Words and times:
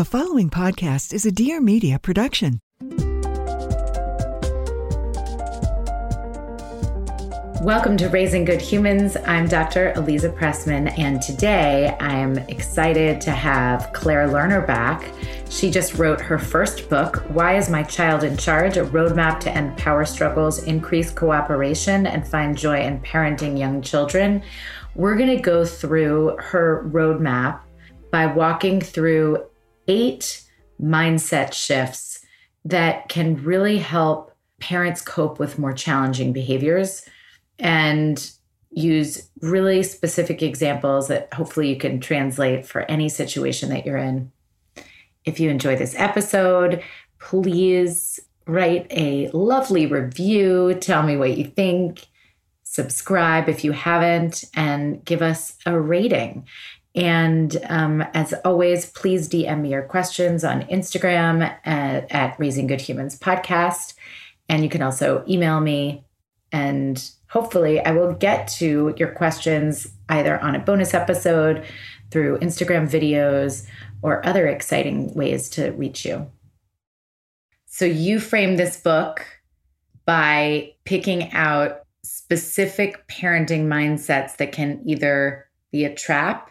The 0.00 0.06
following 0.06 0.48
podcast 0.48 1.12
is 1.12 1.26
a 1.26 1.30
Dear 1.30 1.60
Media 1.60 1.98
production. 1.98 2.58
Welcome 7.60 7.98
to 7.98 8.08
Raising 8.08 8.46
Good 8.46 8.62
Humans. 8.62 9.18
I'm 9.26 9.46
Dr. 9.46 9.92
Aliza 9.96 10.34
Pressman, 10.34 10.98
and 10.98 11.20
today 11.20 11.94
I'm 12.00 12.38
excited 12.38 13.20
to 13.20 13.30
have 13.30 13.92
Claire 13.92 14.26
Lerner 14.26 14.66
back. 14.66 15.12
She 15.50 15.70
just 15.70 15.98
wrote 15.98 16.22
her 16.22 16.38
first 16.38 16.88
book, 16.88 17.16
Why 17.28 17.58
is 17.58 17.68
My 17.68 17.82
Child 17.82 18.24
in 18.24 18.38
Charge? 18.38 18.78
A 18.78 18.86
Roadmap 18.86 19.38
to 19.40 19.54
End 19.54 19.76
Power 19.76 20.06
Struggles, 20.06 20.62
Increase 20.62 21.10
Cooperation, 21.10 22.06
and 22.06 22.26
Find 22.26 22.56
Joy 22.56 22.80
in 22.80 23.00
Parenting 23.00 23.58
Young 23.58 23.82
Children. 23.82 24.42
We're 24.94 25.16
going 25.16 25.36
to 25.36 25.42
go 25.42 25.66
through 25.66 26.38
her 26.38 26.88
roadmap 26.90 27.60
by 28.10 28.24
walking 28.24 28.80
through 28.80 29.44
eight 29.90 30.42
mindset 30.80 31.52
shifts 31.52 32.24
that 32.64 33.08
can 33.08 33.42
really 33.42 33.78
help 33.78 34.32
parents 34.60 35.02
cope 35.02 35.40
with 35.40 35.58
more 35.58 35.72
challenging 35.72 36.32
behaviors 36.32 37.04
and 37.58 38.30
use 38.70 39.28
really 39.40 39.82
specific 39.82 40.42
examples 40.42 41.08
that 41.08 41.32
hopefully 41.34 41.68
you 41.68 41.76
can 41.76 41.98
translate 41.98 42.64
for 42.64 42.82
any 42.82 43.08
situation 43.08 43.68
that 43.70 43.84
you're 43.84 43.96
in. 43.96 44.30
If 45.24 45.40
you 45.40 45.50
enjoy 45.50 45.74
this 45.74 45.94
episode, 45.96 46.82
please 47.18 48.20
write 48.46 48.86
a 48.90 49.28
lovely 49.32 49.86
review. 49.86 50.74
Tell 50.74 51.02
me 51.02 51.16
what 51.16 51.36
you 51.36 51.44
think. 51.44 52.06
Subscribe 52.62 53.48
if 53.48 53.64
you 53.64 53.72
haven't, 53.72 54.44
and 54.54 55.04
give 55.04 55.20
us 55.20 55.56
a 55.66 55.78
rating. 55.78 56.46
And 56.94 57.56
um, 57.68 58.02
as 58.14 58.34
always, 58.44 58.86
please 58.86 59.28
DM 59.28 59.60
me 59.60 59.70
your 59.70 59.82
questions 59.82 60.42
on 60.42 60.62
Instagram 60.62 61.42
at, 61.64 62.10
at 62.10 62.38
Raising 62.38 62.66
Good 62.66 62.80
Humans 62.80 63.18
Podcast. 63.18 63.94
And 64.48 64.64
you 64.64 64.68
can 64.68 64.82
also 64.82 65.24
email 65.28 65.60
me 65.60 66.04
and 66.52 67.10
hopefully 67.28 67.80
I 67.80 67.92
will 67.92 68.12
get 68.12 68.48
to 68.58 68.94
your 68.96 69.12
questions 69.12 69.86
either 70.08 70.40
on 70.40 70.56
a 70.56 70.58
bonus 70.58 70.94
episode, 70.94 71.64
through 72.10 72.38
Instagram 72.38 72.90
videos, 72.90 73.66
or 74.02 74.26
other 74.26 74.48
exciting 74.48 75.14
ways 75.14 75.48
to 75.50 75.70
reach 75.70 76.04
you. 76.04 76.28
So 77.66 77.84
you 77.84 78.18
frame 78.18 78.56
this 78.56 78.76
book 78.76 79.24
by 80.06 80.72
picking 80.84 81.30
out 81.32 81.82
specific 82.02 83.06
parenting 83.06 83.66
mindsets 83.66 84.36
that 84.38 84.50
can 84.50 84.82
either 84.84 85.46
be 85.70 85.84
a 85.84 85.94
trap 85.94 86.50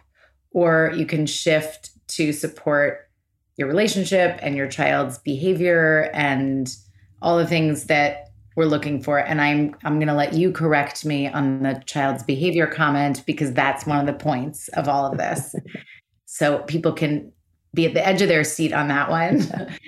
or 0.51 0.91
you 0.95 1.05
can 1.05 1.25
shift 1.25 1.91
to 2.09 2.33
support 2.33 3.09
your 3.57 3.67
relationship 3.67 4.39
and 4.41 4.55
your 4.55 4.67
child's 4.67 5.17
behavior 5.19 6.09
and 6.13 6.75
all 7.21 7.37
the 7.37 7.45
things 7.45 7.85
that 7.85 8.29
we're 8.55 8.65
looking 8.65 9.01
for. 9.01 9.19
And 9.19 9.41
i'm 9.41 9.75
i'm 9.83 9.99
going 9.99 10.07
to 10.07 10.13
let 10.13 10.33
you 10.33 10.51
correct 10.51 11.05
me 11.05 11.27
on 11.27 11.63
the 11.63 11.81
child's 11.85 12.23
behavior 12.23 12.67
comment 12.67 13.23
because 13.25 13.53
that's 13.53 13.85
one 13.85 13.99
of 13.99 14.05
the 14.05 14.13
points 14.13 14.69
of 14.69 14.87
all 14.87 15.11
of 15.11 15.17
this. 15.17 15.55
So 16.31 16.59
people 16.59 16.93
can 16.93 17.33
be 17.73 17.87
at 17.87 17.95
the 17.95 18.07
edge 18.07 18.21
of 18.21 18.29
their 18.29 18.43
seat 18.43 18.71
on 18.71 18.87
that 18.89 19.09
one. 19.09 19.41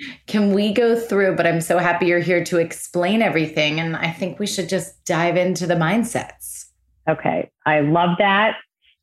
Can 0.26 0.52
we 0.52 0.72
go 0.72 0.98
through 0.98 1.36
but 1.36 1.46
i'm 1.46 1.60
so 1.60 1.78
happy 1.78 2.06
you're 2.06 2.18
here 2.18 2.42
to 2.44 2.58
explain 2.58 3.22
everything 3.22 3.78
and 3.78 3.96
i 3.96 4.10
think 4.10 4.40
we 4.40 4.46
should 4.46 4.68
just 4.68 5.04
dive 5.04 5.36
into 5.36 5.68
the 5.68 5.74
mindsets. 5.74 6.66
Okay. 7.08 7.48
I 7.64 7.80
love 7.80 8.18
that 8.18 8.56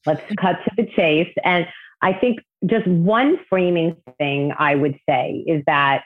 let's 0.10 0.36
cut 0.40 0.58
to 0.64 0.72
the 0.78 0.86
chase 0.96 1.34
and 1.44 1.68
i 2.02 2.12
think 2.12 2.40
just 2.66 2.86
one 2.88 3.40
framing 3.50 3.96
thing 4.18 4.52
i 4.58 4.76
would 4.76 4.98
say 5.08 5.44
is 5.48 5.64
that 5.66 6.04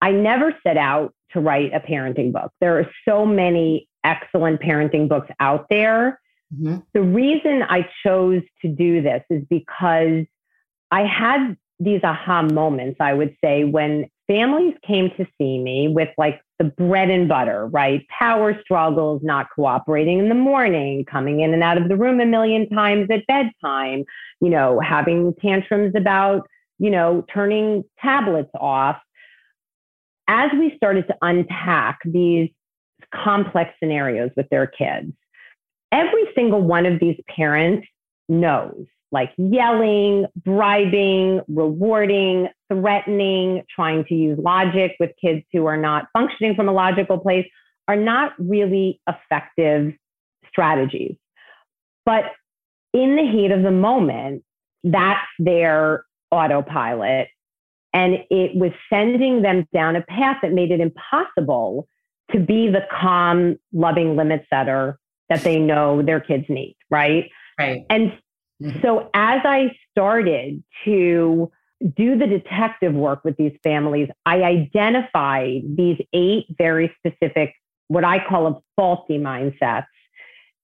I 0.00 0.12
never 0.12 0.54
set 0.62 0.76
out 0.76 1.14
to 1.32 1.40
write 1.40 1.72
a 1.74 1.80
parenting 1.80 2.32
book. 2.32 2.52
There 2.60 2.78
are 2.78 2.88
so 3.08 3.26
many 3.26 3.88
excellent 4.04 4.60
parenting 4.60 5.08
books 5.08 5.28
out 5.40 5.66
there. 5.68 6.20
Mm-hmm. 6.54 6.76
The 6.92 7.02
reason 7.02 7.62
I 7.62 7.88
chose 8.04 8.42
to 8.62 8.68
do 8.68 9.02
this 9.02 9.22
is 9.30 9.42
because 9.50 10.26
I 10.90 11.02
had 11.02 11.56
these 11.80 12.00
aha 12.04 12.42
moments, 12.42 12.98
I 13.00 13.14
would 13.14 13.36
say, 13.42 13.64
when 13.64 14.08
families 14.26 14.74
came 14.86 15.10
to 15.16 15.26
see 15.38 15.58
me 15.58 15.88
with 15.88 16.08
like 16.18 16.40
the 16.58 16.64
bread 16.64 17.10
and 17.10 17.28
butter, 17.28 17.66
right? 17.66 18.06
Power 18.08 18.58
struggles, 18.62 19.22
not 19.22 19.48
cooperating 19.54 20.18
in 20.18 20.28
the 20.28 20.34
morning, 20.34 21.04
coming 21.04 21.40
in 21.40 21.52
and 21.52 21.62
out 21.62 21.76
of 21.76 21.88
the 21.88 21.96
room 21.96 22.20
a 22.20 22.26
million 22.26 22.68
times 22.68 23.08
at 23.10 23.26
bedtime, 23.26 24.04
you 24.40 24.50
know, 24.50 24.80
having 24.80 25.34
tantrums 25.40 25.94
about, 25.94 26.46
you 26.78 26.90
know, 26.90 27.24
turning 27.32 27.84
tablets 28.00 28.50
off 28.54 28.98
as 30.28 30.50
we 30.58 30.74
started 30.76 31.06
to 31.06 31.16
unpack 31.22 31.98
these 32.04 32.50
complex 33.14 33.72
scenarios 33.78 34.30
with 34.36 34.48
their 34.48 34.66
kids, 34.66 35.12
every 35.92 36.24
single 36.34 36.60
one 36.60 36.86
of 36.86 36.98
these 36.98 37.18
parents 37.28 37.86
knows 38.28 38.86
like 39.12 39.32
yelling, 39.36 40.26
bribing, 40.44 41.40
rewarding, 41.48 42.48
threatening, 42.70 43.62
trying 43.74 44.04
to 44.06 44.14
use 44.14 44.38
logic 44.38 44.96
with 44.98 45.10
kids 45.20 45.44
who 45.52 45.66
are 45.66 45.76
not 45.76 46.06
functioning 46.12 46.54
from 46.54 46.68
a 46.68 46.72
logical 46.72 47.18
place 47.18 47.46
are 47.88 47.96
not 47.96 48.32
really 48.38 49.00
effective 49.08 49.92
strategies. 50.48 51.16
But 52.04 52.24
in 52.92 53.16
the 53.16 53.22
heat 53.22 53.50
of 53.50 53.62
the 53.62 53.70
moment, 53.70 54.42
that's 54.82 55.26
their 55.38 56.04
autopilot. 56.30 57.28
And 57.92 58.24
it 58.30 58.56
was 58.56 58.72
sending 58.90 59.42
them 59.42 59.66
down 59.72 59.96
a 59.96 60.02
path 60.02 60.38
that 60.42 60.52
made 60.52 60.70
it 60.70 60.80
impossible 60.80 61.88
to 62.32 62.40
be 62.40 62.68
the 62.68 62.86
calm, 62.90 63.56
loving 63.72 64.16
limit 64.16 64.44
setter 64.52 64.98
that 65.28 65.42
they 65.42 65.58
know 65.58 66.02
their 66.02 66.20
kids 66.20 66.44
need, 66.48 66.76
right? 66.90 67.30
Right. 67.58 67.84
And 67.88 68.12
mm-hmm. 68.62 68.80
so 68.82 69.10
as 69.14 69.40
I 69.44 69.76
started 69.90 70.62
to 70.84 71.50
do 71.94 72.16
the 72.16 72.26
detective 72.26 72.94
work 72.94 73.24
with 73.24 73.36
these 73.36 73.56
families, 73.62 74.08
I 74.24 74.42
identified 74.42 75.62
these 75.76 76.00
eight 76.12 76.46
very 76.56 76.94
specific, 76.98 77.54
what 77.88 78.04
I 78.04 78.26
call 78.26 78.46
a 78.46 78.60
faulty 78.76 79.18
mindsets 79.18 79.86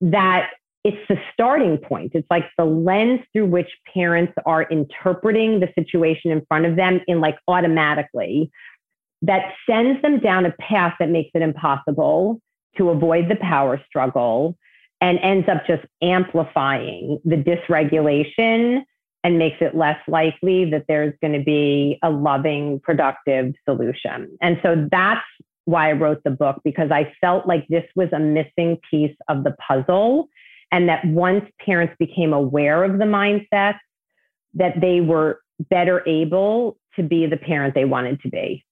that 0.00 0.50
it's 0.84 0.98
the 1.08 1.16
starting 1.32 1.78
point. 1.78 2.12
It's 2.14 2.26
like 2.28 2.44
the 2.58 2.64
lens 2.64 3.20
through 3.32 3.46
which 3.46 3.70
parents 3.94 4.32
are 4.46 4.62
interpreting 4.64 5.60
the 5.60 5.68
situation 5.78 6.32
in 6.32 6.44
front 6.46 6.66
of 6.66 6.76
them 6.76 7.00
in 7.06 7.20
like 7.20 7.38
automatically 7.46 8.50
that 9.22 9.52
sends 9.68 10.02
them 10.02 10.18
down 10.18 10.44
a 10.44 10.52
path 10.60 10.94
that 10.98 11.08
makes 11.08 11.30
it 11.34 11.42
impossible 11.42 12.40
to 12.76 12.90
avoid 12.90 13.28
the 13.28 13.36
power 13.36 13.80
struggle 13.86 14.56
and 15.02 15.18
ends 15.18 15.48
up 15.48 15.66
just 15.66 15.82
amplifying 16.00 17.18
the 17.24 17.34
dysregulation 17.34 18.82
and 19.24 19.36
makes 19.36 19.56
it 19.60 19.74
less 19.74 19.98
likely 20.06 20.70
that 20.70 20.84
there's 20.86 21.12
going 21.20 21.32
to 21.32 21.44
be 21.44 21.98
a 22.04 22.10
loving, 22.10 22.80
productive 22.80 23.52
solution. 23.68 24.36
And 24.40 24.58
so 24.62 24.86
that's 24.90 25.20
why 25.64 25.90
I 25.90 25.92
wrote 25.92 26.22
the 26.24 26.30
book 26.30 26.60
because 26.64 26.90
I 26.92 27.12
felt 27.20 27.46
like 27.46 27.66
this 27.68 27.84
was 27.96 28.08
a 28.12 28.20
missing 28.20 28.78
piece 28.88 29.16
of 29.28 29.42
the 29.42 29.54
puzzle 29.66 30.28
and 30.70 30.88
that 30.88 31.04
once 31.04 31.44
parents 31.64 31.94
became 31.98 32.32
aware 32.32 32.84
of 32.84 32.98
the 32.98 33.04
mindset, 33.04 33.74
that 34.54 34.80
they 34.80 35.00
were 35.00 35.40
better 35.68 36.06
able 36.08 36.76
to 36.94 37.02
be 37.02 37.26
the 37.26 37.36
parent 37.36 37.74
they 37.74 37.84
wanted 37.84 38.20
to 38.22 38.28
be. 38.28 38.64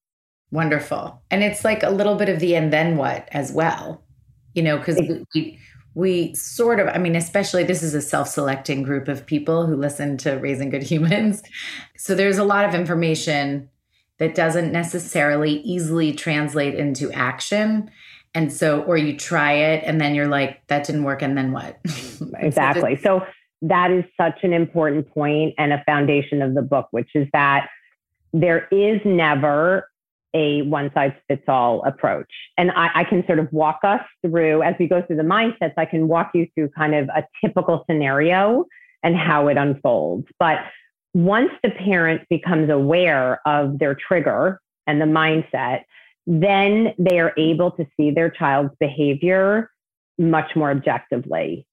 Wonderful. 0.52 1.22
And 1.30 1.42
it's 1.42 1.64
like 1.64 1.82
a 1.82 1.90
little 1.90 2.14
bit 2.14 2.28
of 2.28 2.38
the 2.38 2.54
and 2.54 2.72
then 2.72 2.96
what 2.96 3.28
as 3.32 3.52
well, 3.52 4.04
you 4.54 4.62
know, 4.62 4.78
because 4.78 5.00
we, 5.34 5.58
we 5.94 6.34
sort 6.34 6.80
of, 6.80 6.88
I 6.88 6.98
mean, 6.98 7.16
especially 7.16 7.64
this 7.64 7.82
is 7.82 7.94
a 7.94 8.00
self 8.00 8.28
selecting 8.28 8.82
group 8.82 9.08
of 9.08 9.26
people 9.26 9.66
who 9.66 9.76
listen 9.76 10.16
to 10.18 10.32
Raising 10.34 10.70
Good 10.70 10.82
Humans. 10.82 11.42
So 11.96 12.14
there's 12.14 12.38
a 12.38 12.44
lot 12.44 12.64
of 12.64 12.74
information 12.74 13.68
that 14.16 14.34
doesn't 14.34 14.72
necessarily 14.72 15.60
easily 15.60 16.14
translate 16.14 16.75
into 16.75 17.12
action. 17.12 17.90
And 18.34 18.50
so, 18.50 18.81
or 18.84 18.96
you 18.96 19.19
try 19.19 19.52
it 19.52 19.84
and 19.84 20.00
then 20.00 20.14
you're 20.14 20.26
like, 20.26 20.66
that 20.69 20.87
didn't 20.87 21.04
work. 21.04 21.20
And 21.20 21.37
then 21.37 21.52
what? 21.52 21.78
exactly. 22.38 22.96
So, 22.96 23.26
that 23.62 23.90
is 23.90 24.04
such 24.16 24.38
an 24.43 24.54
important 24.54 25.10
point 25.12 25.54
and 25.58 25.75
a 25.75 25.84
foundation 25.84 26.40
of 26.40 26.54
the 26.54 26.62
book, 26.62 26.88
which 26.93 27.10
is 27.14 27.28
that 27.34 27.69
there 28.32 28.66
is 28.70 29.00
never 29.04 29.89
a 30.35 30.62
one 30.62 30.91
size 30.94 31.12
fits 31.29 31.44
all 31.49 31.82
approach. 31.85 32.31
And 32.56 32.71
I, 32.73 32.91
I, 32.94 33.05
can 33.05 33.25
sort 33.27 33.38
of 33.38 33.53
walk 33.53 33.81
us 33.82 34.00
through, 34.25 34.62
as 34.62 34.75
we 34.79 34.87
go 34.87 35.03
through 35.03 35.17
the 35.17 35.23
mindsets, 35.23 35.75
I 35.77 35.85
can 35.85 36.09
walk 36.09 36.31
you 36.35 36.47
through 36.55 36.71
kind 36.71 36.94
of 36.94 37.09
a 37.09 37.25
typical 37.44 37.85
scenario 37.88 38.65
and 39.03 39.17
how 39.17 39.49
it 39.49 39.56
unfolds. 39.56 40.27
But 40.38 40.59
once 41.15 41.50
the 41.62 41.71
parent 41.71 42.23
becomes 42.29 42.71
aware 42.71 43.41
of 43.47 43.79
their 43.79 43.97
trigger 43.97 44.61
and 44.87 45.00
the 45.00 45.06
mindset, 45.06 45.82
then 46.27 46.94
they 46.99 47.19
are 47.19 47.32
able 47.37 47.73
to 47.73 47.87
see 47.97 48.11
their 48.11 48.31
child's 48.31 48.75
behavior 48.79 49.71
much 50.19 50.55
more 50.55 50.71
objectively 50.71 51.67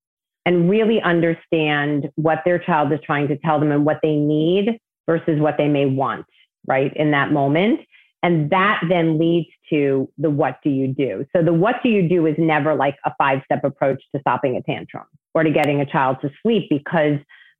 and 0.45 0.69
really 0.69 1.01
understand 1.01 2.09
what 2.15 2.41
their 2.45 2.57
child 2.57 2.91
is 2.93 2.99
trying 3.05 3.27
to 3.27 3.37
tell 3.37 3.59
them 3.59 3.71
and 3.71 3.85
what 3.85 3.99
they 4.01 4.15
need 4.15 4.79
versus 5.05 5.39
what 5.39 5.55
they 5.57 5.67
may 5.67 5.85
want. 5.85 6.25
right, 6.65 6.91
in 6.95 7.11
that 7.11 7.31
moment. 7.31 7.81
And 8.23 8.49
that 8.49 8.81
then 8.89 9.19
leads 9.19 9.47
to 9.69 10.09
the 10.17 10.29
what 10.29 10.57
do 10.63 10.69
you 10.69 10.87
do? 10.87 11.25
So 11.35 11.43
the 11.43 11.53
what 11.53 11.75
do 11.83 11.89
you 11.89 12.09
do 12.09 12.25
is 12.25 12.35
never 12.37 12.73
like 12.73 12.97
a 13.05 13.11
five 13.17 13.41
step 13.45 13.63
approach 13.63 14.01
to 14.13 14.19
stopping 14.21 14.55
a 14.55 14.61
tantrum 14.63 15.05
or 15.33 15.43
to 15.43 15.51
getting 15.51 15.81
a 15.81 15.85
child 15.85 16.17
to 16.21 16.31
sleep 16.41 16.67
because 16.69 17.19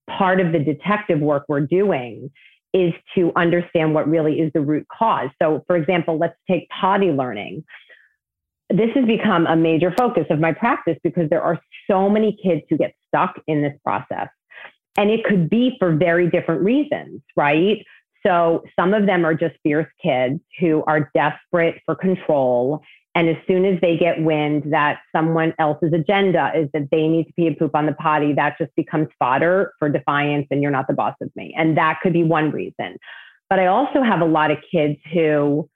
part 0.10 0.40
of 0.40 0.52
the 0.52 0.60
detective 0.60 1.20
work 1.20 1.46
we're 1.48 1.62
doing 1.62 2.32
is 2.74 2.94
to 3.16 3.32
understand 3.36 3.94
what 3.94 4.08
really 4.08 4.40
is 4.40 4.52
the 4.54 4.62
root 4.62 4.86
cause. 4.88 5.30
So, 5.42 5.64
for 5.68 5.76
example, 5.76 6.18
let's 6.18 6.36
take 6.50 6.68
potty 6.70 7.12
learning. 7.12 7.64
This 8.70 8.90
has 8.96 9.06
become 9.06 9.48
a 9.48 9.56
major 9.56 9.94
focus 9.98 10.26
of 10.30 10.40
my 10.40 10.52
practice 10.52 10.98
because 11.04 11.30
there 11.30 11.42
are 11.42 11.60
so 11.90 12.10
many 12.10 12.38
kids 12.44 12.62
who 12.70 12.78
get 12.78 12.94
stuck 13.08 13.40
in 13.48 13.62
this 13.62 13.74
process. 13.84 14.28
And 14.98 15.10
it 15.10 15.24
could 15.24 15.50
be 15.50 15.76
for 15.80 15.96
very 15.96 16.30
different 16.30 16.62
reasons, 16.64 17.22
right? 17.36 17.86
So 18.26 18.64
some 18.78 18.94
of 18.94 19.06
them 19.06 19.26
are 19.26 19.34
just 19.34 19.56
fierce 19.64 19.88
kids 20.04 20.40
who 20.60 20.84
are 20.88 21.10
desperate 21.14 21.82
for 21.86 21.96
control. 21.96 22.82
And 23.16 23.30
as 23.30 23.38
soon 23.48 23.66
as 23.66 23.80
they 23.82 23.98
get 23.98 24.22
wind 24.22 24.72
that 24.72 25.00
someone 25.16 25.54
else's 25.60 25.92
agenda 25.94 26.52
is 26.56 26.70
that 26.74 26.90
they 26.92 27.08
need 27.08 27.26
to 27.26 27.34
pee 27.34 27.48
and 27.48 27.58
poop 27.58 27.76
on 27.76 27.86
the 27.86 27.94
potty, 27.94 28.34
that 28.34 28.58
just 28.60 28.72
becomes 28.76 29.08
fodder 29.18 29.74
for 29.80 29.90
defiance 29.90 30.48
and 30.52 30.62
you're 30.62 30.72
not 30.72 30.88
the 30.88 30.94
boss 30.94 31.16
of 31.22 31.32
me. 31.36 31.54
And 31.58 31.78
that 31.78 32.00
could 32.02 32.14
be 32.14 32.24
one 32.24 32.52
reason. 32.52 32.98
But 33.50 33.60
I 33.60 33.68
also 33.68 34.04
have 34.04 34.22
a 34.22 34.26
lot 34.26 34.52
of 34.52 34.58
kids 34.72 35.00
who 35.14 35.70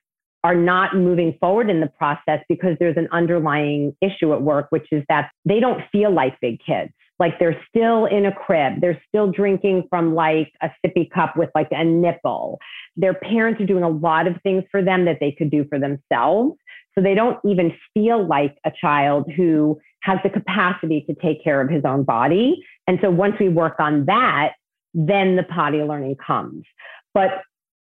are 0.43 0.55
not 0.55 0.95
moving 0.95 1.37
forward 1.39 1.69
in 1.69 1.81
the 1.81 1.87
process 1.87 2.41
because 2.49 2.75
there's 2.79 2.97
an 2.97 3.07
underlying 3.11 3.95
issue 4.01 4.33
at 4.33 4.41
work, 4.41 4.67
which 4.69 4.87
is 4.91 5.03
that 5.07 5.31
they 5.45 5.59
don't 5.59 5.81
feel 5.91 6.11
like 6.11 6.39
big 6.41 6.59
kids 6.65 6.91
like 7.21 7.39
they're 7.39 7.61
still 7.69 8.05
in 8.05 8.25
a 8.25 8.33
crib. 8.33 8.81
They're 8.81 9.01
still 9.07 9.31
drinking 9.31 9.87
from 9.89 10.13
like 10.13 10.51
a 10.61 10.69
sippy 10.85 11.09
cup 11.09 11.37
with 11.37 11.49
like 11.55 11.69
a 11.71 11.85
nipple. 11.85 12.59
Their 12.97 13.13
parents 13.13 13.61
are 13.61 13.65
doing 13.65 13.83
a 13.83 13.89
lot 13.89 14.27
of 14.27 14.35
things 14.43 14.63
for 14.69 14.83
them 14.83 15.05
that 15.05 15.19
they 15.21 15.31
could 15.31 15.49
do 15.49 15.65
for 15.69 15.79
themselves. 15.79 16.57
So 16.93 17.01
they 17.01 17.15
don't 17.15 17.37
even 17.45 17.73
feel 17.93 18.27
like 18.27 18.57
a 18.65 18.71
child 18.71 19.31
who 19.37 19.79
has 20.01 20.19
the 20.23 20.29
capacity 20.29 21.05
to 21.07 21.15
take 21.15 21.41
care 21.41 21.61
of 21.61 21.69
his 21.69 21.85
own 21.85 22.03
body. 22.03 22.61
And 22.87 22.99
so 23.01 23.09
once 23.09 23.35
we 23.39 23.47
work 23.47 23.79
on 23.79 24.05
that 24.05 24.53
then 24.93 25.35
the 25.35 25.43
potty 25.43 25.77
learning 25.79 26.17
comes. 26.25 26.65
But 27.13 27.41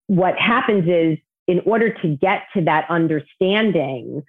what 0.08 0.38
happens 0.38 0.88
is 0.88 1.18
in 1.48 1.62
order 1.66 1.94
to 2.02 2.08
get 2.18 2.44
to 2.56 2.62
that 2.66 2.86
understanding 2.90 4.24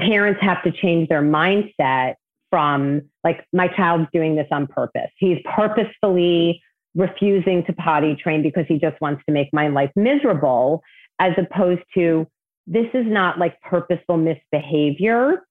parents 0.00 0.40
have 0.40 0.62
to 0.64 0.72
change 0.72 1.08
their 1.08 1.22
mindset 1.22 2.14
from 2.50 3.02
like 3.24 3.46
my 3.52 3.68
child's 3.68 4.08
doing 4.12 4.36
this 4.36 4.48
on 4.50 4.66
purpose. 4.66 5.10
He's 5.16 5.38
purposefully 5.56 6.62
refusing 6.94 7.64
to 7.64 7.72
potty 7.72 8.16
train 8.16 8.42
because 8.42 8.64
he 8.68 8.78
just 8.78 9.00
wants 9.00 9.22
to 9.26 9.32
make 9.32 9.48
my 9.52 9.68
life 9.68 9.90
miserable, 9.94 10.82
as 11.20 11.32
opposed 11.38 11.82
to 11.94 12.26
this 12.66 12.86
is 12.94 13.06
not 13.06 13.38
like 13.38 13.60
purposeful 13.62 14.16
misbehavior. 14.16 15.42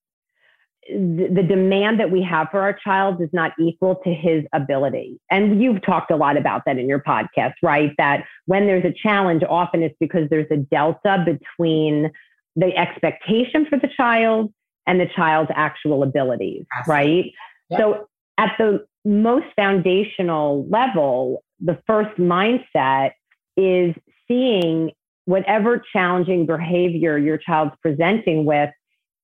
The, 0.90 1.46
demand 1.48 2.00
that 2.00 2.10
we 2.10 2.24
have 2.24 2.48
for 2.50 2.62
our 2.62 2.74
child 2.74 3.22
is 3.22 3.30
not 3.31 3.52
equal 3.60 3.98
to 4.04 4.12
his 4.12 4.44
ability. 4.54 5.19
And 5.30 5.62
you've 5.62 5.84
talked 5.84 6.10
a 6.10 6.16
lot 6.16 6.36
about 6.36 6.63
that 6.66 6.80
in 6.80 6.88
your 6.88 7.00
podcast, 7.00 7.54
right? 7.62 7.92
That 8.00 8.24
when 8.48 8.66
there's 8.66 8.86
a 8.86 8.94
challenge, 8.94 9.44
often 9.48 9.84
it's 9.84 9.95
because 10.00 10.28
there's 10.30 10.50
a 10.50 10.57
delta 10.57 11.24
between 11.25 12.10
the 12.56 12.75
expectation 12.75 13.68
for 13.69 13.78
the 13.78 13.90
child 13.95 14.52
and 14.90 15.00
the 15.00 15.06
child's 15.16 15.52
actual 15.54 16.02
abilities, 16.02 16.66
Absolutely. 16.76 17.06
right? 17.06 17.32
Yep. 17.70 17.80
So 17.80 18.08
at 18.40 18.56
the 18.58 18.86
most 19.06 19.46
foundational 19.56 20.68
level, 20.68 21.44
the 21.60 21.80
first 21.86 22.18
mindset 22.18 23.12
is 23.56 23.94
seeing 24.28 24.92
whatever 25.26 25.84
challenging 25.94 26.48
behavior 26.48 27.20
your 27.20 27.38
child's 27.38 27.76
presenting 27.84 28.46
with 28.46 28.72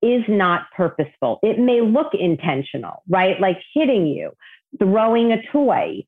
is 0.04 0.24
not 0.28 0.68
purposeful. 0.78 1.40
It 1.42 1.58
may 1.58 1.82
look 1.82 2.14
intentional, 2.14 3.02
right? 3.10 3.40
Like 3.40 3.58
hitting 3.74 4.06
you, 4.06 4.34
throwing 4.78 5.32
a 5.32 5.42
toy, 5.52 6.06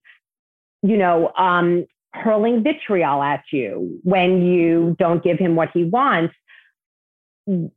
you 0.83 0.98
know, 0.98 1.33
um, 1.36 1.88
hurling 2.13 2.62
vitriol 2.62 3.24
at 3.24 3.44
you 3.51 4.00
when 4.04 4.45
you 4.45 4.95
don't 5.00 5.24
give 5.24 5.39
him 5.39 5.56
what 5.56 5.69
he 5.74 5.83
wants 5.83 6.36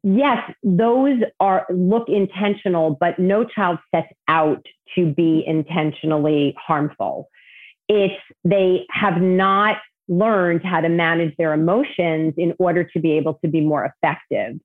yes, 0.02 0.50
those 0.62 1.20
are 1.38 1.66
look 1.70 2.08
intentional, 2.08 2.96
but 2.98 3.18
no 3.18 3.44
child 3.44 3.78
sets 3.94 4.12
out 4.28 4.66
to 4.96 5.12
be 5.12 5.44
intentionally 5.46 6.54
harmful. 6.58 7.28
It's 7.88 8.20
they 8.44 8.86
have 8.90 9.20
not 9.20 9.76
learned 10.08 10.64
how 10.64 10.80
to 10.80 10.88
manage 10.88 11.36
their 11.36 11.52
emotions 11.52 12.34
in 12.36 12.54
order 12.58 12.84
to 12.84 13.00
be 13.00 13.12
able 13.12 13.34
to 13.44 13.48
be 13.48 13.60
more 13.60 13.84
effective. 13.84 14.58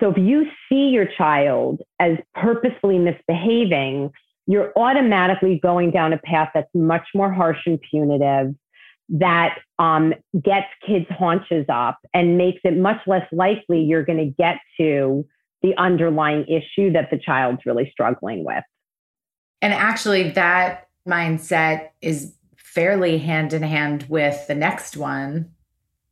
So 0.00 0.10
if 0.10 0.16
you 0.16 0.46
see 0.68 0.88
your 0.88 1.06
child 1.06 1.82
as 2.00 2.16
purposefully 2.34 2.98
misbehaving, 2.98 4.10
you're 4.46 4.72
automatically 4.76 5.60
going 5.62 5.90
down 5.90 6.12
a 6.12 6.18
path 6.18 6.50
that's 6.54 6.68
much 6.74 7.06
more 7.14 7.32
harsh 7.32 7.60
and 7.66 7.78
punitive 7.90 8.54
that 9.12 9.58
um, 9.78 10.14
gets 10.42 10.66
kids' 10.86 11.06
haunches 11.10 11.66
up 11.68 11.98
and 12.14 12.38
makes 12.38 12.60
it 12.64 12.76
much 12.76 12.98
less 13.06 13.26
likely 13.30 13.82
you're 13.82 14.04
going 14.04 14.18
to 14.18 14.34
get 14.42 14.56
to 14.78 15.24
the 15.60 15.76
underlying 15.76 16.46
issue 16.46 16.90
that 16.92 17.10
the 17.10 17.18
child's 17.18 17.64
really 17.66 17.88
struggling 17.92 18.44
with. 18.44 18.64
And 19.60 19.72
actually, 19.72 20.30
that 20.30 20.88
mindset 21.06 21.90
is 22.00 22.34
fairly 22.56 23.18
hand 23.18 23.52
in 23.52 23.62
hand 23.62 24.06
with 24.08 24.46
the 24.46 24.54
next 24.54 24.96
one 24.96 25.52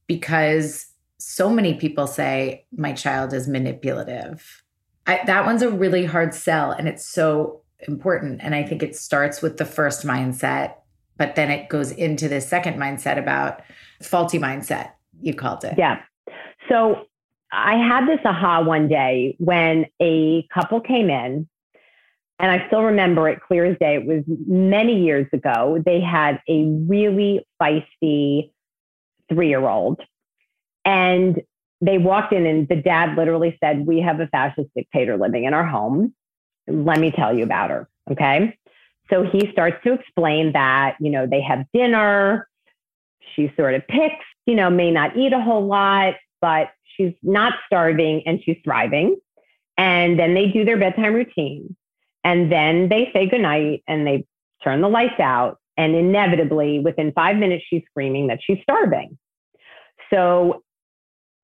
because 0.07 0.87
so 1.19 1.51
many 1.51 1.75
people 1.75 2.07
say, 2.07 2.67
My 2.77 2.93
child 2.93 3.33
is 3.33 3.49
manipulative. 3.49 4.63
I, 5.07 5.23
that 5.25 5.47
one's 5.47 5.63
a 5.63 5.71
really 5.71 6.05
hard 6.05 6.35
sell 6.35 6.71
and 6.71 6.87
it's 6.87 7.07
so 7.07 7.63
important. 7.89 8.41
And 8.43 8.55
I 8.55 8.63
think 8.63 8.83
it 8.83 8.95
starts 8.95 9.41
with 9.41 9.57
the 9.57 9.65
first 9.65 10.07
mindset 10.07 10.75
but 11.21 11.37
then 11.37 11.51
it 11.51 11.69
goes 11.69 11.91
into 11.93 12.31
the 12.31 12.41
second 12.41 12.79
mindset 12.79 13.19
about 13.19 13.61
faulty 14.03 14.39
mindset, 14.39 14.93
you 15.21 15.35
called 15.35 15.63
it. 15.65 15.75
Yeah. 15.77 16.01
So 16.71 17.05
I 17.53 17.77
had 17.77 18.09
this 18.09 18.21
aha 18.25 18.63
one 18.65 18.89
day 18.89 19.37
when 19.39 19.85
a 20.01 20.49
couple 20.53 20.81
came 20.81 21.11
in, 21.11 21.47
and 22.39 22.51
I 22.51 22.67
still 22.69 22.85
remember 22.85 23.29
it 23.29 23.43
clear 23.43 23.67
as 23.67 23.77
day. 23.79 23.97
It 23.97 24.07
was 24.07 24.25
many 24.47 25.05
years 25.05 25.27
ago. 25.35 25.83
They 25.85 26.01
had 26.01 26.41
a 26.49 26.65
really 26.89 27.47
feisty 27.61 28.51
three 29.29 29.51
year 29.51 29.69
old. 29.69 30.01
And 30.87 31.43
they 31.83 31.99
walked 31.99 32.33
in, 32.33 32.47
and 32.47 32.67
the 32.67 32.77
dad 32.77 33.15
literally 33.15 33.59
said, 33.63 33.87
We 33.87 34.01
have 34.01 34.21
a 34.21 34.27
fascist 34.29 34.71
dictator 34.75 35.19
living 35.19 35.45
in 35.45 35.53
our 35.53 35.67
home. 35.67 36.15
Let 36.67 36.99
me 36.99 37.11
tell 37.11 37.37
you 37.37 37.45
about 37.45 37.69
her. 37.69 37.91
Okay. 38.11 38.57
So 39.11 39.25
he 39.25 39.51
starts 39.53 39.83
to 39.85 39.93
explain 39.93 40.53
that, 40.53 40.97
you 41.01 41.11
know, 41.11 41.27
they 41.27 41.41
have 41.41 41.67
dinner. 41.75 42.49
She 43.35 43.53
sort 43.57 43.75
of 43.75 43.87
picks, 43.89 44.25
you 44.47 44.55
know, 44.55 44.71
may 44.71 44.91
not 44.91 45.17
eat 45.17 45.33
a 45.33 45.41
whole 45.41 45.67
lot, 45.67 46.15
but 46.41 46.71
she's 46.97 47.13
not 47.23 47.55
starving 47.67 48.23
and 48.27 48.41
she's 48.43 48.57
thriving. 48.65 49.17
And 49.77 50.19
then 50.19 50.35
they 50.35 50.47
do 50.47 50.65
their 50.65 50.79
bedtime 50.79 51.15
routine. 51.15 51.77
And 52.23 52.53
then 52.53 52.89
they 52.89 53.11
say 53.13 53.29
goodnight 53.29 53.83
and 53.89 54.07
they 54.07 54.27
turn 54.63 54.81
the 54.81 54.89
lights 54.89 55.19
out. 55.19 55.59
And 55.77 55.95
inevitably, 55.95 56.79
within 56.81 57.13
five 57.13 57.37
minutes, 57.37 57.65
she's 57.69 57.83
screaming 57.91 58.27
that 58.27 58.41
she's 58.43 58.59
starving. 58.63 59.19
So 60.13 60.63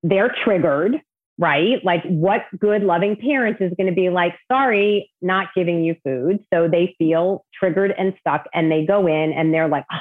they're 0.03 0.33
triggered 0.43 1.01
right? 1.37 1.83
Like, 1.83 2.03
what 2.03 2.41
good, 2.59 2.83
loving 2.83 3.15
parents 3.15 3.61
is 3.61 3.71
going 3.77 3.87
to 3.87 3.95
be 3.95 4.09
like, 4.09 4.33
sorry, 4.51 5.11
not 5.21 5.47
giving 5.55 5.83
you 5.83 5.95
food. 6.03 6.39
So 6.53 6.67
they 6.67 6.95
feel 6.97 7.45
triggered 7.53 7.93
and 7.97 8.13
stuck 8.19 8.45
and 8.53 8.71
they 8.71 8.85
go 8.85 9.07
in 9.07 9.33
and 9.33 9.53
they're 9.53 9.67
like, 9.67 9.85
oh, 9.91 9.97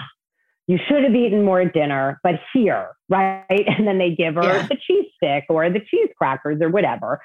you 0.67 0.79
should 0.89 1.05
have 1.05 1.15
eaten 1.15 1.45
more 1.45 1.65
dinner, 1.65 2.19
but 2.23 2.41
here, 2.53 2.91
right? 3.09 3.45
And 3.51 3.87
then 3.87 3.99
they 3.99 4.15
give 4.15 4.35
her 4.35 4.43
yeah. 4.43 4.67
the 4.67 4.77
cheese 4.77 5.07
stick 5.17 5.45
or 5.49 5.69
the 5.71 5.81
cheese 5.81 6.09
crackers 6.17 6.59
or 6.61 6.69
whatever. 6.69 7.21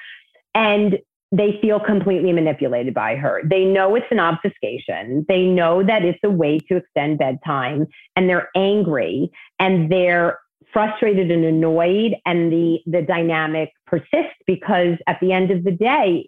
And 0.53 1.00
they 1.34 1.58
feel 1.62 1.80
completely 1.80 2.34
manipulated 2.34 2.94
by 2.94 3.15
her. 3.15 3.41
They 3.46 3.63
know 3.63 3.96
it's 3.96 4.06
an 4.12 4.20
obfuscation. 4.20 5.25
They 5.30 5.46
know 5.46 5.82
that 5.82 6.03
it's 6.03 6.20
a 6.25 6.30
way 6.30 6.60
to 6.68 6.75
extend 6.75 7.20
bedtime 7.20 7.88
and 8.18 8.30
they're 8.30 8.50
angry 8.53 9.32
and 9.58 9.89
they're 9.89 10.39
frustrated 10.74 11.32
and 11.32 11.44
annoyed 11.44 12.15
and 12.25 12.51
the 12.51 12.80
the 12.86 13.01
dynamic 13.01 13.72
persists 13.91 14.39
because 14.48 14.98
at 15.07 15.19
the 15.21 15.31
end 15.31 15.51
of 15.51 15.63
the 15.63 15.71
day 15.71 16.27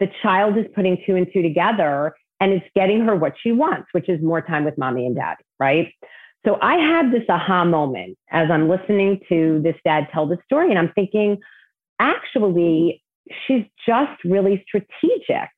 the 0.00 0.08
child 0.22 0.58
is 0.58 0.66
putting 0.74 0.98
two 1.06 1.14
and 1.14 1.28
two 1.32 1.40
together 1.40 2.14
and 2.40 2.52
it's 2.52 2.66
getting 2.74 3.00
her 3.00 3.14
what 3.14 3.34
she 3.40 3.52
wants 3.52 3.88
which 3.92 4.08
is 4.08 4.20
more 4.22 4.42
time 4.42 4.64
with 4.64 4.76
mommy 4.76 5.06
and 5.06 5.16
daddy 5.16 5.44
right? 5.58 5.88
So 6.44 6.58
i 6.60 6.74
had 6.74 7.10
this 7.10 7.22
aha 7.28 7.64
moment 7.64 8.18
as 8.30 8.50
i'm 8.50 8.68
listening 8.68 9.20
to 9.30 9.62
this 9.64 9.76
dad 9.84 10.08
tell 10.12 10.26
the 10.26 10.36
story 10.44 10.68
and 10.68 10.78
i'm 10.78 10.92
thinking 10.94 11.38
actually 12.00 13.02
she's 13.46 13.64
just 13.86 14.22
really 14.24 14.64
strategic. 14.66 15.50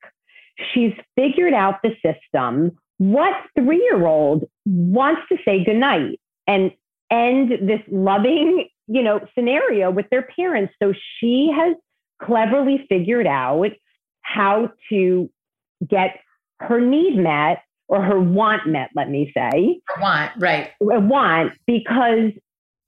She's 0.73 0.93
figured 1.15 1.53
out 1.53 1.81
the 1.83 1.95
system. 2.03 2.71
What 2.97 3.33
three 3.57 3.83
year 3.91 4.05
old 4.05 4.45
wants 4.65 5.21
to 5.29 5.37
say 5.45 5.63
goodnight 5.63 6.19
and 6.47 6.71
end 7.11 7.51
this 7.69 7.81
loving 7.91 8.67
you 8.87 9.03
know, 9.03 9.19
scenario 9.35 9.91
with 9.91 10.07
their 10.09 10.23
parents. 10.23 10.73
So 10.81 10.93
she 11.19 11.51
has 11.55 11.75
cleverly 12.21 12.85
figured 12.89 13.27
out 13.27 13.71
how 14.21 14.71
to 14.89 15.29
get 15.87 16.19
her 16.59 16.81
need 16.81 17.17
met 17.17 17.59
or 17.87 18.01
her 18.01 18.19
want 18.19 18.67
met, 18.67 18.89
let 18.95 19.09
me 19.09 19.31
say. 19.35 19.79
Her 19.87 20.01
want, 20.01 20.31
right. 20.39 20.71
Want 20.79 21.53
because 21.65 22.31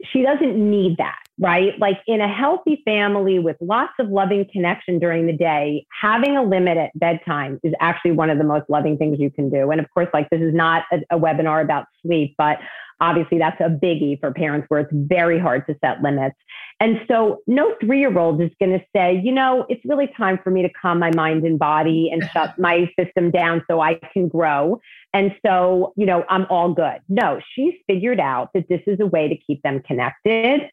she 0.03 0.21
doesn't 0.21 0.57
need 0.57 0.97
that, 0.97 1.19
right? 1.39 1.77
Like 1.79 1.97
in 2.07 2.21
a 2.21 2.27
healthy 2.27 2.81
family 2.85 3.37
with 3.39 3.57
lots 3.59 3.93
of 3.99 4.09
loving 4.09 4.45
connection 4.51 4.99
during 4.99 5.27
the 5.27 5.33
day, 5.33 5.85
having 6.01 6.37
a 6.37 6.43
limit 6.43 6.77
at 6.77 6.91
bedtime 6.95 7.59
is 7.63 7.73
actually 7.81 8.11
one 8.11 8.29
of 8.29 8.37
the 8.37 8.43
most 8.43 8.69
loving 8.69 8.97
things 8.97 9.19
you 9.19 9.29
can 9.29 9.49
do. 9.49 9.71
And 9.71 9.79
of 9.79 9.87
course, 9.93 10.07
like 10.13 10.29
this 10.29 10.41
is 10.41 10.53
not 10.53 10.83
a, 10.91 10.99
a 11.11 11.19
webinar 11.19 11.61
about 11.61 11.85
sleep, 12.01 12.35
but 12.37 12.59
obviously 13.01 13.37
that's 13.37 13.59
a 13.59 13.69
biggie 13.69 14.19
for 14.19 14.31
parents 14.31 14.65
where 14.69 14.81
it's 14.81 14.91
very 14.93 15.39
hard 15.39 15.65
to 15.67 15.75
set 15.83 16.01
limits. 16.01 16.35
And 16.79 17.01
so 17.09 17.41
no 17.47 17.75
three 17.81 17.99
year 17.99 18.17
old 18.17 18.41
is 18.41 18.51
going 18.59 18.77
to 18.77 18.83
say, 18.95 19.21
you 19.23 19.31
know, 19.31 19.65
it's 19.69 19.83
really 19.85 20.11
time 20.17 20.39
for 20.43 20.51
me 20.51 20.61
to 20.61 20.69
calm 20.69 20.99
my 20.99 21.11
mind 21.15 21.43
and 21.43 21.59
body 21.59 22.09
and 22.11 22.23
shut 22.33 22.57
my 22.57 22.89
system 22.97 23.31
down 23.31 23.63
so 23.69 23.81
I 23.81 23.99
can 24.13 24.27
grow. 24.27 24.79
And 25.13 25.35
so, 25.45 25.93
you 25.97 26.05
know, 26.05 26.23
I'm 26.29 26.45
all 26.49 26.73
good. 26.73 26.99
No, 27.09 27.39
she's 27.53 27.73
figured 27.87 28.19
out 28.19 28.51
that 28.53 28.69
this 28.69 28.81
is 28.87 28.99
a 28.99 29.05
way 29.05 29.27
to 29.27 29.35
keep 29.35 29.61
them 29.63 29.81
connected. 29.81 30.69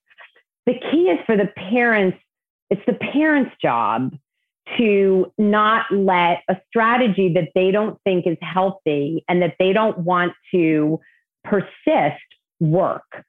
The 0.66 0.74
key 0.90 1.08
is 1.10 1.18
for 1.26 1.36
the 1.36 1.46
parents, 1.46 2.18
it's 2.70 2.82
the 2.86 2.94
parents' 2.94 3.52
job 3.62 4.12
to 4.78 5.32
not 5.38 5.86
let 5.92 6.42
a 6.48 6.56
strategy 6.68 7.32
that 7.34 7.50
they 7.54 7.70
don't 7.70 7.98
think 8.04 8.26
is 8.26 8.36
healthy 8.40 9.24
and 9.28 9.40
that 9.42 9.54
they 9.58 9.72
don't 9.72 9.98
want 9.98 10.32
to 10.52 11.00
persist 11.48 12.22
work. 12.60 13.24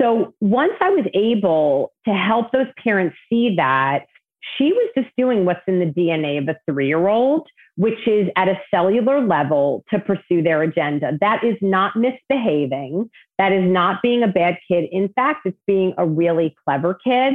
So 0.00 0.34
once 0.40 0.72
I 0.80 0.90
was 0.90 1.06
able 1.14 1.92
to 2.06 2.14
help 2.14 2.52
those 2.52 2.68
parents 2.82 3.16
see 3.28 3.56
that, 3.56 4.06
she 4.56 4.72
was 4.72 4.90
just 4.96 5.08
doing 5.16 5.44
what's 5.44 5.60
in 5.66 5.80
the 5.80 5.86
DNA 5.86 6.38
of 6.38 6.48
a 6.48 6.56
three 6.66 6.86
year 6.86 7.08
old, 7.08 7.46
which 7.76 8.06
is 8.06 8.28
at 8.36 8.48
a 8.48 8.60
cellular 8.70 9.24
level 9.24 9.84
to 9.90 9.98
pursue 9.98 10.42
their 10.42 10.62
agenda. 10.62 11.18
That 11.20 11.44
is 11.44 11.56
not 11.60 11.96
misbehaving. 11.96 13.10
That 13.38 13.52
is 13.52 13.70
not 13.70 14.00
being 14.02 14.22
a 14.22 14.28
bad 14.28 14.58
kid. 14.70 14.88
In 14.92 15.08
fact, 15.10 15.40
it's 15.44 15.58
being 15.66 15.94
a 15.98 16.06
really 16.06 16.54
clever 16.64 16.94
kid. 16.94 17.34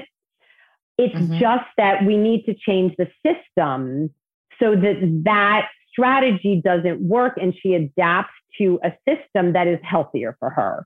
It's 0.97 1.15
mm-hmm. 1.15 1.39
just 1.39 1.65
that 1.77 2.05
we 2.05 2.17
need 2.17 2.45
to 2.45 2.53
change 2.53 2.95
the 2.97 3.07
system 3.25 4.13
so 4.59 4.75
that 4.75 5.21
that 5.25 5.67
strategy 5.93 6.62
doesn't 6.63 7.00
work 7.01 7.38
and 7.39 7.53
she 7.62 7.75
adapts 7.75 8.33
to 8.57 8.79
a 8.83 8.91
system 9.07 9.53
that 9.53 9.67
is 9.67 9.79
healthier 9.83 10.35
for 10.39 10.50
her. 10.50 10.85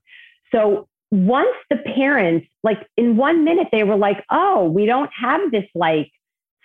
So 0.54 0.88
once 1.10 1.56
the 1.70 1.76
parents, 1.76 2.46
like 2.62 2.86
in 2.96 3.16
one 3.16 3.44
minute, 3.44 3.68
they 3.72 3.84
were 3.84 3.96
like, 3.96 4.24
oh, 4.30 4.68
we 4.68 4.86
don't 4.86 5.10
have 5.18 5.50
this 5.50 5.64
like 5.74 6.10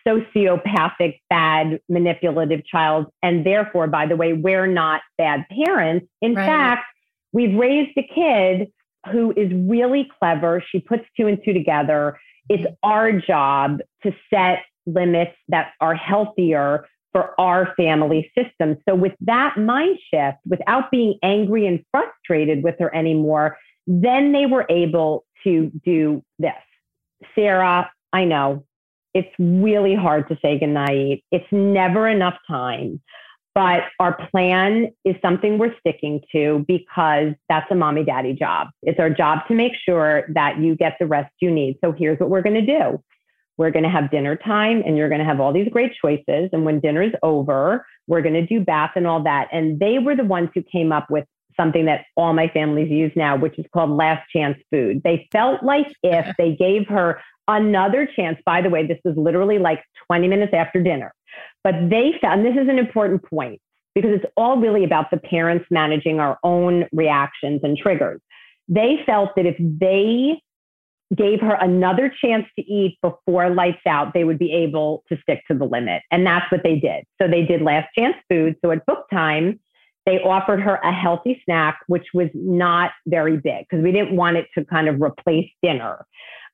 sociopathic, 0.07 1.19
bad, 1.29 1.79
manipulative 1.89 2.65
child. 2.65 3.07
And 3.21 3.45
therefore, 3.45 3.87
by 3.87 4.05
the 4.05 4.15
way, 4.15 4.33
we're 4.33 4.67
not 4.67 5.01
bad 5.17 5.45
parents. 5.49 6.07
In 6.21 6.35
right. 6.35 6.45
fact, 6.45 6.85
we've 7.31 7.57
raised 7.57 7.97
a 7.97 8.03
kid 8.03 8.71
who 9.11 9.33
is 9.35 9.51
really 9.53 10.09
clever. 10.19 10.63
She 10.69 10.79
puts 10.79 11.03
two 11.17 11.27
and 11.27 11.39
two 11.43 11.53
together. 11.53 12.19
It's 12.49 12.63
mm-hmm. 12.63 12.89
our 12.89 13.11
job 13.13 13.79
to 14.03 14.13
set 14.29 14.59
limits 14.85 15.35
that 15.47 15.71
are 15.79 15.95
healthier 15.95 16.85
for 17.13 17.39
our 17.39 17.73
family 17.75 18.29
system. 18.37 18.75
So, 18.87 18.95
with 18.95 19.13
that 19.21 19.57
mind 19.57 19.97
shift, 20.13 20.39
without 20.45 20.91
being 20.91 21.17
angry 21.23 21.65
and 21.65 21.83
frustrated 21.91 22.63
with 22.63 22.75
her 22.79 22.93
anymore, 22.93 23.57
then 23.87 24.33
they 24.33 24.45
were 24.45 24.65
able 24.69 25.25
to 25.45 25.71
do 25.85 26.21
this. 26.39 26.51
Sarah, 27.35 27.89
I 28.11 28.25
know 28.25 28.65
it's 29.13 29.33
really 29.39 29.95
hard 29.95 30.27
to 30.29 30.37
say 30.41 30.59
goodnight. 30.59 31.23
It's 31.31 31.45
never 31.51 32.07
enough 32.07 32.35
time. 32.47 33.01
But 33.55 33.83
our 33.99 34.17
plan 34.29 34.91
is 35.05 35.15
something 35.21 35.59
we're 35.59 35.75
sticking 35.79 36.21
to 36.31 36.65
because 36.67 37.33
that's 37.49 37.69
a 37.69 37.75
mommy 37.75 38.03
daddy 38.03 38.33
job. 38.33 38.69
It's 38.81 38.99
our 38.99 39.11
job 39.11 39.47
to 39.47 39.53
make 39.53 39.73
sure 39.87 40.25
that 40.33 40.57
you 40.57 40.75
get 40.75 40.97
the 40.99 41.05
rest 41.05 41.31
you 41.39 41.51
need. 41.51 41.77
So 41.83 41.91
here's 41.91 42.19
what 42.19 42.31
we're 42.31 42.41
going 42.41 42.65
to 42.65 42.79
do 42.79 42.99
we're 43.57 43.71
going 43.71 43.83
to 43.83 43.89
have 43.89 44.09
dinner 44.11 44.35
time 44.35 44.81
and 44.85 44.97
you're 44.97 45.09
going 45.09 45.19
to 45.19 45.25
have 45.25 45.39
all 45.39 45.53
these 45.53 45.69
great 45.69 45.93
choices. 46.01 46.49
And 46.51 46.65
when 46.65 46.79
dinner 46.79 47.03
is 47.03 47.13
over, 47.21 47.85
we're 48.07 48.21
going 48.21 48.33
to 48.33 48.45
do 48.45 48.59
bath 48.59 48.91
and 48.95 49.05
all 49.05 49.23
that. 49.23 49.47
And 49.51 49.79
they 49.79 49.99
were 49.99 50.15
the 50.15 50.23
ones 50.23 50.49
who 50.53 50.63
came 50.63 50.91
up 50.91 51.09
with 51.09 51.25
something 51.55 51.85
that 51.85 52.05
all 52.15 52.33
my 52.33 52.47
families 52.47 52.89
use 52.89 53.11
now, 53.15 53.37
which 53.37 53.57
is 53.59 53.65
called 53.73 53.91
last 53.91 54.27
chance 54.31 54.57
food. 54.71 55.01
They 55.03 55.27
felt 55.31 55.63
like 55.63 55.87
if 56.01 56.25
they 56.37 56.55
gave 56.55 56.87
her 56.87 57.21
another 57.47 58.07
chance, 58.15 58.39
by 58.45 58.61
the 58.61 58.69
way, 58.69 58.87
this 58.87 58.99
was 59.03 59.15
literally 59.17 59.59
like 59.59 59.83
20 60.07 60.27
minutes 60.27 60.53
after 60.53 60.81
dinner, 60.81 61.13
but 61.63 61.75
they 61.89 62.13
found 62.21 62.45
this 62.45 62.55
is 62.55 62.69
an 62.69 62.79
important 62.79 63.23
point 63.23 63.59
because 63.95 64.11
it's 64.13 64.25
all 64.35 64.57
really 64.57 64.83
about 64.83 65.11
the 65.11 65.17
parents 65.17 65.65
managing 65.69 66.19
our 66.19 66.39
own 66.43 66.85
reactions 66.91 67.61
and 67.63 67.77
triggers. 67.77 68.19
They 68.67 68.99
felt 69.05 69.31
that 69.35 69.45
if 69.45 69.55
they 69.59 70.41
gave 71.15 71.41
her 71.41 71.55
another 71.55 72.11
chance 72.23 72.45
to 72.57 72.65
eat 72.65 72.97
before 73.01 73.49
lights 73.49 73.81
out, 73.87 74.13
they 74.13 74.23
would 74.23 74.39
be 74.39 74.51
able 74.51 75.03
to 75.09 75.17
stick 75.21 75.41
to 75.49 75.57
the 75.57 75.65
limit. 75.65 76.01
And 76.11 76.25
that's 76.25 76.49
what 76.51 76.63
they 76.63 76.75
did. 76.79 77.03
So 77.21 77.27
they 77.27 77.43
did 77.43 77.61
last 77.61 77.87
chance 77.97 78.15
food. 78.29 78.55
So 78.63 78.71
at 78.71 78.85
book 78.85 79.05
time, 79.11 79.59
they 80.05 80.19
offered 80.19 80.61
her 80.61 80.75
a 80.75 80.91
healthy 80.91 81.41
snack, 81.45 81.79
which 81.87 82.07
was 82.13 82.29
not 82.33 82.91
very 83.05 83.37
big 83.37 83.65
because 83.69 83.83
we 83.83 83.91
didn't 83.91 84.15
want 84.15 84.37
it 84.37 84.47
to 84.57 84.65
kind 84.65 84.87
of 84.87 85.01
replace 85.01 85.49
dinner. 85.61 86.05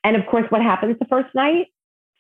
And 0.04 0.16
of 0.16 0.26
course, 0.28 0.46
what 0.50 0.62
happens 0.62 0.98
the 1.00 1.06
first 1.06 1.34
night? 1.34 1.68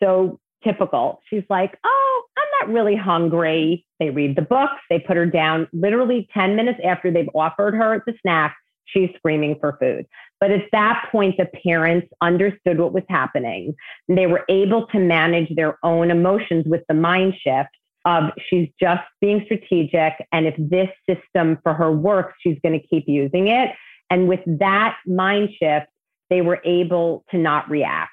So 0.01 0.39
typical. 0.63 1.21
She's 1.29 1.43
like, 1.49 1.77
Oh, 1.83 2.23
I'm 2.37 2.67
not 2.67 2.73
really 2.73 2.95
hungry. 2.95 3.85
They 3.99 4.09
read 4.09 4.35
the 4.35 4.41
books, 4.41 4.81
they 4.89 4.99
put 4.99 5.17
her 5.17 5.25
down 5.25 5.67
literally 5.71 6.27
10 6.33 6.55
minutes 6.55 6.79
after 6.83 7.11
they've 7.11 7.29
offered 7.35 7.75
her 7.75 8.03
the 8.05 8.13
snack. 8.21 8.55
She's 8.91 9.09
screaming 9.17 9.57
for 9.59 9.77
food. 9.79 10.05
But 10.39 10.51
at 10.51 10.63
that 10.71 11.07
point, 11.11 11.37
the 11.37 11.47
parents 11.63 12.07
understood 12.21 12.79
what 12.79 12.93
was 12.93 13.03
happening. 13.09 13.75
They 14.07 14.27
were 14.27 14.45
able 14.49 14.87
to 14.87 14.99
manage 14.99 15.53
their 15.55 15.77
own 15.83 16.11
emotions 16.11 16.65
with 16.67 16.81
the 16.87 16.93
mind 16.93 17.35
shift 17.41 17.69
of 18.05 18.31
she's 18.49 18.69
just 18.79 19.03
being 19.19 19.43
strategic. 19.45 20.13
And 20.31 20.47
if 20.47 20.55
this 20.57 20.89
system 21.07 21.59
for 21.63 21.73
her 21.73 21.91
works, 21.91 22.35
she's 22.41 22.57
going 22.63 22.79
to 22.79 22.87
keep 22.87 23.05
using 23.07 23.47
it. 23.47 23.71
And 24.09 24.27
with 24.27 24.39
that 24.45 24.97
mind 25.05 25.49
shift, 25.61 25.87
they 26.29 26.41
were 26.41 26.61
able 26.63 27.25
to 27.31 27.37
not 27.37 27.69
react. 27.69 28.11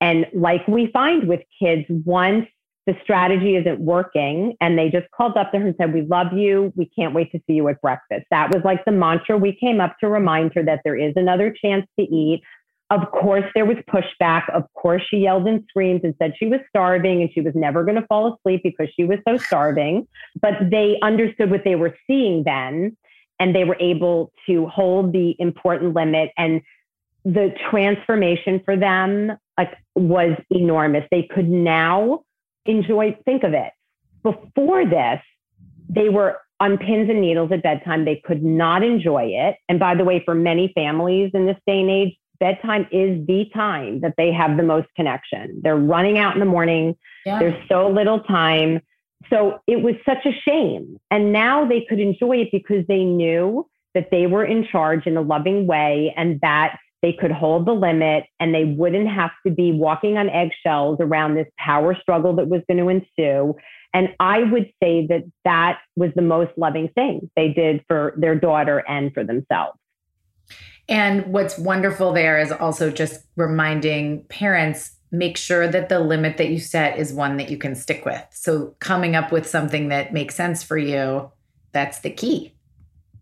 And 0.00 0.26
like 0.34 0.66
we 0.66 0.88
find 0.88 1.28
with 1.28 1.42
kids, 1.60 1.84
once 1.88 2.48
the 2.86 2.94
strategy 3.02 3.56
isn't 3.56 3.80
working 3.80 4.56
and 4.60 4.76
they 4.76 4.88
just 4.88 5.06
called 5.12 5.36
up 5.36 5.52
to 5.52 5.58
her 5.58 5.66
and 5.66 5.74
said, 5.78 5.94
We 5.94 6.02
love 6.02 6.32
you. 6.32 6.72
We 6.74 6.86
can't 6.86 7.14
wait 7.14 7.30
to 7.32 7.38
see 7.46 7.54
you 7.54 7.68
at 7.68 7.80
breakfast. 7.80 8.26
That 8.30 8.52
was 8.52 8.64
like 8.64 8.84
the 8.84 8.92
mantra 8.92 9.38
we 9.38 9.54
came 9.54 9.80
up 9.80 9.96
to 10.00 10.08
remind 10.08 10.52
her 10.54 10.64
that 10.64 10.80
there 10.84 10.96
is 10.96 11.12
another 11.16 11.54
chance 11.62 11.86
to 11.98 12.04
eat. 12.04 12.42
Of 12.90 13.10
course, 13.10 13.44
there 13.54 13.64
was 13.64 13.76
pushback. 13.88 14.50
Of 14.52 14.64
course, 14.74 15.02
she 15.08 15.18
yelled 15.18 15.46
and 15.46 15.64
screamed 15.68 16.02
and 16.04 16.14
said 16.18 16.34
she 16.36 16.46
was 16.46 16.60
starving 16.68 17.22
and 17.22 17.30
she 17.32 17.40
was 17.40 17.54
never 17.54 17.84
going 17.84 18.00
to 18.00 18.06
fall 18.06 18.34
asleep 18.34 18.62
because 18.64 18.88
she 18.94 19.04
was 19.04 19.18
so 19.26 19.36
starving. 19.36 20.06
But 20.40 20.54
they 20.70 20.98
understood 21.02 21.50
what 21.50 21.64
they 21.64 21.76
were 21.76 21.96
seeing 22.06 22.42
then 22.44 22.96
and 23.38 23.54
they 23.54 23.64
were 23.64 23.78
able 23.80 24.32
to 24.46 24.66
hold 24.66 25.12
the 25.12 25.36
important 25.38 25.94
limit 25.94 26.32
and 26.36 26.60
the 27.24 27.54
transformation 27.70 28.60
for 28.64 28.76
them 28.76 29.32
like 29.56 29.74
was 29.94 30.36
enormous. 30.50 31.04
They 31.10 31.28
could 31.32 31.48
now 31.48 32.24
enjoy, 32.66 33.16
think 33.24 33.42
of 33.42 33.52
it. 33.52 33.72
Before 34.22 34.84
this, 34.84 35.20
they 35.88 36.08
were 36.08 36.38
on 36.60 36.78
pins 36.78 37.10
and 37.10 37.20
needles 37.20 37.50
at 37.50 37.62
bedtime. 37.62 38.04
They 38.04 38.22
could 38.24 38.42
not 38.42 38.84
enjoy 38.84 39.24
it. 39.24 39.56
And 39.68 39.78
by 39.78 39.94
the 39.94 40.04
way, 40.04 40.22
for 40.24 40.34
many 40.34 40.72
families 40.74 41.32
in 41.34 41.46
this 41.46 41.56
day 41.66 41.80
and 41.80 41.90
age, 41.90 42.16
bedtime 42.38 42.86
is 42.92 43.26
the 43.26 43.46
time 43.52 44.00
that 44.00 44.14
they 44.16 44.32
have 44.32 44.56
the 44.56 44.62
most 44.62 44.88
connection. 44.94 45.60
They're 45.62 45.76
running 45.76 46.18
out 46.18 46.34
in 46.34 46.40
the 46.40 46.46
morning. 46.46 46.96
Yeah. 47.26 47.38
There's 47.38 47.68
so 47.68 47.88
little 47.88 48.20
time. 48.20 48.80
So 49.28 49.60
it 49.66 49.82
was 49.82 49.94
such 50.04 50.24
a 50.24 50.32
shame. 50.48 50.98
And 51.10 51.32
now 51.32 51.64
they 51.64 51.84
could 51.88 52.00
enjoy 52.00 52.38
it 52.38 52.48
because 52.52 52.86
they 52.86 53.04
knew 53.04 53.66
that 53.94 54.10
they 54.10 54.26
were 54.26 54.44
in 54.44 54.66
charge 54.66 55.06
in 55.06 55.16
a 55.16 55.20
loving 55.20 55.66
way 55.66 56.14
and 56.16 56.40
that 56.40 56.78
they 57.02 57.12
could 57.12 57.32
hold 57.32 57.66
the 57.66 57.72
limit 57.72 58.24
and 58.38 58.54
they 58.54 58.64
wouldn't 58.64 59.08
have 59.08 59.32
to 59.44 59.52
be 59.52 59.72
walking 59.72 60.16
on 60.16 60.30
eggshells 60.30 60.98
around 61.00 61.34
this 61.34 61.48
power 61.58 61.96
struggle 62.00 62.34
that 62.36 62.48
was 62.48 62.62
going 62.68 62.78
to 62.78 62.88
ensue. 62.88 63.54
And 63.92 64.08
I 64.20 64.44
would 64.44 64.72
say 64.82 65.06
that 65.08 65.24
that 65.44 65.80
was 65.96 66.10
the 66.14 66.22
most 66.22 66.52
loving 66.56 66.88
thing 66.94 67.30
they 67.36 67.48
did 67.48 67.84
for 67.88 68.14
their 68.16 68.34
daughter 68.34 68.84
and 68.88 69.12
for 69.12 69.24
themselves. 69.24 69.78
And 70.88 71.26
what's 71.26 71.58
wonderful 71.58 72.12
there 72.12 72.38
is 72.38 72.52
also 72.52 72.90
just 72.90 73.24
reminding 73.36 74.24
parents 74.24 74.96
make 75.10 75.36
sure 75.36 75.68
that 75.68 75.88
the 75.88 76.00
limit 76.00 76.38
that 76.38 76.48
you 76.48 76.58
set 76.58 76.98
is 76.98 77.12
one 77.12 77.36
that 77.36 77.50
you 77.50 77.58
can 77.58 77.74
stick 77.74 78.04
with. 78.04 78.24
So 78.30 78.74
coming 78.78 79.14
up 79.14 79.30
with 79.30 79.46
something 79.46 79.88
that 79.88 80.12
makes 80.12 80.34
sense 80.34 80.62
for 80.62 80.78
you, 80.78 81.30
that's 81.72 82.00
the 82.00 82.10
key. 82.10 82.54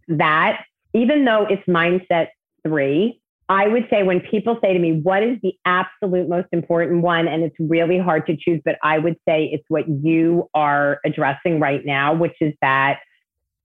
That 0.06 0.64
even 0.94 1.24
though 1.24 1.46
it's 1.50 1.66
mindset 1.66 2.28
3, 2.66 3.20
I 3.50 3.66
would 3.66 3.88
say 3.90 4.04
when 4.04 4.20
people 4.20 4.56
say 4.62 4.72
to 4.72 4.78
me, 4.78 5.00
what 5.02 5.24
is 5.24 5.36
the 5.42 5.54
absolute 5.64 6.28
most 6.28 6.46
important 6.52 7.02
one? 7.02 7.26
And 7.26 7.42
it's 7.42 7.56
really 7.58 7.98
hard 7.98 8.24
to 8.26 8.36
choose, 8.36 8.60
but 8.64 8.76
I 8.80 8.98
would 8.98 9.16
say 9.28 9.50
it's 9.52 9.64
what 9.66 9.88
you 9.88 10.48
are 10.54 11.00
addressing 11.04 11.58
right 11.58 11.84
now, 11.84 12.14
which 12.14 12.36
is 12.40 12.54
that 12.62 13.00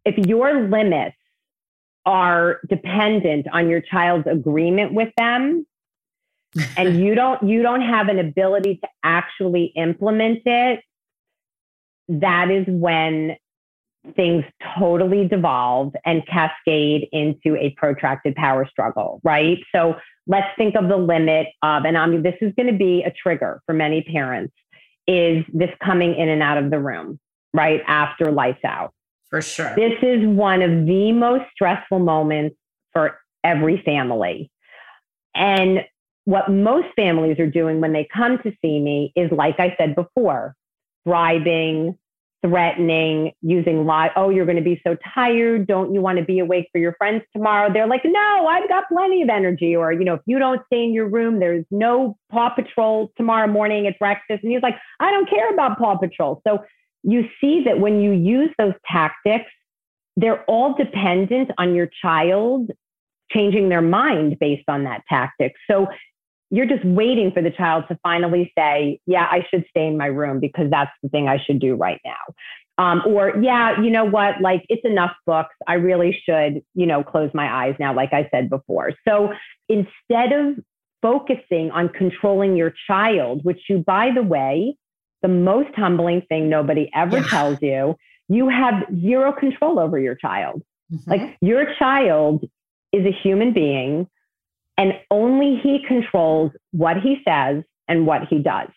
if 0.03 0.17
your 0.25 0.67
limits 0.67 1.15
are 2.03 2.61
dependent 2.67 3.45
on 3.53 3.69
your 3.69 3.79
child's 3.79 4.25
agreement 4.25 4.93
with 4.93 5.13
them, 5.17 5.67
and 6.77 6.99
you 6.99 7.13
don't 7.13 7.43
you 7.47 7.61
don't 7.61 7.81
have 7.81 8.07
an 8.07 8.17
ability 8.17 8.79
to 8.81 8.87
actually 9.03 9.71
implement 9.75 10.39
it 10.45 10.79
that 12.07 12.49
is 12.49 12.65
when 12.67 13.35
things 14.15 14.43
totally 14.77 15.27
devolve 15.27 15.93
and 16.05 16.25
cascade 16.27 17.07
into 17.11 17.55
a 17.57 17.71
protracted 17.77 18.35
power 18.35 18.67
struggle, 18.69 19.19
right? 19.23 19.57
So 19.73 19.95
let's 20.27 20.47
think 20.57 20.75
of 20.75 20.87
the 20.87 20.97
limit 20.97 21.47
of, 21.61 21.85
and 21.85 21.97
I 21.97 22.05
mean, 22.05 22.23
this 22.23 22.35
is 22.41 22.53
going 22.55 22.71
to 22.71 22.77
be 22.77 23.03
a 23.03 23.11
trigger 23.11 23.61
for 23.65 23.73
many 23.73 24.01
parents, 24.03 24.53
is 25.07 25.43
this 25.53 25.69
coming 25.83 26.15
in 26.15 26.29
and 26.29 26.41
out 26.41 26.57
of 26.57 26.71
the 26.71 26.79
room, 26.79 27.19
right? 27.53 27.81
After 27.87 28.31
lights 28.31 28.63
out. 28.63 28.93
For 29.29 29.41
sure. 29.41 29.73
This 29.75 29.93
is 30.01 30.25
one 30.25 30.61
of 30.61 30.85
the 30.85 31.11
most 31.11 31.45
stressful 31.53 31.99
moments 31.99 32.55
for 32.93 33.17
every 33.43 33.81
family. 33.83 34.51
And 35.33 35.81
what 36.25 36.49
most 36.49 36.87
families 36.95 37.39
are 37.39 37.49
doing 37.49 37.81
when 37.81 37.93
they 37.93 38.07
come 38.15 38.37
to 38.39 38.51
see 38.61 38.79
me 38.79 39.11
is, 39.15 39.31
like 39.31 39.59
I 39.59 39.75
said 39.77 39.95
before, 39.95 40.55
bribing, 41.05 41.97
threatening, 42.45 43.31
using 43.41 43.85
lie. 43.85 44.11
Oh, 44.15 44.29
you're 44.29 44.45
going 44.45 44.57
to 44.57 44.63
be 44.63 44.79
so 44.85 44.95
tired. 45.13 45.65
Don't 45.65 45.93
you 45.93 46.01
want 46.01 46.19
to 46.19 46.23
be 46.23 46.39
awake 46.39 46.67
for 46.71 46.77
your 46.77 46.93
friends 46.93 47.23
tomorrow? 47.33 47.73
They're 47.73 47.87
like, 47.87 48.03
no, 48.05 48.47
I've 48.47 48.69
got 48.69 48.83
plenty 48.87 49.23
of 49.23 49.29
energy. 49.29 49.75
Or, 49.75 49.91
you 49.91 50.03
know, 50.03 50.15
if 50.15 50.21
you 50.25 50.37
don't 50.37 50.61
stay 50.67 50.83
in 50.83 50.93
your 50.93 51.09
room, 51.09 51.39
there's 51.39 51.65
no 51.71 52.17
Paw 52.31 52.49
Patrol 52.49 53.11
tomorrow 53.17 53.47
morning 53.47 53.87
at 53.87 53.97
breakfast. 53.97 54.43
And 54.43 54.51
he's 54.51 54.61
like, 54.61 54.75
I 54.99 55.09
don't 55.09 55.29
care 55.29 55.51
about 55.51 55.79
Paw 55.79 55.97
Patrol. 55.97 56.41
So 56.45 56.63
you 57.03 57.23
see 57.41 57.63
that 57.65 57.79
when 57.79 57.99
you 58.01 58.11
use 58.11 58.51
those 58.59 58.73
tactics, 58.91 59.51
they're 60.15 60.43
all 60.43 60.75
dependent 60.75 61.51
on 61.57 61.73
your 61.73 61.89
child 62.01 62.69
changing 63.31 63.69
their 63.69 63.81
mind 63.81 64.37
based 64.39 64.69
on 64.69 64.83
that 64.83 65.01
tactic. 65.09 65.53
So 65.69 65.87
you're 66.55 66.65
just 66.65 66.85
waiting 66.85 67.31
for 67.33 67.41
the 67.41 67.51
child 67.51 67.83
to 67.89 67.99
finally 68.01 68.51
say, 68.57 69.01
Yeah, 69.05 69.27
I 69.29 69.45
should 69.49 69.65
stay 69.69 69.87
in 69.87 69.97
my 69.97 70.05
room 70.05 70.39
because 70.39 70.69
that's 70.71 70.91
the 71.03 71.09
thing 71.09 71.27
I 71.27 71.37
should 71.45 71.59
do 71.59 71.75
right 71.75 71.99
now. 72.05 72.33
Um, 72.77 73.03
or, 73.05 73.33
yeah, 73.41 73.81
you 73.81 73.89
know 73.89 74.05
what? 74.05 74.39
Like, 74.41 74.65
it's 74.69 74.85
enough 74.85 75.11
books. 75.25 75.55
I 75.67 75.73
really 75.73 76.17
should, 76.25 76.61
you 76.73 76.85
know, 76.85 77.03
close 77.03 77.29
my 77.33 77.65
eyes 77.65 77.75
now, 77.79 77.93
like 77.93 78.13
I 78.13 78.27
said 78.31 78.49
before. 78.49 78.93
So 79.07 79.33
instead 79.67 80.31
of 80.31 80.55
focusing 81.01 81.71
on 81.71 81.89
controlling 81.89 82.55
your 82.55 82.73
child, 82.87 83.43
which 83.43 83.59
you, 83.69 83.79
by 83.79 84.11
the 84.13 84.23
way, 84.23 84.77
the 85.21 85.27
most 85.27 85.73
humbling 85.75 86.21
thing 86.27 86.49
nobody 86.49 86.89
ever 86.93 87.17
yeah. 87.17 87.27
tells 87.27 87.61
you, 87.61 87.95
you 88.27 88.49
have 88.49 88.85
zero 89.01 89.33
control 89.33 89.79
over 89.79 89.99
your 89.99 90.15
child. 90.15 90.61
Mm-hmm. 90.91 91.11
Like, 91.11 91.37
your 91.41 91.73
child 91.79 92.45
is 92.91 93.05
a 93.05 93.11
human 93.11 93.53
being 93.53 94.07
and 94.77 94.93
only 95.11 95.59
he 95.61 95.79
controls 95.87 96.51
what 96.71 96.97
he 97.01 97.21
says 97.27 97.63
and 97.87 98.05
what 98.05 98.27
he 98.29 98.39
does. 98.39 98.69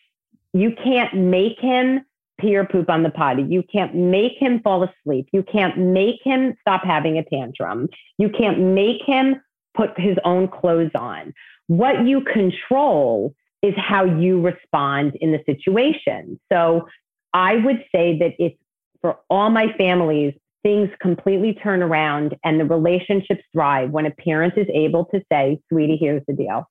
You 0.52 0.74
can't 0.82 1.14
make 1.14 1.58
him 1.60 2.04
pee 2.40 2.56
or 2.56 2.64
poop 2.64 2.88
on 2.88 3.02
the 3.02 3.10
potty. 3.10 3.42
You 3.42 3.62
can't 3.62 3.94
make 3.94 4.32
him 4.38 4.60
fall 4.60 4.84
asleep. 4.84 5.28
You 5.32 5.42
can't 5.42 5.76
make 5.76 6.20
him 6.22 6.54
stop 6.60 6.84
having 6.84 7.18
a 7.18 7.24
tantrum. 7.24 7.88
You 8.16 8.30
can't 8.30 8.60
make 8.60 9.02
him 9.04 9.40
put 9.76 9.98
his 9.98 10.16
own 10.24 10.48
clothes 10.48 10.92
on. 10.94 11.34
What 11.66 12.06
you 12.06 12.22
control 12.22 13.34
is 13.62 13.74
how 13.76 14.04
you 14.04 14.40
respond 14.40 15.16
in 15.20 15.32
the 15.32 15.42
situation. 15.46 16.38
So 16.50 16.86
I 17.34 17.56
would 17.56 17.84
say 17.92 18.18
that 18.18 18.34
it's 18.38 18.56
for 19.00 19.18
all 19.28 19.50
my 19.50 19.72
families, 19.76 20.34
things 20.62 20.90
completely 21.00 21.54
turn 21.54 21.82
around 21.82 22.36
and 22.44 22.58
the 22.58 22.64
relationships 22.64 23.42
thrive 23.52 23.90
when 23.90 24.06
a 24.06 24.10
parent 24.10 24.54
is 24.56 24.66
able 24.72 25.04
to 25.06 25.20
say, 25.30 25.60
sweetie, 25.68 25.96
here's 25.96 26.22
the 26.26 26.34
deal. 26.34 26.68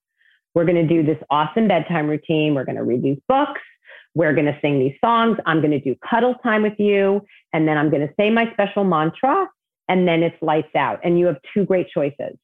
We're 0.54 0.66
going 0.66 0.88
to 0.88 0.88
do 0.88 1.04
this 1.04 1.22
awesome 1.30 1.68
bedtime 1.68 2.08
routine. 2.08 2.56
We're 2.56 2.66
going 2.66 2.78
to 2.78 2.84
read 2.84 3.04
these 3.04 3.20
books. 3.28 3.62
We're 4.16 4.34
going 4.34 4.48
to 4.48 4.58
sing 4.62 4.80
these 4.80 4.96
songs. 5.04 5.38
I'm 5.46 5.62
going 5.62 5.72
to 5.72 5.80
do 5.80 5.96
cuddle 6.10 6.36
time 6.44 6.64
with 6.64 6.80
you. 6.80 7.22
And 7.54 7.68
then 7.68 7.78
I'm 7.78 7.90
going 7.90 8.08
to 8.08 8.14
say 8.20 8.30
my 8.30 8.52
special 8.54 8.84
mantra. 8.84 9.48
And 9.88 10.08
then 10.08 10.24
it's 10.24 10.36
lights 10.42 10.76
out. 10.76 11.00
And 11.04 11.20
you 11.20 11.28
have 11.28 11.38
two 11.54 11.66
great 11.66 11.88
choices. 11.90 12.36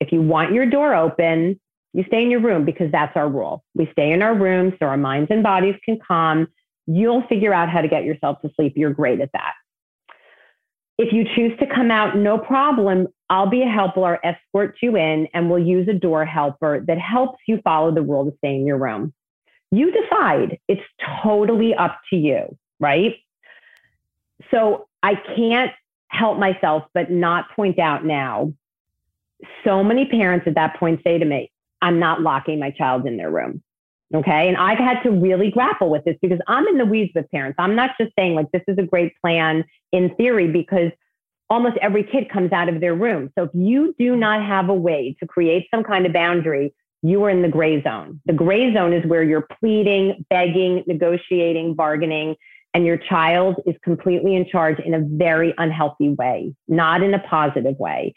If 0.00 0.12
you 0.12 0.20
want 0.20 0.52
your 0.52 0.66
door 0.66 0.94
open, 0.94 1.58
you 1.94 2.04
stay 2.08 2.22
in 2.22 2.30
your 2.30 2.40
room 2.40 2.64
because 2.64 2.92
that's 2.92 3.16
our 3.16 3.28
rule. 3.28 3.64
We 3.74 3.88
stay 3.92 4.12
in 4.12 4.20
our 4.20 4.34
rooms 4.34 4.74
so 4.78 4.86
our 4.86 4.96
minds 4.96 5.28
and 5.30 5.42
bodies 5.42 5.76
can 5.84 5.98
calm. 6.06 6.48
You'll 6.86 7.26
figure 7.28 7.54
out 7.54 7.70
how 7.70 7.80
to 7.80 7.88
get 7.88 8.04
yourself 8.04 8.42
to 8.42 8.50
sleep. 8.56 8.74
You're 8.76 8.92
great 8.92 9.20
at 9.20 9.30
that. 9.32 9.54
If 10.96 11.12
you 11.12 11.24
choose 11.34 11.58
to 11.58 11.66
come 11.66 11.90
out, 11.90 12.16
no 12.16 12.38
problem. 12.38 13.08
I'll 13.28 13.50
be 13.50 13.62
a 13.62 13.68
helper 13.68 14.00
or 14.00 14.24
escort 14.24 14.76
you 14.80 14.96
in, 14.96 15.26
and 15.34 15.50
we'll 15.50 15.58
use 15.58 15.88
a 15.88 15.92
door 15.94 16.24
helper 16.24 16.84
that 16.86 16.98
helps 16.98 17.40
you 17.48 17.60
follow 17.64 17.92
the 17.92 18.02
rule 18.02 18.30
to 18.30 18.36
stay 18.38 18.54
in 18.54 18.66
your 18.66 18.78
room. 18.78 19.12
You 19.72 19.90
decide. 19.90 20.60
It's 20.68 20.82
totally 21.22 21.74
up 21.74 21.98
to 22.10 22.16
you, 22.16 22.56
right? 22.78 23.16
So 24.52 24.86
I 25.02 25.16
can't 25.36 25.72
help 26.08 26.38
myself 26.38 26.84
but 26.94 27.10
not 27.10 27.50
point 27.56 27.80
out 27.80 28.04
now. 28.04 28.52
So 29.64 29.82
many 29.82 30.06
parents 30.06 30.46
at 30.46 30.54
that 30.54 30.76
point 30.78 31.00
say 31.02 31.18
to 31.18 31.24
me, 31.24 31.50
I'm 31.82 31.98
not 31.98 32.22
locking 32.22 32.60
my 32.60 32.70
child 32.70 33.04
in 33.04 33.16
their 33.16 33.30
room. 33.30 33.63
Okay. 34.12 34.48
And 34.48 34.56
I've 34.56 34.78
had 34.78 35.02
to 35.02 35.10
really 35.10 35.50
grapple 35.50 35.90
with 35.90 36.04
this 36.04 36.16
because 36.20 36.38
I'm 36.46 36.66
in 36.68 36.78
the 36.78 36.84
weeds 36.84 37.12
with 37.14 37.30
parents. 37.30 37.56
I'm 37.58 37.74
not 37.74 37.90
just 37.98 38.12
saying 38.18 38.34
like 38.34 38.50
this 38.52 38.62
is 38.68 38.76
a 38.78 38.82
great 38.82 39.12
plan 39.20 39.64
in 39.92 40.14
theory 40.16 40.48
because 40.48 40.90
almost 41.50 41.76
every 41.80 42.04
kid 42.04 42.28
comes 42.30 42.52
out 42.52 42.68
of 42.68 42.80
their 42.80 42.94
room. 42.94 43.30
So 43.36 43.44
if 43.44 43.50
you 43.54 43.94
do 43.98 44.16
not 44.16 44.44
have 44.44 44.68
a 44.68 44.74
way 44.74 45.16
to 45.20 45.26
create 45.26 45.66
some 45.72 45.82
kind 45.84 46.06
of 46.06 46.12
boundary, 46.12 46.74
you 47.02 47.22
are 47.24 47.30
in 47.30 47.42
the 47.42 47.48
gray 47.48 47.82
zone. 47.82 48.20
The 48.24 48.32
gray 48.32 48.72
zone 48.72 48.92
is 48.92 49.04
where 49.06 49.22
you're 49.22 49.46
pleading, 49.60 50.24
begging, 50.30 50.84
negotiating, 50.86 51.74
bargaining, 51.74 52.36
and 52.72 52.86
your 52.86 52.96
child 52.96 53.56
is 53.66 53.76
completely 53.82 54.34
in 54.34 54.48
charge 54.48 54.78
in 54.80 54.94
a 54.94 55.00
very 55.00 55.54
unhealthy 55.58 56.10
way, 56.10 56.54
not 56.66 57.02
in 57.02 57.14
a 57.14 57.20
positive 57.20 57.78
way. 57.78 58.14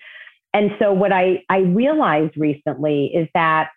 And 0.54 0.72
so 0.80 0.94
what 0.94 1.12
I, 1.12 1.44
I 1.50 1.60
realized 1.60 2.36
recently 2.38 3.08
is 3.14 3.28
that 3.34 3.70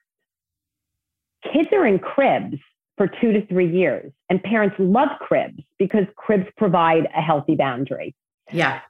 kids 1.43 1.69
are 1.73 1.87
in 1.87 1.99
cribs 1.99 2.59
for 2.97 3.07
two 3.07 3.33
to 3.33 3.47
three 3.47 3.71
years, 3.71 4.13
and 4.29 4.43
parents 4.43 4.77
love 4.79 5.09
cribs 5.21 5.63
because 5.79 6.05
cribs 6.17 6.47
provide 6.57 7.09
a 7.17 7.23
healthy 7.23 7.55
boundary. 7.57 8.15
Yeah. 8.53 8.81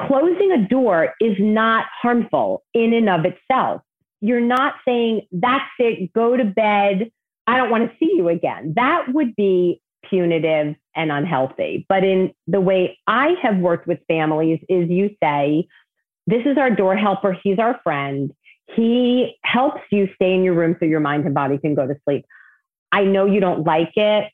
Closing 0.00 0.52
a 0.52 0.68
door 0.68 1.14
is 1.20 1.36
not 1.38 1.86
harmful 2.00 2.62
in 2.74 2.92
and 2.92 3.08
of 3.08 3.24
itself. 3.24 3.82
You're 4.20 4.40
not 4.40 4.74
saying, 4.86 5.22
that's 5.32 5.64
it, 5.78 6.12
go 6.12 6.36
to 6.36 6.44
bed, 6.44 7.10
I 7.46 7.56
don't 7.56 7.70
want 7.70 7.90
to 7.90 7.96
see 7.98 8.12
you 8.14 8.28
again. 8.28 8.74
That 8.76 9.06
would 9.12 9.34
be 9.34 9.80
punitive 10.08 10.76
and 10.94 11.12
unhealthy. 11.12 11.86
But 11.88 12.04
in 12.04 12.32
the 12.46 12.60
way 12.60 12.98
I 13.06 13.34
have 13.42 13.58
worked 13.58 13.86
with 13.86 13.98
families, 14.08 14.60
is 14.68 14.88
you 14.88 15.10
say, 15.22 15.66
this 16.26 16.42
is 16.46 16.56
our 16.56 16.70
door 16.70 16.96
helper, 16.96 17.36
he's 17.42 17.58
our 17.58 17.80
friend. 17.82 18.32
He 18.74 19.38
helps 19.42 19.82
you 19.90 20.08
stay 20.14 20.34
in 20.34 20.42
your 20.42 20.54
room 20.54 20.76
so 20.78 20.86
your 20.86 21.00
mind 21.00 21.24
and 21.24 21.34
body 21.34 21.58
can 21.58 21.74
go 21.74 21.86
to 21.86 21.96
sleep. 22.04 22.24
I 22.90 23.04
know 23.04 23.26
you 23.26 23.40
don't 23.40 23.64
like 23.64 23.92
it. 23.96 24.30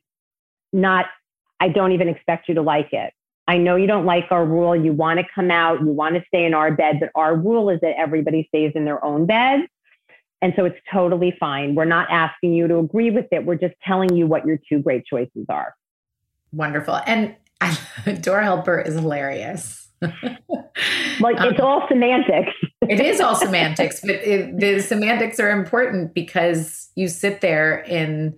Not, 0.73 1.07
I 1.61 1.69
don't 1.69 1.93
even 1.93 2.09
expect 2.09 2.49
you 2.49 2.55
to 2.55 2.63
like 2.63 2.93
it. 2.93 3.13
I 3.47 3.57
know 3.57 3.77
you 3.77 3.87
don't 3.87 4.05
like 4.05 4.27
our 4.31 4.45
rule. 4.45 4.77
You 4.77 4.93
want 4.93 5.21
to 5.21 5.27
come 5.35 5.51
out, 5.51 5.81
you 5.81 5.87
want 5.87 6.17
to 6.17 6.23
stay 6.29 6.45
in 6.45 6.53
our 6.53 6.71
bed, 6.71 6.99
but 7.01 7.09
our 7.15 7.35
rule 7.35 7.71
is 7.71 7.81
that 7.81 7.95
everybody 7.97 8.45
stays 8.49 8.73
in 8.75 8.85
their 8.85 9.03
own 9.03 9.25
bed. 9.25 9.67
And 10.43 10.53
so 10.55 10.67
it's 10.67 10.79
totally 10.93 11.35
fine. 11.41 11.75
We're 11.75 11.87
not 11.87 12.09
asking 12.11 12.53
you 12.53 12.69
to 12.69 12.79
agree 12.79 13.11
with 13.11 13.27
it. 13.33 13.45
We're 13.45 13.57
just 13.57 13.75
telling 13.85 14.15
you 14.15 14.27
what 14.27 14.47
your 14.47 14.59
two 14.69 14.81
great 14.81 15.05
choices 15.07 15.47
are. 15.49 15.75
Wonderful. 16.53 17.01
And 17.07 17.37
door 18.21 18.43
helper 18.43 18.81
is 18.81 18.95
hilarious. 18.95 19.88
like 21.21 21.37
it's 21.39 21.61
um, 21.61 21.67
all 21.67 21.89
semantics. 21.89 22.53
it 22.83 23.01
is 23.01 23.21
all 23.21 23.35
semantics, 23.35 24.01
but 24.03 24.11
it, 24.11 24.59
the 24.59 24.81
semantics 24.81 25.41
are 25.41 25.51
important 25.51 26.15
because 26.15 26.91
you 26.95 27.09
sit 27.09 27.41
there 27.41 27.81
in, 27.81 28.37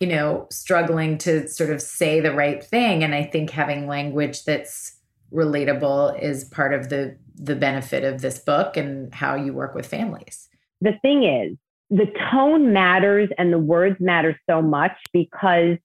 you 0.00 0.06
know, 0.06 0.46
struggling 0.50 1.18
to 1.18 1.48
sort 1.48 1.70
of 1.70 1.82
say 1.82 2.20
the 2.20 2.32
right 2.32 2.62
thing. 2.62 3.02
And 3.02 3.14
I 3.14 3.24
think 3.24 3.50
having 3.50 3.86
language 3.86 4.44
that's 4.44 4.96
relatable 5.32 6.20
is 6.22 6.44
part 6.44 6.74
of 6.74 6.88
the 6.88 7.16
the 7.34 7.56
benefit 7.56 8.04
of 8.04 8.20
this 8.20 8.38
book 8.38 8.76
and 8.76 9.12
how 9.14 9.34
you 9.34 9.52
work 9.52 9.74
with 9.74 9.86
families. 9.86 10.48
The 10.80 10.92
thing 11.00 11.24
is, 11.24 11.56
the 11.90 12.06
tone 12.30 12.72
matters 12.72 13.30
and 13.38 13.52
the 13.52 13.58
words 13.58 13.96
matter 14.00 14.38
so 14.48 14.62
much 14.62 14.92
because 15.12 15.78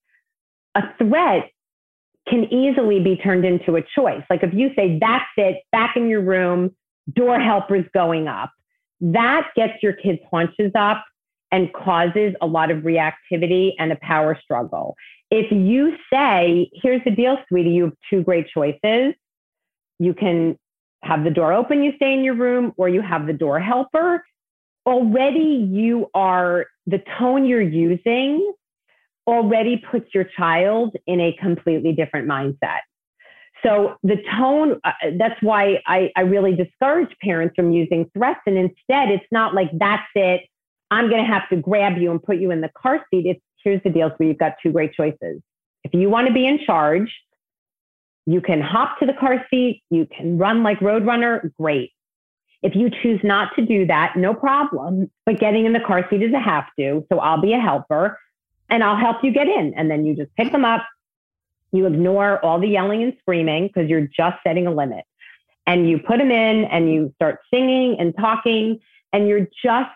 a 0.75 0.81
threat 0.97 1.49
can 2.29 2.45
easily 2.53 2.99
be 2.99 3.15
turned 3.15 3.45
into 3.45 3.75
a 3.75 3.81
choice. 3.95 4.23
Like 4.29 4.43
if 4.43 4.53
you 4.53 4.71
say, 4.75 4.97
that's 4.99 5.25
it, 5.37 5.63
back 5.71 5.95
in 5.95 6.09
your 6.09 6.21
room, 6.21 6.75
door 7.13 7.39
helpers 7.39 7.85
going 7.93 8.27
up, 8.27 8.51
that 8.99 9.49
gets 9.55 9.81
your 9.81 9.93
kids' 9.93 10.19
haunches 10.29 10.71
up 10.75 11.03
and 11.51 11.71
causes 11.73 12.33
a 12.41 12.45
lot 12.45 12.71
of 12.71 12.79
reactivity 12.79 13.71
and 13.79 13.91
a 13.91 13.95
power 13.97 14.37
struggle. 14.41 14.95
If 15.31 15.51
you 15.51 15.95
say, 16.11 16.69
here's 16.73 17.03
the 17.03 17.11
deal, 17.11 17.37
sweetie, 17.47 17.71
you 17.71 17.83
have 17.85 17.93
two 18.09 18.23
great 18.23 18.47
choices. 18.49 19.13
You 19.99 20.13
can 20.13 20.57
have 21.03 21.23
the 21.23 21.29
door 21.29 21.53
open, 21.53 21.83
you 21.83 21.93
stay 21.95 22.13
in 22.13 22.23
your 22.23 22.33
room, 22.33 22.73
or 22.75 22.89
you 22.89 23.01
have 23.01 23.27
the 23.27 23.33
door 23.33 23.59
helper. 23.59 24.25
Already, 24.85 25.67
you 25.69 26.09
are 26.13 26.65
the 26.85 27.01
tone 27.17 27.45
you're 27.45 27.61
using 27.61 28.53
already 29.27 29.77
puts 29.77 30.13
your 30.13 30.23
child 30.23 30.95
in 31.05 31.19
a 31.19 31.33
completely 31.33 31.91
different 31.91 32.27
mindset. 32.27 32.79
So 33.63 33.97
the 34.03 34.17
tone, 34.37 34.79
uh, 34.83 34.91
that's 35.17 35.41
why 35.41 35.81
I, 35.85 36.11
I 36.15 36.21
really 36.21 36.55
discourage 36.55 37.09
parents 37.21 37.53
from 37.55 37.71
using 37.71 38.09
threats. 38.15 38.39
And 38.45 38.57
instead, 38.57 39.09
it's 39.09 39.25
not 39.31 39.53
like, 39.53 39.69
that's 39.73 40.07
it. 40.15 40.41
I'm 40.91 41.09
going 41.09 41.23
to 41.25 41.29
have 41.31 41.49
to 41.49 41.57
grab 41.57 41.97
you 41.97 42.11
and 42.11 42.21
put 42.21 42.37
you 42.37 42.51
in 42.51 42.61
the 42.61 42.69
car 42.77 43.05
seat. 43.11 43.25
It's 43.25 43.41
here's 43.63 43.83
the 43.83 43.89
deal. 43.89 44.09
So 44.17 44.23
you've 44.23 44.37
got 44.37 44.53
two 44.63 44.71
great 44.71 44.93
choices. 44.93 45.41
If 45.83 45.93
you 45.93 46.09
want 46.09 46.27
to 46.27 46.33
be 46.33 46.45
in 46.45 46.59
charge, 46.65 47.13
you 48.25 48.41
can 48.41 48.61
hop 48.61 48.99
to 48.99 49.05
the 49.05 49.13
car 49.13 49.45
seat. 49.49 49.83
You 49.89 50.05
can 50.05 50.37
run 50.37 50.63
like 50.63 50.79
Roadrunner. 50.79 51.51
Great. 51.59 51.91
If 52.61 52.75
you 52.75 52.89
choose 53.01 53.19
not 53.23 53.55
to 53.55 53.65
do 53.65 53.85
that, 53.87 54.15
no 54.15 54.33
problem. 54.33 55.11
But 55.25 55.39
getting 55.39 55.65
in 55.65 55.73
the 55.73 55.79
car 55.79 56.07
seat 56.09 56.23
is 56.23 56.33
a 56.33 56.39
have 56.39 56.65
to. 56.79 57.05
So 57.11 57.19
I'll 57.19 57.41
be 57.41 57.53
a 57.53 57.59
helper 57.59 58.19
and 58.69 58.83
I'll 58.83 58.97
help 58.97 59.17
you 59.23 59.31
get 59.31 59.47
in. 59.47 59.73
And 59.75 59.89
then 59.89 60.05
you 60.05 60.15
just 60.15 60.33
pick 60.35 60.51
them 60.51 60.65
up. 60.65 60.85
You 61.71 61.85
ignore 61.85 62.43
all 62.43 62.59
the 62.59 62.67
yelling 62.67 63.03
and 63.03 63.13
screaming 63.19 63.67
because 63.67 63.89
you're 63.89 64.07
just 64.07 64.37
setting 64.45 64.67
a 64.67 64.71
limit. 64.71 65.05
And 65.65 65.89
you 65.89 65.99
put 65.99 66.17
them 66.17 66.31
in 66.31 66.65
and 66.65 66.91
you 66.91 67.11
start 67.15 67.39
singing 67.53 67.97
and 67.99 68.15
talking 68.15 68.79
and 69.11 69.27
you're 69.27 69.47
just 69.63 69.91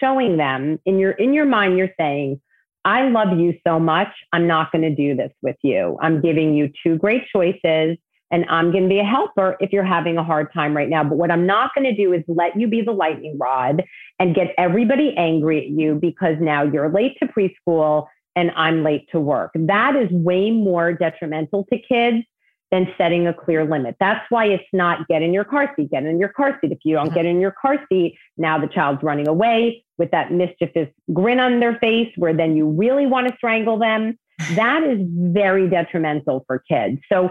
showing 0.00 0.36
them 0.36 0.78
in 0.84 0.98
your 0.98 1.12
in 1.12 1.32
your 1.32 1.44
mind 1.44 1.78
you're 1.78 1.90
saying 1.98 2.40
I 2.84 3.08
love 3.08 3.36
you 3.36 3.54
so 3.66 3.80
much. 3.80 4.08
I'm 4.32 4.46
not 4.46 4.70
going 4.70 4.82
to 4.82 4.94
do 4.94 5.16
this 5.16 5.32
with 5.42 5.56
you. 5.62 5.98
I'm 6.00 6.20
giving 6.20 6.54
you 6.54 6.70
two 6.84 6.96
great 6.96 7.24
choices 7.32 7.98
and 8.30 8.44
I'm 8.48 8.70
going 8.70 8.84
to 8.84 8.88
be 8.88 9.00
a 9.00 9.04
helper 9.04 9.56
if 9.58 9.72
you're 9.72 9.84
having 9.84 10.18
a 10.18 10.24
hard 10.24 10.52
time 10.52 10.76
right 10.76 10.88
now. 10.88 11.02
But 11.02 11.16
what 11.16 11.32
I'm 11.32 11.46
not 11.46 11.74
going 11.74 11.84
to 11.84 11.94
do 11.96 12.12
is 12.12 12.22
let 12.28 12.58
you 12.58 12.68
be 12.68 12.82
the 12.82 12.92
lightning 12.92 13.36
rod 13.38 13.82
and 14.20 14.36
get 14.36 14.54
everybody 14.56 15.14
angry 15.16 15.66
at 15.66 15.70
you 15.70 15.96
because 15.96 16.36
now 16.40 16.62
you're 16.62 16.88
late 16.88 17.16
to 17.18 17.26
preschool 17.26 18.06
and 18.36 18.52
I'm 18.54 18.84
late 18.84 19.08
to 19.10 19.18
work. 19.18 19.50
That 19.54 19.96
is 19.96 20.08
way 20.10 20.50
more 20.50 20.92
detrimental 20.92 21.66
to 21.72 21.78
kids 21.78 22.24
than 22.70 22.92
setting 22.98 23.26
a 23.26 23.32
clear 23.32 23.64
limit. 23.64 23.96
That's 23.98 24.24
why 24.28 24.46
it's 24.46 24.64
not 24.72 25.08
get 25.08 25.22
in 25.22 25.32
your 25.32 25.44
car 25.44 25.72
seat, 25.76 25.90
get 25.90 26.04
in 26.04 26.18
your 26.18 26.28
car 26.28 26.58
seat. 26.60 26.72
If 26.72 26.78
you 26.84 26.94
don't 26.94 27.14
get 27.14 27.24
in 27.24 27.40
your 27.40 27.52
car 27.52 27.78
seat, 27.88 28.16
now 28.36 28.58
the 28.58 28.66
child's 28.66 29.02
running 29.02 29.28
away 29.28 29.84
with 29.98 30.10
that 30.10 30.32
mischievous 30.32 30.88
grin 31.12 31.40
on 31.40 31.60
their 31.60 31.78
face 31.78 32.12
where 32.16 32.34
then 32.34 32.56
you 32.56 32.68
really 32.68 33.06
want 33.06 33.28
to 33.28 33.34
strangle 33.36 33.78
them. 33.78 34.18
That 34.54 34.82
is 34.82 34.98
very 35.02 35.68
detrimental 35.70 36.44
for 36.46 36.62
kids. 36.70 36.98
So 37.10 37.30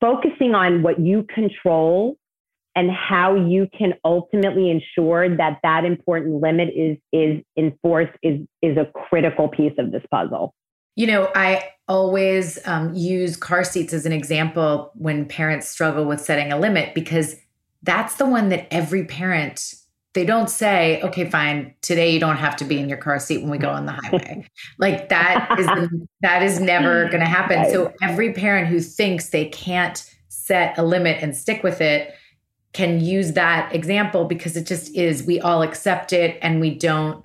focusing 0.00 0.54
on 0.54 0.82
what 0.82 0.98
you 0.98 1.24
control 1.32 2.16
and 2.76 2.90
how 2.90 3.34
you 3.34 3.68
can 3.76 3.94
ultimately 4.04 4.70
ensure 4.70 5.34
that 5.36 5.58
that 5.62 5.84
important 5.84 6.42
limit 6.42 6.68
is 6.74 6.96
is 7.12 7.42
enforced 7.56 8.12
is 8.22 8.40
is 8.62 8.76
a 8.76 8.86
critical 9.08 9.48
piece 9.48 9.74
of 9.78 9.92
this 9.92 10.02
puzzle. 10.10 10.54
You 10.96 11.06
know, 11.08 11.30
I 11.34 11.70
always 11.88 12.58
um, 12.66 12.94
use 12.94 13.36
car 13.36 13.64
seats 13.64 13.92
as 13.92 14.06
an 14.06 14.12
example 14.12 14.92
when 14.94 15.26
parents 15.26 15.68
struggle 15.68 16.04
with 16.04 16.20
setting 16.20 16.52
a 16.52 16.58
limit 16.58 16.94
because 16.94 17.36
that's 17.82 18.16
the 18.16 18.26
one 18.26 18.48
that 18.50 18.72
every 18.72 19.04
parent 19.04 19.74
they 20.14 20.24
don't 20.24 20.48
say, 20.48 21.02
okay, 21.02 21.28
fine, 21.28 21.74
today 21.82 22.10
you 22.10 22.20
don't 22.20 22.36
have 22.36 22.54
to 22.56 22.64
be 22.64 22.78
in 22.78 22.88
your 22.88 22.98
car 22.98 23.18
seat 23.18 23.38
when 23.38 23.50
we 23.50 23.58
go 23.58 23.68
on 23.68 23.86
the 23.86 23.92
highway. 23.92 24.48
like 24.78 25.08
that 25.08 25.56
is 25.58 25.66
that 26.20 26.42
is 26.42 26.60
never 26.60 27.04
going 27.10 27.20
to 27.20 27.26
happen. 27.26 27.68
So 27.70 27.92
every 28.00 28.32
parent 28.32 28.68
who 28.68 28.80
thinks 28.80 29.30
they 29.30 29.46
can't 29.46 30.08
set 30.28 30.78
a 30.78 30.84
limit 30.84 31.18
and 31.20 31.36
stick 31.36 31.64
with 31.64 31.80
it 31.80 32.14
can 32.74 33.00
use 33.00 33.32
that 33.32 33.74
example 33.74 34.26
because 34.26 34.56
it 34.56 34.66
just 34.66 34.94
is 34.94 35.22
we 35.22 35.40
all 35.40 35.62
accept 35.62 36.12
it 36.12 36.38
and 36.42 36.60
we 36.60 36.74
don't 36.74 37.24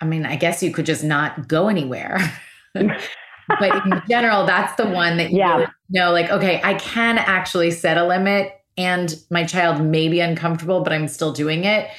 I 0.00 0.04
mean, 0.04 0.26
I 0.26 0.36
guess 0.36 0.62
you 0.62 0.72
could 0.72 0.86
just 0.86 1.02
not 1.02 1.48
go 1.48 1.68
anywhere. 1.68 2.18
but 2.74 3.86
in 3.86 4.02
general, 4.08 4.46
that's 4.46 4.76
the 4.76 4.86
one 4.86 5.16
that 5.16 5.30
you 5.30 5.38
yeah. 5.38 5.66
know, 5.90 6.12
like, 6.12 6.30
okay, 6.30 6.60
I 6.62 6.74
can 6.74 7.18
actually 7.18 7.70
set 7.70 7.96
a 7.96 8.06
limit 8.06 8.52
and 8.76 9.16
my 9.30 9.44
child 9.44 9.82
may 9.82 10.08
be 10.08 10.20
uncomfortable, 10.20 10.82
but 10.82 10.92
I'm 10.92 11.08
still 11.08 11.32
doing 11.32 11.64
it. 11.64 11.90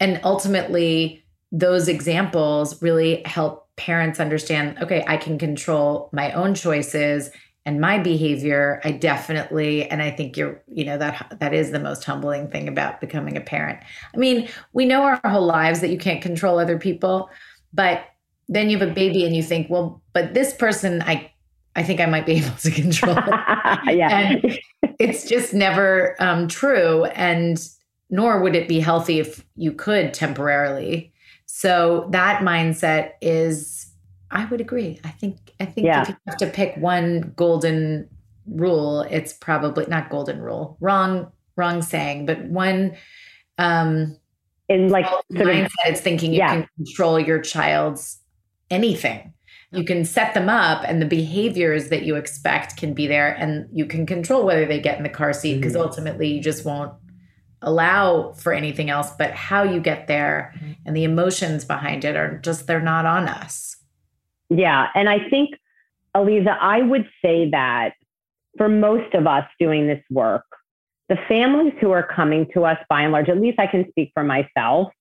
And 0.00 0.20
ultimately, 0.24 1.24
those 1.52 1.88
examples 1.88 2.80
really 2.80 3.22
help 3.24 3.68
parents 3.76 4.18
understand 4.18 4.76
okay, 4.82 5.04
I 5.06 5.16
can 5.16 5.38
control 5.38 6.08
my 6.12 6.32
own 6.32 6.54
choices 6.54 7.30
and 7.68 7.82
my 7.82 7.98
behavior. 7.98 8.80
I 8.82 8.92
definitely, 8.92 9.88
and 9.90 10.00
I 10.00 10.10
think 10.10 10.38
you're, 10.38 10.62
you 10.68 10.86
know, 10.86 10.96
that 10.96 11.36
that 11.38 11.52
is 11.52 11.70
the 11.70 11.78
most 11.78 12.02
humbling 12.02 12.48
thing 12.48 12.66
about 12.66 12.98
becoming 12.98 13.36
a 13.36 13.42
parent. 13.42 13.78
I 14.14 14.16
mean, 14.16 14.48
we 14.72 14.86
know 14.86 15.02
our 15.02 15.20
whole 15.26 15.44
lives 15.44 15.80
that 15.82 15.90
you 15.90 15.98
can't 15.98 16.22
control 16.22 16.58
other 16.58 16.78
people, 16.78 17.28
but 17.74 18.06
then 18.48 18.70
you 18.70 18.78
have 18.78 18.88
a 18.88 18.94
baby 18.94 19.26
and 19.26 19.36
you 19.36 19.42
think, 19.42 19.68
well, 19.68 20.00
but 20.14 20.32
this 20.32 20.54
person, 20.54 21.02
I 21.02 21.30
I 21.76 21.82
think 21.82 22.00
I 22.00 22.06
might 22.06 22.24
be 22.24 22.32
able 22.42 22.56
to 22.56 22.70
control. 22.70 23.16
yeah. 23.86 24.30
And 24.30 24.58
it's 24.98 25.28
just 25.28 25.52
never 25.52 26.16
um, 26.20 26.48
true. 26.48 27.04
And 27.04 27.68
nor 28.08 28.40
would 28.40 28.56
it 28.56 28.66
be 28.66 28.80
healthy 28.80 29.20
if 29.20 29.44
you 29.56 29.72
could 29.72 30.14
temporarily. 30.14 31.12
So 31.44 32.08
that 32.12 32.40
mindset 32.40 33.12
is, 33.20 33.87
I 34.30 34.44
would 34.46 34.60
agree. 34.60 35.00
I 35.04 35.10
think, 35.10 35.54
I 35.58 35.64
think 35.64 35.86
yeah. 35.86 36.02
if 36.02 36.08
you 36.08 36.16
have 36.26 36.36
to 36.38 36.46
pick 36.46 36.76
one 36.76 37.32
golden 37.36 38.08
rule, 38.46 39.02
it's 39.02 39.32
probably 39.32 39.86
not 39.86 40.10
golden 40.10 40.40
rule, 40.40 40.76
wrong, 40.80 41.32
wrong 41.56 41.82
saying, 41.82 42.26
but 42.26 42.44
one, 42.44 42.96
um, 43.58 44.16
in 44.68 44.90
like 44.90 45.06
mindset, 45.32 45.64
of, 45.64 45.70
it's 45.86 46.00
thinking 46.00 46.32
you 46.32 46.38
yeah. 46.38 46.54
can 46.54 46.68
control 46.76 47.18
your 47.18 47.40
child's 47.40 48.18
anything. 48.70 49.32
You 49.70 49.84
can 49.84 50.06
set 50.06 50.32
them 50.32 50.48
up, 50.48 50.82
and 50.86 51.02
the 51.02 51.06
behaviors 51.06 51.90
that 51.90 52.02
you 52.02 52.16
expect 52.16 52.78
can 52.78 52.94
be 52.94 53.06
there, 53.06 53.34
and 53.34 53.68
you 53.70 53.84
can 53.84 54.06
control 54.06 54.46
whether 54.46 54.64
they 54.64 54.80
get 54.80 54.96
in 54.96 55.02
the 55.02 55.10
car 55.10 55.34
seat 55.34 55.56
because 55.56 55.74
mm-hmm. 55.74 55.82
ultimately 55.82 56.28
you 56.28 56.40
just 56.40 56.64
won't 56.64 56.92
allow 57.60 58.32
for 58.32 58.54
anything 58.54 58.88
else, 58.88 59.10
but 59.18 59.32
how 59.32 59.62
you 59.62 59.80
get 59.80 60.06
there 60.06 60.54
mm-hmm. 60.56 60.72
and 60.86 60.96
the 60.96 61.04
emotions 61.04 61.64
behind 61.66 62.04
it 62.04 62.16
are 62.16 62.38
just, 62.38 62.66
they're 62.66 62.80
not 62.80 63.04
on 63.04 63.28
us. 63.28 63.76
Yeah. 64.50 64.88
And 64.94 65.08
I 65.08 65.28
think, 65.28 65.50
Aliza, 66.16 66.56
I 66.60 66.82
would 66.82 67.08
say 67.22 67.50
that 67.50 67.94
for 68.56 68.68
most 68.68 69.14
of 69.14 69.26
us 69.26 69.44
doing 69.58 69.86
this 69.86 70.02
work, 70.10 70.44
the 71.08 71.18
families 71.28 71.72
who 71.80 71.90
are 71.90 72.02
coming 72.02 72.46
to 72.54 72.64
us 72.64 72.78
by 72.88 73.02
and 73.02 73.12
large, 73.12 73.28
at 73.28 73.40
least 73.40 73.58
I 73.58 73.66
can 73.66 73.88
speak 73.90 74.10
for 74.14 74.24
myself, 74.24 74.92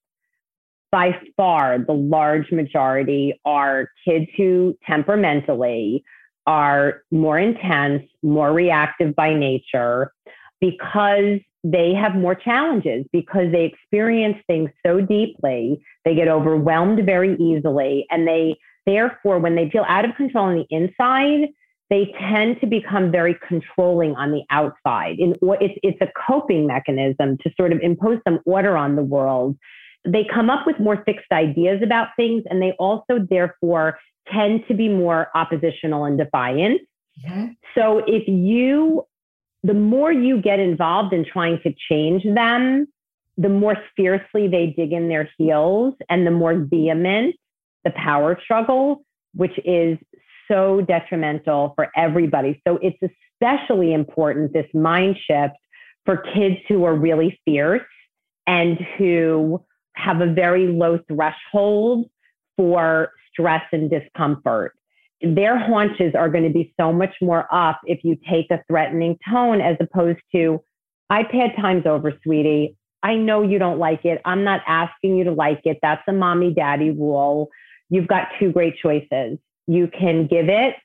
by 0.91 1.19
far 1.35 1.79
the 1.79 1.93
large 1.93 2.51
majority 2.51 3.39
are 3.43 3.89
kids 4.05 4.27
who 4.37 4.77
temperamentally 4.85 6.03
are 6.45 7.03
more 7.11 7.37
intense, 7.37 8.03
more 8.23 8.53
reactive 8.53 9.13
by 9.15 9.33
nature 9.33 10.13
because 10.61 11.39
they 11.63 11.93
have 11.93 12.15
more 12.15 12.35
challenges 12.35 13.05
because 13.11 13.51
they 13.51 13.65
experience 13.65 14.37
things 14.47 14.69
so 14.85 15.01
deeply. 15.01 15.81
They 16.05 16.15
get 16.15 16.29
overwhelmed 16.29 17.05
very 17.05 17.35
easily. 17.35 18.05
And 18.09 18.25
they, 18.25 18.55
therefore, 18.87 19.37
when 19.37 19.55
they 19.55 19.69
feel 19.69 19.85
out 19.87 20.05
of 20.05 20.15
control 20.15 20.45
on 20.45 20.55
the 20.55 20.65
inside, 20.71 21.49
they 21.91 22.11
tend 22.19 22.59
to 22.61 22.67
become 22.67 23.11
very 23.11 23.37
controlling 23.47 24.15
on 24.15 24.31
the 24.31 24.41
outside. 24.49 25.19
In, 25.19 25.35
it's, 25.61 25.79
it's 25.83 26.01
a 26.01 26.11
coping 26.27 26.65
mechanism 26.65 27.37
to 27.43 27.51
sort 27.55 27.71
of 27.71 27.79
impose 27.81 28.19
some 28.27 28.39
order 28.45 28.75
on 28.75 28.95
the 28.95 29.03
world. 29.03 29.55
They 30.03 30.25
come 30.25 30.49
up 30.49 30.65
with 30.65 30.79
more 30.79 31.03
fixed 31.05 31.31
ideas 31.31 31.81
about 31.83 32.07
things, 32.17 32.43
and 32.49 32.61
they 32.61 32.71
also, 32.79 33.19
therefore, 33.29 33.99
tend 34.33 34.63
to 34.67 34.73
be 34.73 34.89
more 34.89 35.27
oppositional 35.35 36.05
and 36.05 36.17
defiant. 36.17 36.81
Mm-hmm. 37.25 37.47
So 37.75 37.99
if 38.07 38.27
you 38.27 39.05
the 39.63 39.73
more 39.73 40.11
you 40.11 40.41
get 40.41 40.59
involved 40.59 41.13
in 41.13 41.25
trying 41.25 41.59
to 41.63 41.73
change 41.89 42.23
them, 42.23 42.87
the 43.37 43.49
more 43.49 43.77
fiercely 43.95 44.47
they 44.47 44.67
dig 44.77 44.93
in 44.93 45.09
their 45.09 45.29
heels 45.37 45.93
and 46.09 46.25
the 46.25 46.31
more 46.31 46.55
vehement 46.55 47.35
the 47.87 47.93
power 47.95 48.39
struggle, 48.43 49.03
which 49.33 49.57
is 49.65 49.97
so 50.47 50.81
detrimental 50.81 51.73
for 51.75 51.89
everybody. 51.95 52.61
So 52.67 52.79
it's 52.81 52.97
especially 53.41 53.93
important, 53.93 54.53
this 54.53 54.67
mind 54.73 55.17
shift 55.29 55.55
for 56.05 56.17
kids 56.17 56.57
who 56.67 56.83
are 56.85 56.95
really 56.95 57.39
fierce 57.45 57.81
and 58.45 58.77
who 58.97 59.63
have 59.93 60.21
a 60.21 60.33
very 60.33 60.67
low 60.67 60.99
threshold 61.09 62.09
for 62.55 63.11
stress 63.33 63.63
and 63.71 63.89
discomfort 63.89 64.73
their 65.21 65.57
haunches 65.57 66.13
are 66.15 66.29
going 66.29 66.43
to 66.43 66.53
be 66.53 66.73
so 66.79 66.93
much 66.93 67.15
more 67.21 67.47
up 67.53 67.79
if 67.85 68.03
you 68.03 68.17
take 68.29 68.51
a 68.51 68.61
threatening 68.67 69.17
tone 69.29 69.61
as 69.61 69.75
opposed 69.79 70.19
to 70.33 70.61
iPad 71.11 71.55
time's 71.55 71.85
over, 71.85 72.13
sweetie. 72.23 72.77
I 73.01 73.15
know 73.15 73.41
you 73.41 73.57
don't 73.57 73.79
like 73.79 74.05
it. 74.05 74.21
I'm 74.25 74.43
not 74.43 74.61
asking 74.67 75.17
you 75.17 75.23
to 75.25 75.31
like 75.31 75.61
it. 75.63 75.79
That's 75.81 76.01
a 76.07 76.13
mommy 76.13 76.53
daddy 76.53 76.91
rule. 76.91 77.49
You've 77.89 78.07
got 78.07 78.27
two 78.39 78.51
great 78.51 78.75
choices. 78.77 79.37
You 79.67 79.87
can 79.87 80.27
give 80.27 80.49
it 80.49 80.75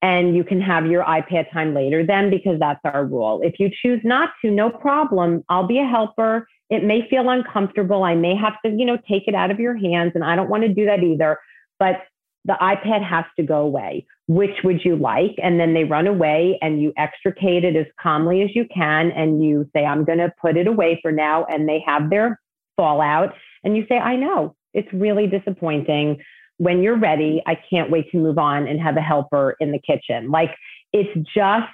and 0.00 0.36
you 0.36 0.44
can 0.44 0.60
have 0.60 0.86
your 0.86 1.04
iPad 1.04 1.50
time 1.52 1.74
later 1.74 2.06
then 2.06 2.30
because 2.30 2.58
that's 2.60 2.80
our 2.84 3.04
rule. 3.04 3.40
If 3.42 3.54
you 3.58 3.70
choose 3.82 4.00
not 4.04 4.30
to, 4.42 4.50
no 4.50 4.70
problem. 4.70 5.44
I'll 5.48 5.66
be 5.66 5.78
a 5.78 5.86
helper. 5.86 6.46
It 6.70 6.84
may 6.84 7.08
feel 7.08 7.28
uncomfortable. 7.28 8.04
I 8.04 8.14
may 8.14 8.36
have 8.36 8.54
to, 8.64 8.70
you 8.70 8.84
know, 8.84 8.98
take 9.08 9.26
it 9.26 9.34
out 9.34 9.50
of 9.50 9.58
your 9.58 9.76
hands 9.76 10.12
and 10.14 10.22
I 10.22 10.36
don't 10.36 10.50
want 10.50 10.62
to 10.62 10.68
do 10.68 10.86
that 10.86 11.02
either, 11.02 11.38
but 11.78 12.02
the 12.44 12.56
iPad 12.60 13.04
has 13.04 13.24
to 13.36 13.42
go 13.42 13.58
away. 13.62 14.06
Which 14.28 14.62
would 14.62 14.84
you 14.84 14.96
like? 14.96 15.36
And 15.42 15.58
then 15.58 15.74
they 15.74 15.84
run 15.84 16.06
away 16.06 16.58
and 16.62 16.80
you 16.80 16.92
extricate 16.96 17.64
it 17.64 17.76
as 17.76 17.86
calmly 18.00 18.42
as 18.42 18.50
you 18.54 18.66
can 18.72 19.10
and 19.10 19.42
you 19.42 19.68
say, 19.74 19.84
I'm 19.84 20.04
going 20.04 20.18
to 20.18 20.32
put 20.40 20.56
it 20.56 20.66
away 20.66 20.98
for 21.02 21.10
now. 21.10 21.44
And 21.46 21.68
they 21.68 21.82
have 21.86 22.10
their 22.10 22.40
fallout. 22.76 23.34
And 23.64 23.76
you 23.76 23.84
say, 23.88 23.98
I 23.98 24.16
know 24.16 24.54
it's 24.74 24.88
really 24.92 25.26
disappointing 25.26 26.18
when 26.58 26.82
you're 26.82 26.98
ready, 26.98 27.42
I 27.46 27.56
can't 27.70 27.90
wait 27.90 28.10
to 28.10 28.18
move 28.18 28.38
on 28.38 28.68
and 28.68 28.80
have 28.80 28.96
a 28.96 29.00
helper 29.00 29.56
in 29.60 29.72
the 29.72 29.78
kitchen. 29.78 30.30
Like 30.30 30.54
it's 30.92 31.10
just 31.34 31.68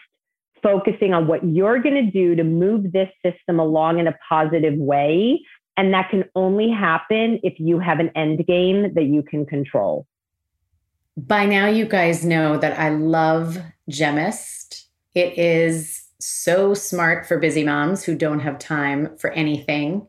focusing 0.63 1.13
on 1.13 1.27
what 1.27 1.45
you're 1.45 1.81
going 1.81 1.95
to 1.95 2.11
do 2.11 2.35
to 2.35 2.45
move 2.45 2.93
this 2.93 3.09
system 3.25 3.59
along 3.59 3.99
in 3.99 4.07
a 4.07 4.17
positive 4.29 4.75
way. 4.75 5.41
And 5.77 5.93
that 5.93 6.11
can 6.11 6.25
only 6.35 6.71
happen 6.71 7.41
if 7.43 7.59
you 7.59 7.79
have 7.81 7.99
an 7.99 8.11
end 8.15 8.47
game 8.47 8.95
that 8.95 9.05
you 9.05 9.23
can 9.23 9.45
control. 9.45 10.07
By 11.17 11.47
now, 11.47 11.67
you 11.67 11.85
guys 11.85 12.25
know 12.25 12.59
that 12.59 12.79
I 12.79 12.91
love 12.91 13.59
Gemmist. 13.91 14.85
It 15.15 15.39
is 15.39 16.05
so 16.21 16.75
smart 16.75 17.27
for 17.27 17.39
busy 17.39 17.65
moms 17.65 18.05
who 18.05 18.17
don't 18.17 18.41
have 18.41 18.59
time 18.59 19.17
for 19.19 19.31
anything. 19.31 20.09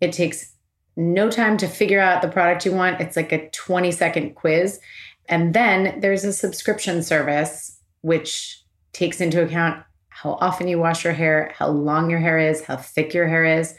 It 0.00 0.12
takes 0.12 0.55
no 0.96 1.30
time 1.30 1.56
to 1.58 1.68
figure 1.68 2.00
out 2.00 2.22
the 2.22 2.28
product 2.28 2.64
you 2.64 2.72
want. 2.72 3.00
It's 3.00 3.16
like 3.16 3.32
a 3.32 3.50
20 3.50 3.92
second 3.92 4.34
quiz. 4.34 4.80
And 5.28 5.54
then 5.54 6.00
there's 6.00 6.24
a 6.24 6.32
subscription 6.32 7.02
service, 7.02 7.78
which 8.00 8.62
takes 8.92 9.20
into 9.20 9.42
account 9.42 9.82
how 10.08 10.38
often 10.40 10.68
you 10.68 10.78
wash 10.78 11.04
your 11.04 11.12
hair, 11.12 11.52
how 11.54 11.68
long 11.68 12.08
your 12.08 12.20
hair 12.20 12.38
is, 12.38 12.64
how 12.64 12.76
thick 12.76 13.12
your 13.12 13.28
hair 13.28 13.44
is. 13.44 13.74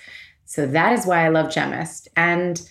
So 0.46 0.68
that 0.68 0.94
is 0.94 1.06
why 1.06 1.26
I 1.26 1.30
love 1.30 1.48
Gemmist. 1.48 2.08
And 2.16 2.62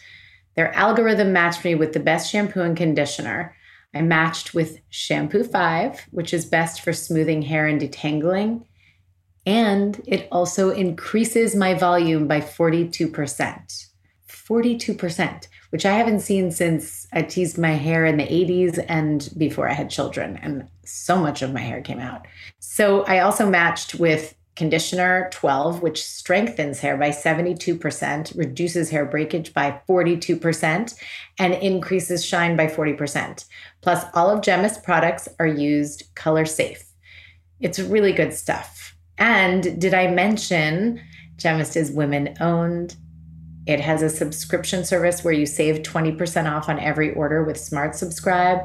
their 0.54 0.72
algorithm 0.74 1.32
matched 1.32 1.64
me 1.64 1.74
with 1.74 1.92
the 1.92 2.00
best 2.00 2.30
shampoo 2.30 2.60
and 2.60 2.76
conditioner. 2.76 3.54
I 3.94 4.02
matched 4.02 4.54
with 4.54 4.80
Shampoo 4.90 5.42
5, 5.42 6.06
which 6.10 6.32
is 6.32 6.44
best 6.44 6.82
for 6.82 6.92
smoothing 6.92 7.42
hair 7.42 7.66
and 7.66 7.80
detangling. 7.80 8.64
And 9.44 10.00
it 10.06 10.28
also 10.30 10.70
increases 10.70 11.54
my 11.54 11.74
volume 11.74 12.26
by 12.26 12.40
42%. 12.40 13.86
42%, 14.48 15.48
which 15.70 15.84
I 15.84 15.92
haven't 15.92 16.20
seen 16.20 16.50
since 16.50 17.06
I 17.12 17.22
teased 17.22 17.58
my 17.58 17.72
hair 17.72 18.06
in 18.06 18.16
the 18.16 18.24
80s 18.24 18.84
and 18.88 19.28
before 19.36 19.68
I 19.68 19.72
had 19.72 19.90
children. 19.90 20.38
And 20.42 20.68
so 20.84 21.18
much 21.18 21.42
of 21.42 21.52
my 21.52 21.60
hair 21.60 21.80
came 21.80 21.98
out. 21.98 22.26
So 22.60 23.02
I 23.04 23.20
also 23.20 23.48
matched 23.48 23.96
with 23.96 24.34
conditioner 24.54 25.28
12, 25.32 25.82
which 25.82 26.02
strengthens 26.02 26.80
hair 26.80 26.96
by 26.96 27.10
72%, 27.10 28.36
reduces 28.38 28.90
hair 28.90 29.04
breakage 29.04 29.52
by 29.52 29.80
42%, 29.88 30.94
and 31.38 31.54
increases 31.54 32.24
shine 32.24 32.56
by 32.56 32.66
40%. 32.66 33.44
Plus, 33.82 34.04
all 34.14 34.30
of 34.30 34.40
Gemmist 34.40 34.82
products 34.82 35.28
are 35.38 35.46
used 35.46 36.04
color 36.14 36.46
safe. 36.46 36.84
It's 37.60 37.78
really 37.78 38.12
good 38.12 38.32
stuff. 38.32 38.96
And 39.18 39.80
did 39.80 39.94
I 39.94 40.08
mention 40.08 41.00
Gemmist 41.36 41.76
is 41.76 41.90
women 41.90 42.34
owned? 42.40 42.96
It 43.66 43.80
has 43.80 44.02
a 44.02 44.08
subscription 44.08 44.84
service 44.84 45.24
where 45.24 45.34
you 45.34 45.46
save 45.46 45.82
20% 45.82 46.50
off 46.50 46.68
on 46.68 46.78
every 46.78 47.12
order 47.14 47.42
with 47.44 47.58
Smart 47.58 47.96
Subscribe, 47.96 48.60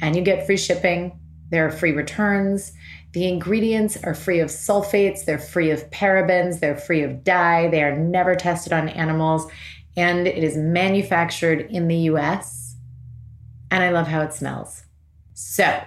and 0.00 0.14
you 0.14 0.22
get 0.22 0.46
free 0.46 0.56
shipping. 0.56 1.18
There 1.48 1.66
are 1.66 1.70
free 1.70 1.92
returns. 1.92 2.72
The 3.12 3.28
ingredients 3.28 3.98
are 4.04 4.14
free 4.14 4.40
of 4.40 4.48
sulfates, 4.48 5.24
they're 5.24 5.38
free 5.38 5.70
of 5.70 5.90
parabens, 5.90 6.60
they're 6.60 6.76
free 6.76 7.02
of 7.02 7.24
dye, 7.24 7.68
they 7.68 7.82
are 7.82 7.96
never 7.96 8.34
tested 8.34 8.72
on 8.72 8.88
animals, 8.88 9.50
and 9.96 10.26
it 10.26 10.42
is 10.42 10.56
manufactured 10.56 11.60
in 11.70 11.88
the 11.88 11.96
US. 11.96 12.76
And 13.70 13.82
I 13.82 13.90
love 13.90 14.06
how 14.06 14.22
it 14.22 14.32
smells. 14.32 14.84
So, 15.34 15.82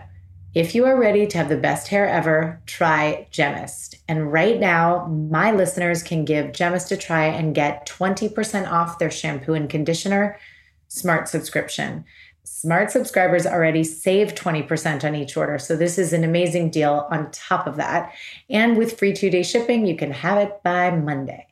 if 0.56 0.74
you 0.74 0.86
are 0.86 0.98
ready 0.98 1.28
to 1.28 1.38
have 1.38 1.50
the 1.50 1.58
best 1.58 1.90
hair 1.90 2.08
ever, 2.08 2.62
try 2.66 3.28
Gemmist. 3.30 3.96
And 4.08 4.32
right 4.32 4.58
now, 4.58 5.06
my 5.08 5.52
listeners 5.52 6.02
can 6.02 6.24
give 6.24 6.54
Gemmist 6.54 6.94
a 6.94 6.98
try 6.98 7.26
and 7.26 7.54
get 7.54 7.86
20% 7.86 8.72
off 8.72 8.98
their 8.98 9.12
shampoo 9.12 9.54
and 9.54 9.70
conditioner 9.70 10.40
smart 10.88 11.28
subscription. 11.28 12.06
Smart 12.44 12.90
subscribers 12.90 13.46
already 13.46 13.84
save 13.84 14.34
20% 14.34 15.04
on 15.04 15.14
each 15.14 15.36
order. 15.36 15.60
So 15.60 15.76
this 15.76 15.98
is 15.98 16.14
an 16.14 16.24
amazing 16.24 16.70
deal 16.70 17.06
on 17.12 17.32
top 17.32 17.68
of 17.68 17.76
that. 17.76 18.14
And 18.50 18.78
with 18.78 18.98
free 18.98 19.12
two 19.12 19.30
day 19.30 19.44
shipping, 19.44 19.86
you 19.86 19.98
can 19.98 20.12
have 20.12 20.38
it 20.38 20.64
by 20.64 20.90
Monday. 20.90 21.48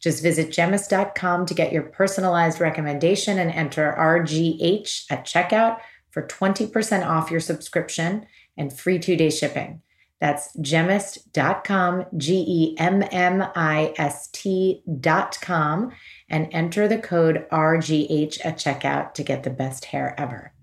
Just 0.00 0.22
visit 0.22 0.50
gemmist.com 0.50 1.46
to 1.46 1.54
get 1.54 1.72
your 1.72 1.82
personalized 1.82 2.60
recommendation 2.60 3.38
and 3.38 3.50
enter 3.50 3.96
RGH 3.98 5.06
at 5.10 5.26
checkout 5.26 5.78
for 6.10 6.22
20% 6.22 7.04
off 7.04 7.32
your 7.32 7.40
subscription 7.40 8.26
and 8.56 8.72
free 8.72 8.98
two 8.98 9.16
day 9.16 9.30
shipping. 9.30 9.82
That's 10.20 10.56
gemmist.com, 10.56 12.06
G 12.16 12.44
E 12.48 12.76
M 12.78 13.04
M 13.10 13.44
I 13.54 13.92
S 13.98 14.28
T.com, 14.28 15.92
and 16.30 16.48
enter 16.50 16.88
the 16.88 16.98
code 16.98 17.46
RGH 17.52 18.38
at 18.44 18.56
checkout 18.56 19.14
to 19.14 19.22
get 19.22 19.42
the 19.42 19.50
best 19.50 19.86
hair 19.86 20.14
ever. 20.18 20.54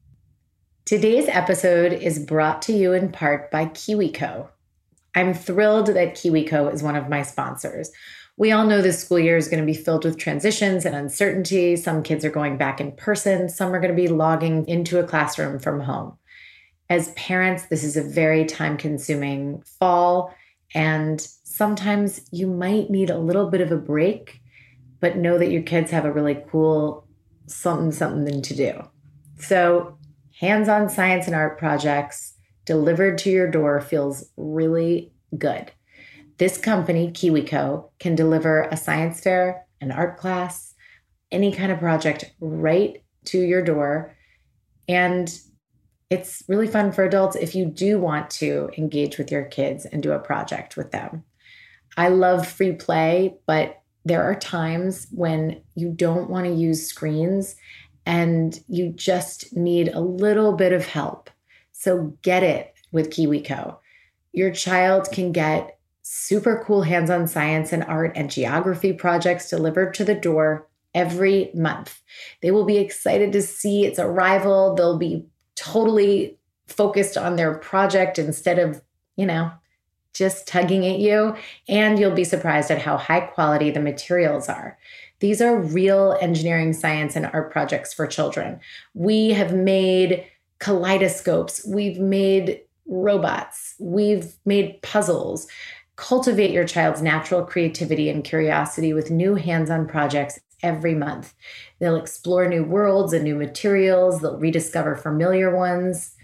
Today's 0.85 1.27
episode 1.27 1.93
is 1.93 2.25
brought 2.25 2.63
to 2.63 2.73
you 2.73 2.93
in 2.93 3.11
part 3.11 3.51
by 3.51 3.65
KiwiCo. 3.65 4.49
I'm 5.13 5.33
thrilled 5.33 5.87
that 5.87 6.15
KiwiCo 6.15 6.73
is 6.73 6.81
one 6.81 6.95
of 6.95 7.09
my 7.09 7.21
sponsors. 7.21 7.91
We 8.37 8.51
all 8.51 8.65
know 8.65 8.81
this 8.81 9.03
school 9.03 9.19
year 9.19 9.37
is 9.37 9.47
going 9.47 9.59
to 9.59 9.71
be 9.71 9.77
filled 9.77 10.05
with 10.05 10.17
transitions 10.17 10.85
and 10.85 10.95
uncertainty. 10.95 11.75
Some 11.75 12.01
kids 12.01 12.25
are 12.25 12.31
going 12.31 12.57
back 12.57 12.81
in 12.81 12.93
person, 12.93 13.47
some 13.47 13.75
are 13.75 13.79
going 13.79 13.95
to 13.95 14.01
be 14.01 14.07
logging 14.07 14.67
into 14.67 14.99
a 14.99 15.03
classroom 15.03 15.59
from 15.59 15.81
home 15.81 16.17
as 16.91 17.13
parents, 17.13 17.67
this 17.67 17.85
is 17.85 17.95
a 17.95 18.03
very 18.03 18.43
time 18.43 18.75
consuming 18.75 19.63
fall. 19.79 20.35
And 20.75 21.21
sometimes 21.45 22.19
you 22.33 22.47
might 22.47 22.89
need 22.89 23.09
a 23.09 23.17
little 23.17 23.49
bit 23.49 23.61
of 23.61 23.71
a 23.71 23.77
break, 23.77 24.41
but 24.99 25.15
know 25.15 25.37
that 25.37 25.51
your 25.51 25.61
kids 25.61 25.89
have 25.91 26.03
a 26.03 26.11
really 26.11 26.43
cool 26.51 27.07
something, 27.47 27.93
something 27.93 28.41
to 28.41 28.53
do. 28.53 28.73
So, 29.39 29.97
hands 30.37 30.67
on 30.67 30.89
science 30.89 31.27
and 31.27 31.35
art 31.35 31.57
projects 31.57 32.33
delivered 32.65 33.17
to 33.19 33.29
your 33.29 33.49
door 33.49 33.79
feels 33.79 34.29
really 34.35 35.13
good. 35.37 35.71
This 36.39 36.57
company, 36.57 37.09
KiwiCo, 37.09 37.89
can 37.99 38.15
deliver 38.15 38.63
a 38.63 38.75
science 38.75 39.21
fair, 39.21 39.65
an 39.79 39.93
art 39.93 40.17
class, 40.17 40.73
any 41.31 41.53
kind 41.53 41.71
of 41.71 41.79
project 41.79 42.33
right 42.41 43.01
to 43.27 43.39
your 43.39 43.63
door. 43.63 44.13
And 44.89 45.33
it's 46.11 46.43
really 46.49 46.67
fun 46.67 46.91
for 46.91 47.05
adults 47.05 47.37
if 47.37 47.55
you 47.55 47.65
do 47.65 47.97
want 47.97 48.29
to 48.29 48.69
engage 48.77 49.17
with 49.17 49.31
your 49.31 49.45
kids 49.45 49.85
and 49.85 50.03
do 50.03 50.11
a 50.11 50.19
project 50.19 50.75
with 50.75 50.91
them. 50.91 51.23
I 51.95 52.09
love 52.09 52.45
free 52.45 52.73
play, 52.73 53.37
but 53.47 53.81
there 54.03 54.21
are 54.21 54.35
times 54.35 55.07
when 55.11 55.61
you 55.73 55.89
don't 55.89 56.29
want 56.29 56.45
to 56.47 56.53
use 56.53 56.85
screens 56.85 57.55
and 58.05 58.59
you 58.67 58.91
just 58.91 59.55
need 59.55 59.87
a 59.87 60.01
little 60.01 60.51
bit 60.53 60.73
of 60.73 60.85
help. 60.85 61.29
So 61.71 62.17
get 62.21 62.43
it 62.43 62.73
with 62.91 63.09
KiwiCo. 63.09 63.77
Your 64.33 64.51
child 64.51 65.09
can 65.13 65.31
get 65.31 65.79
super 66.01 66.61
cool 66.67 66.81
hands 66.81 67.09
on 67.09 67.25
science 67.25 67.71
and 67.71 67.83
art 67.85 68.11
and 68.15 68.29
geography 68.29 68.91
projects 68.91 69.49
delivered 69.49 69.93
to 69.93 70.03
the 70.03 70.15
door 70.15 70.67
every 70.93 71.51
month. 71.53 72.01
They 72.41 72.51
will 72.51 72.65
be 72.65 72.79
excited 72.79 73.31
to 73.31 73.41
see 73.41 73.85
its 73.85 73.97
arrival. 73.97 74.75
They'll 74.75 74.97
be 74.97 75.25
totally 75.55 76.37
focused 76.67 77.17
on 77.17 77.35
their 77.35 77.55
project 77.55 78.17
instead 78.17 78.59
of, 78.59 78.81
you 79.15 79.25
know, 79.25 79.51
just 80.13 80.47
tugging 80.47 80.85
at 80.85 80.99
you. 80.99 81.35
And 81.67 81.99
you'll 81.99 82.11
be 82.11 82.23
surprised 82.23 82.71
at 82.71 82.81
how 82.81 82.97
high 82.97 83.21
quality 83.21 83.71
the 83.71 83.79
materials 83.79 84.49
are. 84.49 84.77
These 85.19 85.41
are 85.41 85.59
real 85.59 86.17
engineering, 86.19 86.73
science, 86.73 87.15
and 87.15 87.27
art 87.27 87.51
projects 87.51 87.93
for 87.93 88.07
children. 88.07 88.59
We 88.93 89.29
have 89.29 89.53
made 89.53 90.25
kaleidoscopes, 90.59 91.65
we've 91.65 91.99
made 91.99 92.61
robots, 92.87 93.75
we've 93.79 94.33
made 94.45 94.81
puzzles. 94.81 95.47
Cultivate 95.95 96.51
your 96.51 96.65
child's 96.65 97.01
natural 97.01 97.43
creativity 97.45 98.09
and 98.09 98.23
curiosity 98.23 98.93
with 98.93 99.11
new 99.11 99.35
hands 99.35 99.69
on 99.69 99.87
projects 99.87 100.39
every 100.63 100.95
month. 100.95 101.33
They'll 101.79 101.95
explore 101.95 102.47
new 102.47 102.63
worlds 102.63 103.13
and 103.13 103.23
new 103.23 103.35
materials, 103.35 104.21
they'll 104.21 104.39
rediscover 104.39 104.95
familiar 104.95 105.55
ones, 105.55 106.15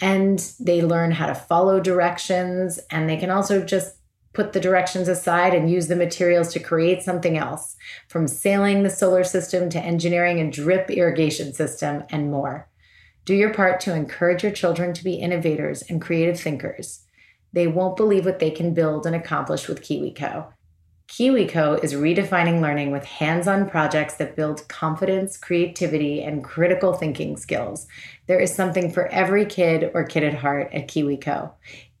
and 0.00 0.38
they 0.58 0.82
learn 0.82 1.10
how 1.12 1.26
to 1.26 1.34
follow 1.34 1.80
directions. 1.80 2.78
And 2.90 3.08
they 3.08 3.16
can 3.16 3.30
also 3.30 3.62
just 3.64 3.96
put 4.32 4.52
the 4.52 4.60
directions 4.60 5.08
aside 5.08 5.54
and 5.54 5.70
use 5.70 5.88
the 5.88 5.96
materials 5.96 6.52
to 6.52 6.60
create 6.60 7.02
something 7.02 7.36
else, 7.36 7.76
from 8.08 8.28
sailing 8.28 8.82
the 8.82 8.90
solar 8.90 9.24
system 9.24 9.68
to 9.70 9.80
engineering 9.80 10.40
a 10.40 10.50
drip 10.50 10.90
irrigation 10.90 11.52
system 11.52 12.04
and 12.10 12.30
more. 12.30 12.68
Do 13.24 13.34
your 13.34 13.52
part 13.52 13.80
to 13.80 13.94
encourage 13.94 14.42
your 14.42 14.52
children 14.52 14.94
to 14.94 15.04
be 15.04 15.14
innovators 15.14 15.82
and 15.82 16.00
creative 16.00 16.40
thinkers. 16.40 17.04
They 17.52 17.66
won't 17.66 17.96
believe 17.96 18.24
what 18.24 18.38
they 18.38 18.50
can 18.50 18.72
build 18.72 19.04
and 19.04 19.16
accomplish 19.16 19.68
with 19.68 19.82
KiwiCo. 19.82 20.52
KiwiCo 21.10 21.82
is 21.82 21.92
redefining 21.94 22.60
learning 22.60 22.92
with 22.92 23.04
hands 23.04 23.48
on 23.48 23.68
projects 23.68 24.14
that 24.14 24.36
build 24.36 24.68
confidence, 24.68 25.36
creativity, 25.36 26.22
and 26.22 26.44
critical 26.44 26.92
thinking 26.92 27.36
skills. 27.36 27.88
There 28.28 28.38
is 28.38 28.54
something 28.54 28.92
for 28.92 29.08
every 29.08 29.44
kid 29.44 29.90
or 29.92 30.04
kid 30.04 30.22
at 30.22 30.34
heart 30.34 30.70
at 30.72 30.86
KiwiCo. 30.86 31.52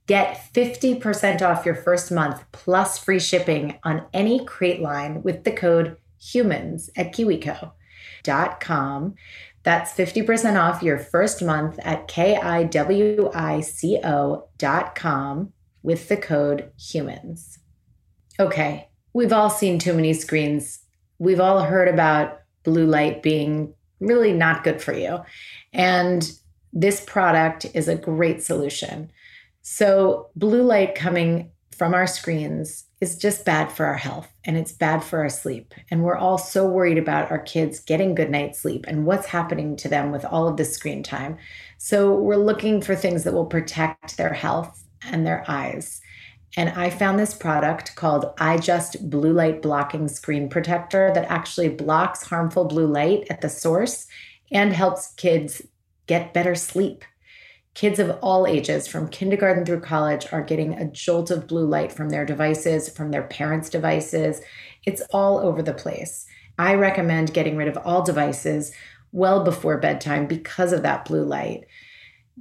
Get 0.06 0.40
50% 0.54 1.42
off 1.42 1.66
your 1.66 1.74
first 1.74 2.12
month 2.12 2.44
plus 2.52 2.98
free 2.98 3.18
shipping 3.18 3.80
on 3.82 4.06
any 4.14 4.44
crate 4.44 4.80
line 4.80 5.24
with 5.24 5.42
the 5.42 5.50
code 5.50 5.96
HUMANS 6.20 6.90
at 6.94 7.12
kiwico.com. 7.12 7.74
That's 9.64 9.92
50% 9.92 10.62
off 10.62 10.84
your 10.84 10.98
first 10.98 11.42
month 11.42 11.80
at 11.82 12.06
kiwico.com 12.06 12.72
with 15.82 16.08
the 16.08 16.16
code 16.16 16.70
HUMANS. 16.78 17.58
Okay, 18.38 18.89
we've 19.12 19.32
all 19.32 19.50
seen 19.50 19.78
too 19.78 19.94
many 19.94 20.12
screens. 20.12 20.80
We've 21.18 21.40
all 21.40 21.62
heard 21.62 21.88
about 21.88 22.40
blue 22.62 22.86
light 22.86 23.22
being 23.22 23.74
really 24.00 24.32
not 24.32 24.64
good 24.64 24.80
for 24.80 24.92
you. 24.92 25.20
And 25.72 26.30
this 26.72 27.04
product 27.04 27.66
is 27.74 27.88
a 27.88 27.96
great 27.96 28.42
solution. 28.42 29.10
So, 29.62 30.30
blue 30.36 30.62
light 30.62 30.94
coming 30.94 31.50
from 31.76 31.94
our 31.94 32.06
screens 32.06 32.84
is 33.00 33.16
just 33.16 33.44
bad 33.44 33.72
for 33.72 33.86
our 33.86 33.96
health 33.96 34.30
and 34.44 34.56
it's 34.56 34.72
bad 34.72 35.02
for 35.02 35.20
our 35.20 35.28
sleep. 35.30 35.74
And 35.90 36.02
we're 36.02 36.16
all 36.16 36.38
so 36.38 36.66
worried 36.66 36.98
about 36.98 37.30
our 37.30 37.38
kids 37.38 37.80
getting 37.80 38.14
good 38.14 38.30
night's 38.30 38.60
sleep 38.60 38.84
and 38.86 39.06
what's 39.06 39.26
happening 39.26 39.76
to 39.76 39.88
them 39.88 40.12
with 40.12 40.24
all 40.24 40.46
of 40.46 40.56
this 40.56 40.74
screen 40.74 41.02
time. 41.02 41.38
So, 41.78 42.14
we're 42.14 42.36
looking 42.36 42.80
for 42.80 42.94
things 42.94 43.24
that 43.24 43.34
will 43.34 43.46
protect 43.46 44.16
their 44.16 44.32
health 44.32 44.84
and 45.02 45.26
their 45.26 45.44
eyes. 45.48 46.00
And 46.56 46.70
I 46.70 46.90
found 46.90 47.18
this 47.18 47.34
product 47.34 47.94
called 47.94 48.36
EyeJust 48.36 49.08
Blue 49.08 49.32
Light 49.32 49.62
Blocking 49.62 50.08
Screen 50.08 50.48
Protector 50.48 51.12
that 51.14 51.30
actually 51.30 51.68
blocks 51.68 52.24
harmful 52.24 52.64
blue 52.64 52.86
light 52.86 53.26
at 53.30 53.40
the 53.40 53.48
source 53.48 54.06
and 54.50 54.72
helps 54.72 55.14
kids 55.14 55.62
get 56.06 56.34
better 56.34 56.56
sleep. 56.56 57.04
Kids 57.74 58.00
of 58.00 58.18
all 58.20 58.48
ages, 58.48 58.88
from 58.88 59.08
kindergarten 59.08 59.64
through 59.64 59.80
college, 59.80 60.26
are 60.32 60.42
getting 60.42 60.74
a 60.74 60.90
jolt 60.90 61.30
of 61.30 61.46
blue 61.46 61.64
light 61.64 61.92
from 61.92 62.08
their 62.08 62.24
devices, 62.24 62.88
from 62.88 63.12
their 63.12 63.22
parents' 63.22 63.70
devices. 63.70 64.40
It's 64.84 65.02
all 65.12 65.38
over 65.38 65.62
the 65.62 65.72
place. 65.72 66.26
I 66.58 66.74
recommend 66.74 67.32
getting 67.32 67.56
rid 67.56 67.68
of 67.68 67.78
all 67.78 68.02
devices 68.02 68.72
well 69.12 69.44
before 69.44 69.78
bedtime 69.78 70.26
because 70.26 70.72
of 70.72 70.82
that 70.82 71.04
blue 71.04 71.24
light. 71.24 71.64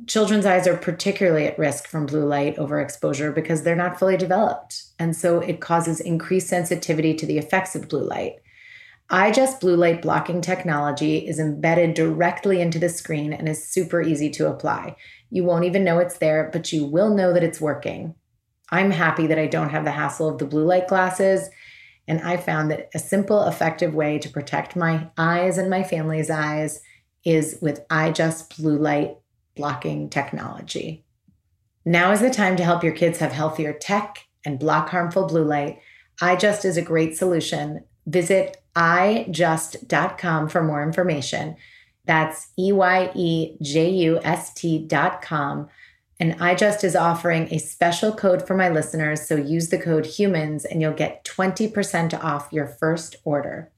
Children's 0.07 0.45
eyes 0.45 0.67
are 0.67 0.77
particularly 0.77 1.45
at 1.45 1.59
risk 1.59 1.87
from 1.87 2.05
blue 2.05 2.25
light 2.25 2.57
overexposure 2.57 3.33
because 3.33 3.63
they're 3.63 3.75
not 3.75 3.99
fully 3.99 4.17
developed. 4.17 4.83
And 4.97 5.15
so 5.15 5.39
it 5.39 5.61
causes 5.61 5.99
increased 5.99 6.47
sensitivity 6.47 7.13
to 7.15 7.25
the 7.25 7.37
effects 7.37 7.75
of 7.75 7.89
blue 7.89 8.03
light. 8.03 8.35
EyeJust 9.11 9.59
blue 9.59 9.75
light 9.75 10.03
blocking 10.03 10.39
technology 10.39 11.17
is 11.27 11.39
embedded 11.39 11.95
directly 11.95 12.61
into 12.61 12.77
the 12.77 12.89
screen 12.89 13.33
and 13.33 13.49
is 13.49 13.67
super 13.67 14.01
easy 14.01 14.29
to 14.29 14.47
apply. 14.47 14.95
You 15.31 15.43
won't 15.43 15.65
even 15.65 15.83
know 15.83 15.97
it's 15.97 16.19
there, 16.19 16.49
but 16.53 16.71
you 16.71 16.85
will 16.85 17.15
know 17.15 17.33
that 17.33 17.43
it's 17.43 17.59
working. 17.59 18.13
I'm 18.69 18.91
happy 18.91 19.25
that 19.27 19.39
I 19.39 19.47
don't 19.47 19.69
have 19.69 19.83
the 19.83 19.91
hassle 19.91 20.29
of 20.29 20.37
the 20.37 20.45
blue 20.45 20.63
light 20.63 20.87
glasses. 20.87 21.49
And 22.07 22.21
I 22.21 22.37
found 22.37 22.69
that 22.69 22.89
a 22.93 22.99
simple, 22.99 23.43
effective 23.47 23.95
way 23.95 24.19
to 24.19 24.29
protect 24.29 24.75
my 24.75 25.09
eyes 25.17 25.57
and 25.57 25.69
my 25.69 25.83
family's 25.83 26.29
eyes 26.29 26.81
is 27.23 27.57
with 27.61 27.87
EyeJust 27.89 28.57
blue 28.57 28.77
light 28.77 29.17
blocking 29.59 30.09
technology. 30.09 31.03
Now 31.83 32.11
is 32.13 32.21
the 32.21 32.29
time 32.29 32.55
to 32.55 32.63
help 32.63 32.81
your 32.81 32.93
kids 32.93 33.19
have 33.19 33.33
healthier 33.33 33.73
tech 33.73 34.25
and 34.45 34.57
block 34.57 34.89
harmful 34.89 35.27
blue 35.27 35.43
light. 35.43 35.79
EyeJust 36.21 36.63
is 36.63 36.77
a 36.77 36.81
great 36.81 37.17
solution. 37.17 37.83
Visit 38.07 38.63
eyejust.com 38.75 40.47
for 40.47 40.63
more 40.63 40.81
information. 40.81 41.57
That's 42.05 42.47
E 42.57 42.71
Y 42.71 43.11
E 43.15 43.57
J 43.61 43.89
U 43.89 44.19
S 44.23 44.53
T 44.53 44.79
dot 44.79 45.21
com. 45.21 45.67
And 46.21 46.39
EyeJust 46.39 46.85
is 46.85 46.95
offering 46.95 47.53
a 47.53 47.57
special 47.59 48.13
code 48.13 48.47
for 48.47 48.55
my 48.55 48.69
listeners. 48.69 49.27
So 49.27 49.35
use 49.35 49.67
the 49.67 49.77
code 49.77 50.05
HUMANS 50.05 50.63
and 50.65 50.81
you'll 50.81 50.93
get 50.93 51.25
20% 51.25 52.23
off 52.23 52.47
your 52.51 52.67
first 52.67 53.17
order. 53.25 53.71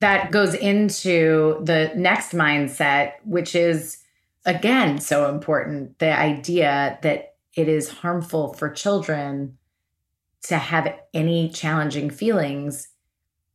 That 0.00 0.32
goes 0.32 0.54
into 0.54 1.60
the 1.62 1.92
next 1.94 2.32
mindset, 2.32 3.12
which 3.24 3.54
is 3.54 3.99
again 4.46 4.98
so 4.98 5.28
important 5.28 5.98
the 5.98 6.16
idea 6.16 6.98
that 7.02 7.34
it 7.54 7.68
is 7.68 7.88
harmful 7.88 8.52
for 8.54 8.70
children 8.70 9.56
to 10.42 10.56
have 10.56 10.94
any 11.12 11.50
challenging 11.50 12.08
feelings, 12.10 12.88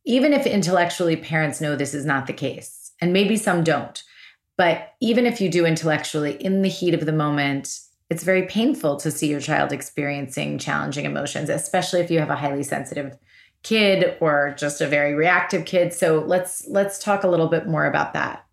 even 0.04 0.32
if 0.32 0.46
intellectually 0.46 1.16
parents 1.16 1.60
know 1.60 1.74
this 1.74 1.94
is 1.94 2.04
not 2.04 2.26
the 2.26 2.32
case 2.32 2.92
and 3.00 3.12
maybe 3.12 3.36
some 3.36 3.64
don't. 3.64 4.02
But 4.56 4.94
even 5.00 5.26
if 5.26 5.40
you 5.40 5.50
do 5.50 5.66
intellectually, 5.66 6.42
in 6.42 6.62
the 6.62 6.68
heat 6.68 6.94
of 6.94 7.04
the 7.04 7.12
moment, 7.12 7.80
it's 8.08 8.22
very 8.22 8.46
painful 8.46 8.96
to 8.98 9.10
see 9.10 9.28
your 9.28 9.40
child 9.40 9.72
experiencing 9.72 10.58
challenging 10.58 11.04
emotions, 11.04 11.48
especially 11.48 12.00
if 12.00 12.10
you 12.10 12.20
have 12.20 12.30
a 12.30 12.36
highly 12.36 12.62
sensitive 12.62 13.18
kid 13.62 14.16
or 14.20 14.54
just 14.56 14.80
a 14.80 14.86
very 14.86 15.14
reactive 15.14 15.64
kid. 15.64 15.92
So 15.92 16.24
let's 16.26 16.66
let's 16.68 17.02
talk 17.02 17.24
a 17.24 17.28
little 17.28 17.48
bit 17.48 17.66
more 17.66 17.84
about 17.84 18.14
that. 18.14 18.46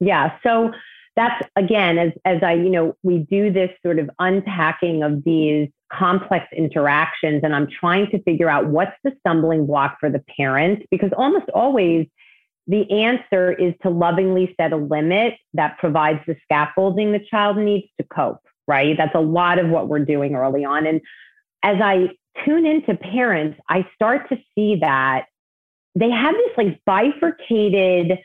Yeah. 0.00 0.36
So 0.42 0.72
that's 1.18 1.44
again, 1.56 1.98
as 1.98 2.12
as 2.24 2.42
I, 2.44 2.52
you 2.54 2.70
know, 2.70 2.96
we 3.02 3.18
do 3.18 3.52
this 3.52 3.70
sort 3.84 3.98
of 3.98 4.08
unpacking 4.20 5.02
of 5.02 5.24
these 5.24 5.68
complex 5.92 6.46
interactions, 6.56 7.40
and 7.42 7.54
I'm 7.56 7.66
trying 7.66 8.08
to 8.12 8.22
figure 8.22 8.48
out 8.48 8.68
what's 8.68 8.96
the 9.02 9.12
stumbling 9.18 9.66
block 9.66 9.96
for 9.98 10.08
the 10.08 10.22
parent, 10.36 10.84
because 10.92 11.10
almost 11.18 11.48
always 11.52 12.06
the 12.68 12.88
answer 12.90 13.52
is 13.52 13.74
to 13.82 13.90
lovingly 13.90 14.54
set 14.60 14.72
a 14.72 14.76
limit 14.76 15.34
that 15.54 15.78
provides 15.78 16.20
the 16.26 16.36
scaffolding 16.44 17.10
the 17.12 17.24
child 17.30 17.56
needs 17.56 17.88
to 17.98 18.06
cope, 18.06 18.42
right? 18.68 18.96
That's 18.96 19.14
a 19.14 19.20
lot 19.20 19.58
of 19.58 19.68
what 19.70 19.88
we're 19.88 20.04
doing 20.04 20.36
early 20.36 20.64
on. 20.64 20.86
And 20.86 21.00
as 21.62 21.78
I 21.82 22.10
tune 22.44 22.64
into 22.64 22.94
parents, 22.94 23.58
I 23.68 23.88
start 23.94 24.28
to 24.28 24.38
see 24.54 24.76
that 24.76 25.24
they 25.96 26.10
have 26.10 26.34
this 26.34 26.56
like 26.56 26.80
bifurcated 26.86 28.18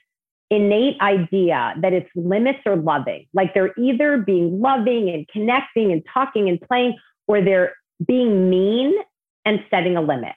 innate 0.50 1.00
idea 1.02 1.74
that 1.82 1.94
it's 1.94 2.10
limits 2.16 2.60
or 2.66 2.76
loving. 2.76 3.26
Like 3.34 3.54
they're 3.54 3.74
either 3.78 4.18
being 4.18 4.62
loving 4.62 5.10
and 5.10 5.28
connecting 5.28 5.92
and 5.92 6.04
talking 6.14 6.50
and 6.50 6.60
playing, 6.62 6.98
or 7.28 7.42
they're 7.42 7.74
being 8.06 8.50
mean 8.50 8.94
and 9.46 9.64
setting 9.70 9.98
a 9.98 10.02
limit. 10.02 10.34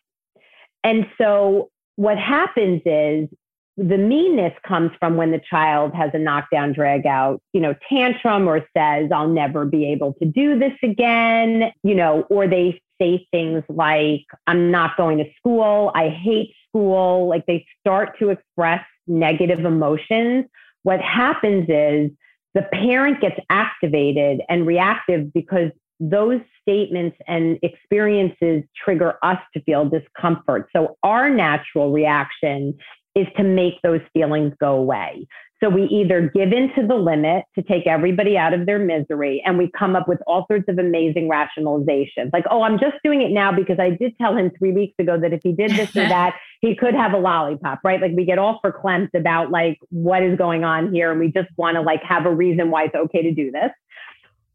And 0.85 1.07
so 1.19 1.71
what 1.97 2.19
happens 2.19 2.83
is 2.85 3.29
the 3.77 3.99
meanness 3.99 4.53
comes 4.67 4.91
from 4.99 5.17
when 5.17 5.33
the 5.33 5.41
child 5.51 5.95
has 5.95 6.11
a 6.15 6.19
knockdown 6.19 6.73
drag 6.73 7.07
out 7.07 7.43
you 7.53 7.61
know 7.61 7.75
tantrum 7.89 8.49
or 8.49 8.61
says 8.75 9.11
i'll 9.13 9.29
never 9.29 9.67
be 9.67 9.91
able 9.91 10.15
to 10.15 10.25
do 10.25 10.59
this 10.59 10.73
again 10.83 11.71
you 11.83 11.95
know 11.95 12.23
or 12.31 12.49
they 12.49 12.81
say 13.01 13.27
things 13.31 13.63
like 13.69 14.25
i'm 14.47 14.71
not 14.71 14.97
going 14.97 15.19
to 15.19 15.25
school 15.37 15.93
i 15.95 16.09
hate 16.09 16.55
school 16.69 17.29
like 17.29 17.45
they 17.45 17.67
start 17.81 18.19
to 18.19 18.31
express 18.31 18.83
negative 19.07 19.65
emotions 19.65 20.47
what 20.87 21.01
happens 21.01 21.67
is 21.69 22.13
the 22.55 22.63
parent 22.73 23.21
gets 23.21 23.41
activated 23.51 24.41
and 24.49 24.69
reactive 24.69 25.33
because 25.33 25.73
those 25.99 26.41
statements 26.63 27.17
and 27.27 27.59
experiences 27.65 28.63
trigger 28.85 29.19
us 29.25 29.39
to 29.53 29.61
feel 29.63 29.89
discomfort. 29.89 30.69
So, 30.73 30.97
our 31.03 31.29
natural 31.29 31.91
reaction 31.91 32.79
is 33.17 33.27
to 33.37 33.43
make 33.43 33.83
those 33.83 34.01
feelings 34.13 34.53
go 34.61 34.77
away. 34.77 35.27
So 35.63 35.71
we 35.71 35.85
either 35.85 36.31
give 36.35 36.53
in 36.53 36.71
to 36.75 36.87
the 36.87 36.95
limit 36.95 37.45
to 37.55 37.63
take 37.63 37.87
everybody 37.87 38.37
out 38.37 38.53
of 38.53 38.67
their 38.67 38.79
misery 38.79 39.43
and 39.45 39.57
we 39.57 39.71
come 39.77 39.97
up 39.97 40.07
with 40.07 40.19
all 40.27 40.45
sorts 40.49 40.69
of 40.69 40.79
amazing 40.79 41.31
rationalizations. 41.31 42.31
Like, 42.33 42.45
oh, 42.51 42.63
I'm 42.63 42.79
just 42.79 42.97
doing 43.03 43.23
it 43.23 43.31
now 43.31 43.53
because 43.53 43.79
I 43.79 43.91
did 43.91 44.15
tell 44.19 44.37
him 44.37 44.51
three 44.59 44.73
weeks 44.73 44.95
ago 44.99 45.19
that 45.19 45.33
if 45.33 45.41
he 45.43 45.53
did 45.53 45.71
this 45.71 45.97
or 45.97 46.07
that, 46.09 46.37
he 46.61 46.77
could 46.77 46.95
have 46.95 47.15
a 47.15 47.19
lollipop, 47.19 47.81
right? 47.85 48.01
Like 48.01 48.13
we 48.15 48.27
get 48.27 48.39
all 48.39 48.61
verklempt 48.65 49.15
about 49.15 49.51
like 49.51 49.79
what 49.89 50.23
is 50.23 50.37
going 50.37 50.65
on 50.65 50.93
here 50.93 51.11
and 51.11 51.19
we 51.19 51.33
just 51.33 51.49
want 51.57 51.77
to 51.77 51.81
like 51.81 52.03
have 52.03 52.27
a 52.27 52.35
reason 52.35 52.71
why 52.71 52.85
it's 52.85 52.95
okay 52.95 53.23
to 53.23 53.33
do 53.33 53.51
this. 53.51 53.71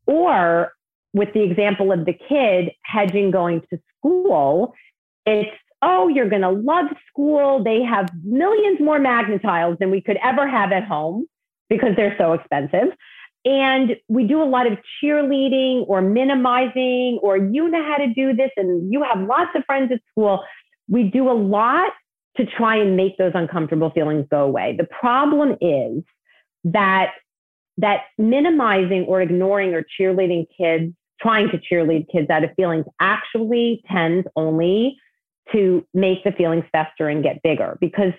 Or 0.06 0.74
with 1.14 1.34
the 1.34 1.42
example 1.42 1.92
of 1.92 2.06
the 2.06 2.14
kid 2.14 2.72
hedging 2.84 3.32
going 3.32 3.62
to 3.72 3.80
school, 3.98 4.76
it's 5.26 5.50
oh, 5.82 6.08
you're 6.08 6.30
going 6.30 6.42
to 6.42 6.50
love 6.50 6.86
school. 7.08 7.64
They 7.64 7.82
have 7.84 8.10
millions 8.24 8.80
more 8.80 9.00
magnet 9.00 9.42
tiles 9.42 9.78
than 9.80 9.90
we 9.90 10.02
could 10.02 10.18
ever 10.24 10.48
have 10.48 10.72
at 10.72 10.84
home 10.84 11.26
because 11.70 11.96
they're 11.96 12.16
so 12.18 12.34
expensive. 12.34 12.90
And 13.44 13.96
we 14.08 14.26
do 14.26 14.42
a 14.42 14.46
lot 14.46 14.72
of 14.72 14.78
cheerleading 15.02 15.86
or 15.88 16.02
minimizing, 16.02 17.20
or 17.24 17.38
you 17.38 17.70
know 17.70 17.84
how 17.84 17.98
to 17.98 18.14
do 18.14 18.36
this, 18.36 18.52
and 18.56 18.94
you 18.94 19.04
have 19.04 19.28
lots 19.28 19.50
of 19.56 19.64
friends 19.66 19.92
at 19.92 20.00
school. 20.12 20.44
We 20.88 21.06
do 21.06 21.30
a 21.30 21.34
lot 21.34 21.92
to 22.38 22.46
try 22.46 22.76
and 22.76 22.96
make 22.96 23.18
those 23.18 23.32
uncomfortable 23.34 23.90
feelings 23.90 24.28
go 24.30 24.44
away. 24.44 24.76
The 24.78 24.86
problem 24.86 25.58
is 25.60 26.04
that 26.66 27.14
that 27.78 28.02
minimizing 28.20 29.06
or 29.06 29.22
ignoring 29.22 29.74
or 29.74 29.84
cheerleading 30.00 30.46
kids, 30.56 30.94
trying 31.20 31.50
to 31.50 31.58
cheerlead 31.58 32.06
kids 32.12 32.30
out 32.30 32.44
of 32.44 32.52
feelings 32.56 32.86
actually 33.00 33.82
tends 33.92 34.28
only 34.36 34.98
to 35.52 35.86
make 35.94 36.24
the 36.24 36.32
feelings 36.32 36.66
fester 36.72 37.10
and 37.10 37.24
get 37.24 37.42
bigger 37.44 37.78
because 37.80 38.14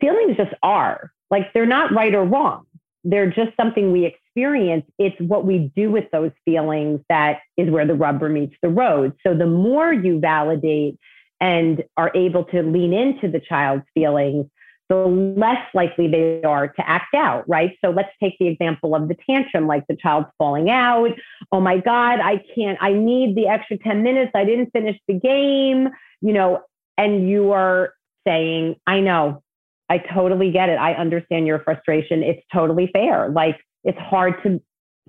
feelings 0.00 0.36
just 0.36 0.54
are 0.62 1.12
like 1.30 1.52
they're 1.52 1.66
not 1.66 1.92
right 1.92 2.14
or 2.14 2.24
wrong. 2.24 2.66
They're 3.04 3.30
just 3.30 3.56
something 3.56 3.92
we 3.92 4.04
experience. 4.04 4.84
It's 4.98 5.16
what 5.20 5.44
we 5.44 5.70
do 5.76 5.90
with 5.90 6.10
those 6.10 6.32
feelings 6.44 7.00
that 7.08 7.40
is 7.56 7.70
where 7.70 7.86
the 7.86 7.94
rubber 7.94 8.28
meets 8.28 8.56
the 8.62 8.68
road. 8.68 9.14
So 9.24 9.34
the 9.34 9.46
more 9.46 9.92
you 9.92 10.18
validate 10.18 10.98
and 11.40 11.84
are 11.96 12.10
able 12.14 12.44
to 12.44 12.62
lean 12.62 12.92
into 12.92 13.28
the 13.28 13.40
child's 13.40 13.84
feelings, 13.94 14.46
the 14.88 14.96
less 14.96 15.62
likely 15.74 16.08
they 16.08 16.42
are 16.42 16.68
to 16.68 16.88
act 16.88 17.14
out, 17.14 17.48
right? 17.48 17.76
So 17.84 17.90
let's 17.90 18.10
take 18.22 18.36
the 18.38 18.46
example 18.46 18.94
of 18.94 19.08
the 19.08 19.16
tantrum, 19.28 19.66
like 19.66 19.84
the 19.88 19.96
child's 19.96 20.28
falling 20.38 20.70
out. 20.70 21.10
Oh 21.50 21.60
my 21.60 21.78
God, 21.78 22.20
I 22.20 22.42
can't, 22.54 22.78
I 22.80 22.92
need 22.92 23.36
the 23.36 23.48
extra 23.48 23.78
10 23.78 24.02
minutes. 24.02 24.30
I 24.34 24.44
didn't 24.44 24.70
finish 24.70 24.96
the 25.08 25.14
game, 25.14 25.88
you 26.20 26.32
know, 26.32 26.60
and 26.96 27.28
you 27.28 27.52
are 27.52 27.94
saying, 28.26 28.76
I 28.86 29.00
know, 29.00 29.42
I 29.88 29.98
totally 29.98 30.50
get 30.52 30.68
it. 30.68 30.78
I 30.78 30.94
understand 30.94 31.46
your 31.46 31.60
frustration. 31.60 32.22
It's 32.22 32.42
totally 32.52 32.90
fair. 32.92 33.28
Like 33.28 33.58
it's 33.82 33.98
hard 33.98 34.42
to 34.44 34.60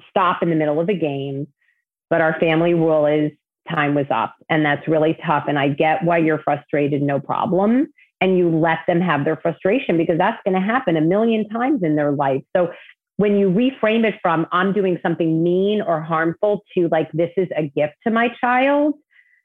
stop 0.10 0.42
in 0.42 0.50
the 0.50 0.56
middle 0.56 0.80
of 0.80 0.90
a 0.90 0.94
game, 0.96 1.48
but 2.10 2.22
our 2.22 2.40
family 2.40 2.74
rule 2.74 3.06
is 3.06 3.32
time 3.70 3.96
was 3.96 4.06
up. 4.10 4.36
And 4.50 4.66
that's 4.66 4.88
really 4.88 5.18
tough. 5.26 5.46
And 5.48 5.60
I 5.60 5.70
get 5.70 6.04
why 6.04 6.18
you're 6.18 6.40
frustrated, 6.40 7.02
no 7.02 7.20
problem. 7.20 7.88
And 8.20 8.38
you 8.38 8.50
let 8.50 8.80
them 8.88 9.00
have 9.00 9.26
their 9.26 9.38
frustration 9.38 9.98
because 9.98 10.18
that's 10.18 10.42
going 10.44 10.56
to 10.56 10.66
happen 10.66 10.98
a 10.98 11.02
million 11.02 11.48
times 11.50 11.84
in 11.84 11.96
their 11.96 12.12
life. 12.12 12.42
So 12.56 12.72
when 13.18 13.38
you 13.38 13.50
reframe 13.50 14.06
it 14.06 14.16
from 14.22 14.48
I'm 14.52 14.74
doing 14.74 14.98
something 15.04 15.44
mean 15.44 15.82
or 15.82 16.02
harmful 16.02 16.64
to 16.76 16.88
like 16.92 17.12
this 17.12 17.32
is 17.38 17.48
a 17.56 17.64
gift 17.64 17.96
to 18.06 18.12
my 18.12 18.30
child, 18.42 18.96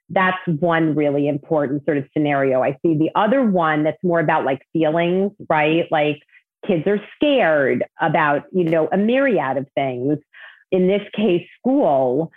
that's 0.09 0.37
one 0.59 0.95
really 0.95 1.27
important 1.27 1.85
sort 1.85 1.97
of 1.97 2.05
scenario. 2.13 2.63
I 2.63 2.77
see 2.83 2.97
the 2.97 3.09
other 3.15 3.43
one 3.43 3.83
that's 3.83 4.03
more 4.03 4.19
about 4.19 4.45
like 4.45 4.61
feelings, 4.73 5.31
right? 5.49 5.85
Like 5.91 6.19
kids 6.65 6.85
are 6.87 6.99
scared 7.15 7.83
about, 7.99 8.43
you 8.51 8.63
know, 8.63 8.87
a 8.91 8.97
myriad 8.97 9.57
of 9.57 9.67
things. 9.75 10.17
In 10.71 10.87
this 10.87 11.01
case, 11.15 11.47
school, 11.59 12.31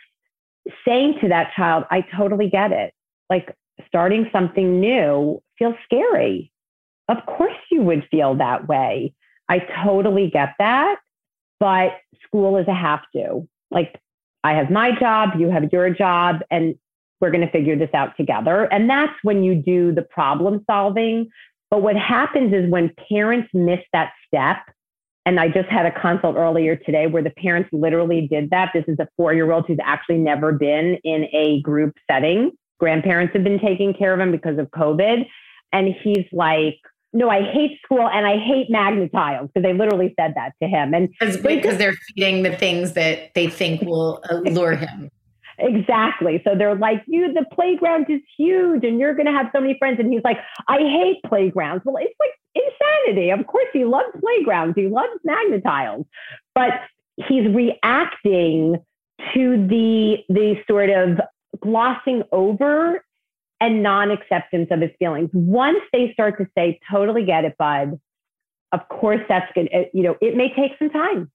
saying 0.86 1.18
to 1.20 1.28
that 1.28 1.52
child, 1.54 1.84
I 1.90 2.02
totally 2.16 2.48
get 2.48 2.72
it. 2.72 2.92
Like 3.28 3.54
starting 3.86 4.28
something 4.32 4.80
new 4.80 5.42
feels 5.58 5.74
scary. 5.84 6.52
Of 7.08 7.18
course, 7.26 7.56
you 7.70 7.82
would 7.82 8.06
feel 8.10 8.34
that 8.36 8.68
way. 8.68 9.14
I 9.48 9.60
totally 9.84 10.30
get 10.30 10.54
that. 10.58 10.96
But 11.58 11.92
school 12.26 12.56
is 12.56 12.68
a 12.68 12.74
have 12.74 13.02
to. 13.14 13.48
Like, 13.70 14.00
I 14.44 14.52
have 14.52 14.70
my 14.70 14.92
job, 14.98 15.30
you 15.38 15.50
have 15.50 15.72
your 15.72 15.90
job, 15.90 16.40
and 16.50 16.76
we're 17.20 17.30
going 17.30 17.44
to 17.44 17.50
figure 17.50 17.76
this 17.76 17.90
out 17.94 18.16
together. 18.16 18.64
And 18.64 18.88
that's 18.88 19.12
when 19.22 19.42
you 19.42 19.54
do 19.54 19.92
the 19.92 20.02
problem 20.02 20.64
solving. 20.70 21.30
But 21.70 21.82
what 21.82 21.96
happens 21.96 22.52
is 22.52 22.70
when 22.70 22.92
parents 23.08 23.48
miss 23.52 23.80
that 23.92 24.12
step, 24.26 24.58
and 25.24 25.40
I 25.40 25.48
just 25.48 25.68
had 25.68 25.86
a 25.86 26.00
consult 26.00 26.36
earlier 26.36 26.76
today 26.76 27.08
where 27.08 27.22
the 27.22 27.30
parents 27.30 27.68
literally 27.72 28.28
did 28.28 28.50
that. 28.50 28.70
This 28.72 28.84
is 28.86 28.98
a 29.00 29.08
four 29.16 29.34
year 29.34 29.50
old 29.50 29.66
who's 29.66 29.78
actually 29.82 30.18
never 30.18 30.52
been 30.52 30.98
in 31.02 31.24
a 31.32 31.60
group 31.62 31.96
setting. 32.08 32.52
Grandparents 32.78 33.32
have 33.34 33.44
been 33.44 33.58
taking 33.58 33.94
care 33.94 34.12
of 34.12 34.20
him 34.20 34.32
because 34.32 34.58
of 34.58 34.68
COVID. 34.70 35.26
And 35.72 35.94
he's 36.02 36.26
like, 36.32 36.78
no, 37.12 37.30
I 37.30 37.42
hate 37.42 37.78
school 37.82 38.08
and 38.08 38.26
I 38.26 38.36
hate 38.38 38.70
magnetiles 38.70 39.48
because 39.52 39.62
they 39.62 39.72
literally 39.72 40.14
said 40.18 40.34
that 40.34 40.52
to 40.62 40.68
him. 40.68 40.92
And 40.92 41.08
because 41.18 41.78
they're 41.78 41.94
feeding 42.08 42.42
the 42.42 42.54
things 42.56 42.92
that 42.92 43.32
they 43.34 43.48
think 43.48 43.82
will 43.82 44.22
allure 44.30 44.76
him. 44.76 45.10
Exactly. 45.58 46.42
So 46.44 46.54
they're 46.54 46.74
like, 46.74 47.02
you, 47.06 47.32
the 47.32 47.46
playground 47.54 48.06
is 48.10 48.20
huge 48.36 48.84
and 48.84 48.98
you're 48.98 49.14
going 49.14 49.26
to 49.26 49.32
have 49.32 49.46
so 49.54 49.60
many 49.60 49.78
friends. 49.78 49.98
And 49.98 50.12
he's 50.12 50.22
like, 50.22 50.36
I 50.68 50.78
hate 50.78 51.22
playgrounds. 51.26 51.82
Well, 51.86 51.96
it's 51.96 52.14
like 52.20 52.30
insanity. 52.54 53.30
Of 53.30 53.46
course, 53.46 53.68
he 53.72 53.84
loves 53.84 54.08
playgrounds, 54.20 54.74
he 54.76 54.88
loves 54.88 55.18
magnetiles, 55.26 56.04
but 56.54 56.72
he's 57.16 57.48
reacting 57.54 58.76
to 59.32 59.66
the, 59.66 60.18
the 60.28 60.56
sort 60.68 60.90
of 60.90 61.18
glossing 61.60 62.22
over 62.32 63.04
and 63.60 63.82
non 63.82 64.10
acceptance 64.10 64.68
of 64.70 64.80
his 64.80 64.90
feelings. 64.98 65.30
Once 65.32 65.80
they 65.92 66.12
start 66.12 66.38
to 66.38 66.46
say, 66.56 66.78
totally 66.90 67.24
get 67.24 67.44
it, 67.44 67.56
bud, 67.58 67.98
of 68.72 68.88
course, 68.88 69.20
that's 69.28 69.50
good. 69.54 69.68
You 69.94 70.02
know, 70.02 70.16
it 70.20 70.36
may 70.36 70.52
take 70.54 70.72
some 70.78 70.90
time 70.90 71.30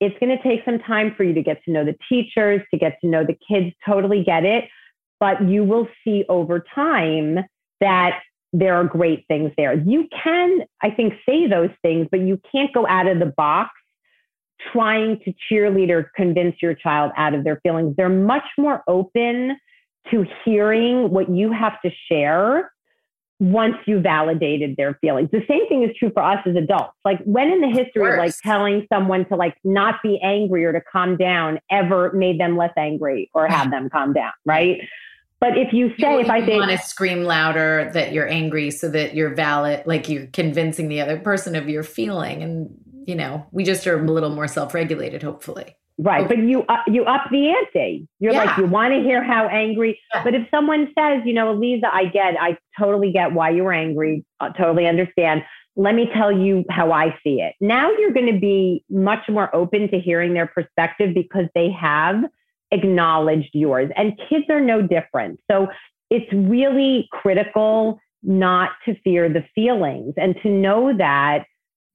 it's 0.00 0.18
going 0.18 0.36
to 0.36 0.42
take 0.42 0.64
some 0.64 0.78
time 0.78 1.14
for 1.14 1.24
you 1.24 1.34
to 1.34 1.42
get 1.42 1.62
to 1.64 1.70
know 1.70 1.84
the 1.84 1.96
teachers, 2.08 2.62
to 2.72 2.78
get 2.78 2.98
to 3.02 3.06
know 3.06 3.24
the 3.24 3.36
kids, 3.46 3.74
totally 3.86 4.24
get 4.24 4.44
it. 4.44 4.64
But 5.20 5.46
you 5.46 5.62
will 5.62 5.86
see 6.02 6.24
over 6.30 6.64
time 6.74 7.40
that 7.80 8.20
there 8.52 8.74
are 8.74 8.84
great 8.84 9.26
things 9.28 9.52
there. 9.56 9.74
You 9.74 10.08
can, 10.24 10.62
I 10.82 10.90
think, 10.90 11.12
say 11.28 11.46
those 11.46 11.70
things, 11.82 12.08
but 12.10 12.20
you 12.20 12.40
can't 12.50 12.72
go 12.72 12.86
out 12.86 13.06
of 13.06 13.18
the 13.18 13.26
box 13.26 13.70
trying 14.72 15.18
to 15.24 15.32
cheerlead 15.50 15.90
or 15.90 16.10
convince 16.16 16.56
your 16.60 16.74
child 16.74 17.12
out 17.16 17.34
of 17.34 17.44
their 17.44 17.60
feelings. 17.62 17.94
They're 17.96 18.08
much 18.08 18.44
more 18.58 18.82
open 18.86 19.56
to 20.10 20.24
hearing 20.44 21.10
what 21.10 21.30
you 21.30 21.52
have 21.52 21.80
to 21.82 21.90
share 22.08 22.72
once 23.40 23.76
you 23.86 24.00
validated 24.00 24.76
their 24.76 24.94
feelings. 25.00 25.30
The 25.32 25.42
same 25.48 25.66
thing 25.68 25.82
is 25.82 25.96
true 25.98 26.10
for 26.12 26.22
us 26.22 26.38
as 26.46 26.56
adults. 26.56 26.92
Like 27.06 27.20
when 27.24 27.50
in 27.50 27.62
the 27.62 27.68
history 27.68 28.12
of 28.12 28.18
like 28.18 28.34
telling 28.42 28.86
someone 28.92 29.24
to 29.26 29.36
like 29.36 29.56
not 29.64 29.96
be 30.02 30.20
angry 30.22 30.64
or 30.66 30.72
to 30.72 30.80
calm 30.92 31.16
down 31.16 31.58
ever 31.70 32.12
made 32.12 32.38
them 32.38 32.58
less 32.58 32.72
angry 32.76 33.30
or 33.32 33.46
have 33.46 33.70
them 33.70 33.88
calm 33.88 34.12
down, 34.12 34.32
right? 34.44 34.82
But 35.40 35.56
if 35.56 35.72
you 35.72 35.88
say, 35.98 36.14
you 36.14 36.20
if 36.20 36.28
I 36.28 36.44
say, 36.44 36.56
want 36.56 36.70
to 36.70 36.78
scream 36.78 37.24
louder 37.24 37.90
that 37.94 38.12
you're 38.12 38.28
angry 38.28 38.70
so 38.70 38.90
that 38.90 39.14
you're 39.14 39.34
valid, 39.34 39.82
like 39.86 40.08
you're 40.08 40.26
convincing 40.26 40.88
the 40.88 41.00
other 41.00 41.18
person 41.18 41.56
of 41.56 41.68
your 41.68 41.82
feeling. 41.82 42.42
And, 42.42 42.68
you 43.06 43.14
know, 43.14 43.46
we 43.50 43.64
just 43.64 43.86
are 43.86 43.98
a 43.98 44.02
little 44.02 44.30
more 44.30 44.46
self 44.46 44.74
regulated, 44.74 45.22
hopefully. 45.22 45.76
Right, 46.02 46.26
but 46.26 46.38
you 46.38 46.64
uh, 46.66 46.78
you 46.86 47.04
up 47.04 47.24
the 47.30 47.48
ante. 47.48 48.08
You're 48.20 48.32
yeah. 48.32 48.44
like 48.44 48.56
you 48.56 48.64
want 48.64 48.94
to 48.94 49.00
hear 49.00 49.22
how 49.22 49.48
angry. 49.48 50.00
Yeah. 50.14 50.24
But 50.24 50.34
if 50.34 50.48
someone 50.50 50.92
says, 50.98 51.20
you 51.26 51.34
know, 51.34 51.52
Lisa, 51.52 51.92
I 51.92 52.06
get, 52.06 52.36
I 52.40 52.56
totally 52.78 53.12
get 53.12 53.32
why 53.32 53.50
you're 53.50 53.72
angry. 53.72 54.24
I 54.40 54.48
totally 54.50 54.86
understand. 54.86 55.42
Let 55.76 55.94
me 55.94 56.08
tell 56.14 56.32
you 56.32 56.64
how 56.70 56.92
I 56.92 57.18
see 57.22 57.42
it. 57.42 57.54
Now 57.60 57.90
you're 57.90 58.12
going 58.12 58.32
to 58.32 58.40
be 58.40 58.82
much 58.88 59.28
more 59.28 59.54
open 59.54 59.90
to 59.90 60.00
hearing 60.00 60.32
their 60.32 60.46
perspective 60.46 61.14
because 61.14 61.46
they 61.54 61.70
have 61.70 62.24
acknowledged 62.72 63.50
yours. 63.52 63.90
And 63.96 64.18
kids 64.28 64.46
are 64.48 64.60
no 64.60 64.82
different. 64.82 65.40
So 65.50 65.68
it's 66.10 66.30
really 66.32 67.08
critical 67.12 68.00
not 68.22 68.70
to 68.84 68.94
fear 69.02 69.28
the 69.28 69.44
feelings 69.54 70.14
and 70.16 70.36
to 70.42 70.48
know 70.48 70.96
that 70.96 71.46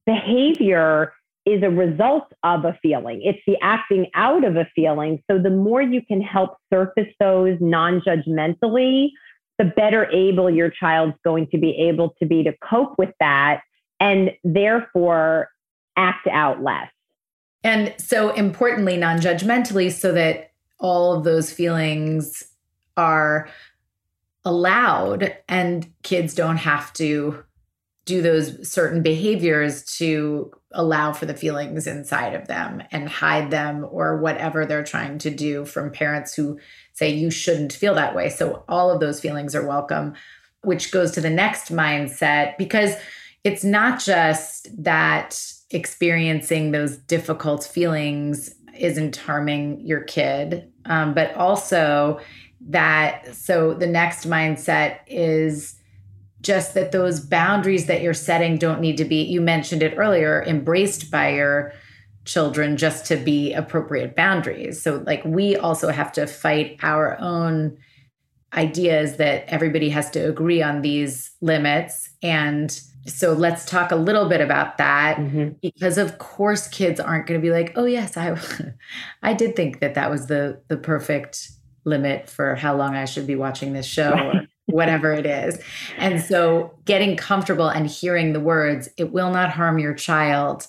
behavior 0.06 1.12
is 1.44 1.62
a 1.62 1.70
result 1.70 2.24
of 2.42 2.64
a 2.64 2.76
feeling. 2.82 3.22
It's 3.22 3.38
the 3.46 3.56
acting 3.62 4.06
out 4.14 4.44
of 4.44 4.56
a 4.56 4.68
feeling. 4.74 5.22
So 5.30 5.38
the 5.38 5.50
more 5.50 5.80
you 5.80 6.02
can 6.02 6.20
help 6.20 6.56
surface 6.72 7.12
those 7.20 7.56
non 7.60 8.00
judgmentally, 8.00 9.10
the 9.58 9.64
better 9.64 10.10
able 10.10 10.50
your 10.50 10.70
child's 10.70 11.16
going 11.24 11.46
to 11.48 11.58
be 11.58 11.70
able 11.88 12.14
to 12.18 12.26
be 12.26 12.42
to 12.42 12.52
cope 12.68 12.98
with 12.98 13.10
that 13.20 13.60
and 14.00 14.32
therefore 14.42 15.48
act 15.96 16.26
out 16.26 16.62
less. 16.62 16.90
And 17.62 17.94
so 17.96 18.30
importantly, 18.30 18.96
non 18.96 19.18
judgmentally, 19.18 19.92
so 19.92 20.12
that 20.12 20.50
all 20.78 21.14
of 21.14 21.24
those 21.24 21.52
feelings 21.52 22.44
are 22.96 23.48
allowed 24.44 25.36
and 25.48 25.92
kids 26.02 26.34
don't 26.34 26.58
have 26.58 26.92
to 26.94 27.42
do 28.04 28.22
those 28.22 28.70
certain 28.70 29.02
behaviors 29.02 29.84
to 29.84 30.50
allow 30.70 31.12
for 31.12 31.26
the 31.26 31.34
feelings 31.34 31.86
inside 31.88 32.34
of 32.34 32.46
them 32.46 32.80
and 32.92 33.08
hide 33.08 33.50
them 33.50 33.84
or 33.90 34.18
whatever 34.18 34.64
they're 34.64 34.84
trying 34.84 35.18
to 35.18 35.30
do 35.30 35.64
from 35.64 35.90
parents 35.90 36.32
who 36.32 36.58
say 36.92 37.10
you 37.10 37.30
shouldn't 37.30 37.72
feel 37.72 37.94
that 37.94 38.14
way. 38.14 38.28
So 38.28 38.62
all 38.68 38.90
of 38.92 39.00
those 39.00 39.20
feelings 39.20 39.56
are 39.56 39.66
welcome, 39.66 40.14
which 40.62 40.92
goes 40.92 41.10
to 41.12 41.20
the 41.20 41.30
next 41.30 41.72
mindset 41.72 42.56
because 42.56 42.94
it's 43.42 43.64
not 43.64 43.98
just 43.98 44.68
that 44.84 45.42
experiencing 45.70 46.70
those 46.70 46.96
difficult 46.96 47.64
feelings 47.64 48.54
isn't 48.78 49.16
harming 49.16 49.80
your 49.80 50.02
kid, 50.02 50.70
um, 50.84 51.14
but 51.14 51.34
also 51.34 52.20
that 52.68 53.34
so 53.34 53.74
the 53.74 53.86
next 53.86 54.28
mindset 54.28 54.98
is 55.06 55.78
just 56.40 56.74
that 56.74 56.92
those 56.92 57.20
boundaries 57.20 57.86
that 57.86 58.02
you're 58.02 58.14
setting 58.14 58.56
don't 58.56 58.80
need 58.80 58.96
to 58.96 59.04
be 59.04 59.22
you 59.22 59.40
mentioned 59.40 59.82
it 59.82 59.94
earlier 59.96 60.42
embraced 60.46 61.10
by 61.10 61.30
your 61.30 61.72
children 62.26 62.76
just 62.76 63.06
to 63.06 63.16
be 63.16 63.54
appropriate 63.54 64.14
boundaries. 64.14 64.82
So, 64.82 65.02
like, 65.06 65.24
we 65.24 65.56
also 65.56 65.88
have 65.88 66.12
to 66.12 66.26
fight 66.26 66.78
our 66.82 67.18
own 67.20 67.78
ideas 68.52 69.16
that 69.16 69.44
everybody 69.46 69.88
has 69.90 70.10
to 70.10 70.28
agree 70.28 70.62
on 70.62 70.82
these 70.82 71.30
limits. 71.40 72.10
And 72.22 72.78
so, 73.06 73.32
let's 73.32 73.64
talk 73.64 73.90
a 73.90 73.96
little 73.96 74.28
bit 74.28 74.40
about 74.40 74.78
that 74.78 75.16
mm-hmm. 75.16 75.50
because, 75.62 75.98
of 75.98 76.18
course, 76.18 76.68
kids 76.68 77.00
aren't 77.00 77.26
going 77.26 77.40
to 77.40 77.44
be 77.44 77.52
like, 77.52 77.72
"Oh, 77.76 77.84
yes, 77.84 78.16
I, 78.16 78.36
I 79.22 79.34
did 79.34 79.56
think 79.56 79.80
that 79.80 79.94
that 79.94 80.10
was 80.10 80.26
the 80.26 80.60
the 80.68 80.76
perfect 80.76 81.50
limit 81.84 82.28
for 82.28 82.56
how 82.56 82.76
long 82.76 82.94
I 82.94 83.04
should 83.04 83.26
be 83.26 83.36
watching 83.36 83.72
this 83.72 83.86
show." 83.86 84.12
Or, 84.12 84.46
whatever 84.66 85.12
it 85.12 85.26
is. 85.26 85.58
And 85.96 86.20
so 86.20 86.74
getting 86.84 87.16
comfortable 87.16 87.68
and 87.68 87.86
hearing 87.86 88.32
the 88.32 88.40
words, 88.40 88.88
it 88.96 89.12
will 89.12 89.30
not 89.30 89.50
harm 89.50 89.78
your 89.78 89.94
child 89.94 90.66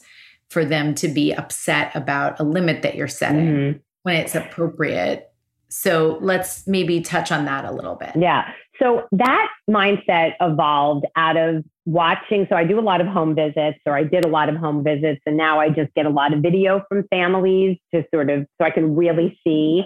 for 0.50 0.64
them 0.64 0.96
to 0.96 1.08
be 1.08 1.34
upset 1.34 1.94
about 1.96 2.40
a 2.40 2.44
limit 2.44 2.84
that 2.84 2.96
you're 2.96 3.08
setting 3.08 3.48
mm-hmm. 3.48 3.78
when 4.04 4.16
it's 4.16 4.36
appropriate. 4.36 5.32
So 5.70 6.18
let's 6.22 6.66
maybe 6.68 7.02
touch 7.02 7.32
on 7.32 7.46
that 7.46 7.66
a 7.66 7.72
little 7.72 7.96
bit. 7.96 8.12
Yeah. 8.16 8.50
So 8.80 9.08
that 9.12 9.50
mindset 9.70 10.34
evolved 10.40 11.06
out 11.16 11.36
of 11.36 11.66
watching. 11.88 12.46
So 12.50 12.56
I 12.58 12.66
do 12.66 12.78
a 12.78 12.82
lot 12.82 13.00
of 13.00 13.08
home 13.08 13.34
visits, 13.34 13.80
or 13.86 13.96
I 13.96 14.04
did 14.04 14.26
a 14.26 14.28
lot 14.28 14.50
of 14.50 14.58
home 14.58 14.84
visits, 14.84 15.22
and 15.26 15.38
now 15.38 15.60
I 15.60 15.70
just 15.70 15.94
get 15.96 16.06
a 16.06 16.10
lot 16.10 16.34
of 16.34 16.42
video 16.42 16.84
from 16.90 17.08
families 17.10 17.78
to 17.94 18.04
sort 18.14 18.30
of 18.30 18.46
so 18.60 18.66
I 18.66 18.72
can 18.72 18.96
really 18.96 19.40
see 19.44 19.84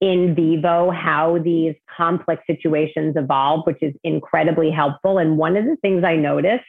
in 0.00 0.34
vivo 0.34 0.90
how 0.90 1.38
these 1.38 1.74
complex 1.94 2.42
situations 2.46 3.14
evolve, 3.16 3.66
which 3.66 3.82
is 3.82 3.94
incredibly 4.04 4.70
helpful. 4.70 5.18
And 5.18 5.36
one 5.36 5.56
of 5.56 5.66
the 5.66 5.76
things 5.82 6.02
I 6.02 6.16
noticed 6.16 6.64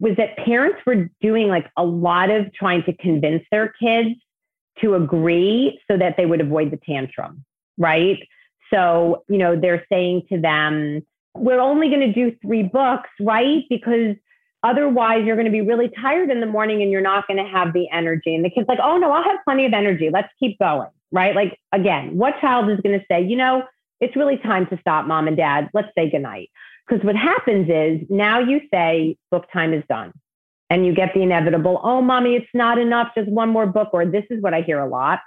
was 0.00 0.16
that 0.16 0.36
parents 0.38 0.80
were 0.84 1.08
doing 1.20 1.46
like 1.46 1.70
a 1.76 1.84
lot 1.84 2.30
of 2.30 2.52
trying 2.52 2.82
to 2.84 2.96
convince 2.96 3.44
their 3.52 3.72
kids 3.80 4.10
to 4.80 4.94
agree 4.94 5.80
so 5.88 5.96
that 5.96 6.16
they 6.16 6.26
would 6.26 6.40
avoid 6.40 6.72
the 6.72 6.78
tantrum, 6.78 7.44
right? 7.78 8.18
So, 8.72 9.24
you 9.28 9.38
know, 9.38 9.60
they're 9.60 9.84
saying 9.88 10.22
to 10.32 10.40
them, 10.40 11.02
we're 11.34 11.60
only 11.60 11.88
going 11.88 12.00
to 12.00 12.12
do 12.12 12.36
three 12.42 12.62
books, 12.62 13.08
right? 13.20 13.64
Because 13.68 14.16
otherwise 14.62 15.24
you're 15.24 15.36
going 15.36 15.46
to 15.46 15.52
be 15.52 15.60
really 15.60 15.90
tired 16.00 16.30
in 16.30 16.40
the 16.40 16.46
morning 16.46 16.82
and 16.82 16.90
you're 16.90 17.00
not 17.00 17.26
going 17.26 17.42
to 17.42 17.50
have 17.50 17.72
the 17.72 17.88
energy. 17.90 18.34
And 18.34 18.44
the 18.44 18.50
kid's 18.50 18.68
like, 18.68 18.78
oh 18.82 18.98
no, 18.98 19.12
I'll 19.12 19.24
have 19.24 19.38
plenty 19.44 19.64
of 19.64 19.72
energy. 19.72 20.10
Let's 20.12 20.28
keep 20.38 20.58
going, 20.58 20.90
right? 21.12 21.34
Like, 21.34 21.58
again, 21.72 22.16
what 22.16 22.40
child 22.40 22.70
is 22.70 22.78
going 22.80 22.98
to 22.98 23.04
say, 23.10 23.22
you 23.22 23.36
know, 23.36 23.62
it's 24.00 24.16
really 24.16 24.38
time 24.38 24.66
to 24.68 24.78
stop, 24.80 25.06
mom 25.06 25.28
and 25.28 25.36
dad. 25.36 25.70
Let's 25.72 25.88
say 25.96 26.10
goodnight. 26.10 26.50
Because 26.86 27.04
what 27.04 27.16
happens 27.16 27.68
is 27.70 28.06
now 28.10 28.40
you 28.40 28.60
say 28.72 29.16
book 29.30 29.46
time 29.52 29.72
is 29.72 29.84
done 29.88 30.12
and 30.70 30.84
you 30.84 30.94
get 30.94 31.14
the 31.14 31.22
inevitable, 31.22 31.80
oh, 31.84 32.02
mommy, 32.02 32.34
it's 32.34 32.48
not 32.52 32.78
enough, 32.78 33.08
just 33.14 33.28
one 33.28 33.48
more 33.48 33.66
book. 33.66 33.90
Or 33.92 34.04
this 34.04 34.24
is 34.30 34.42
what 34.42 34.54
I 34.54 34.62
hear 34.62 34.80
a 34.80 34.88
lot. 34.88 35.20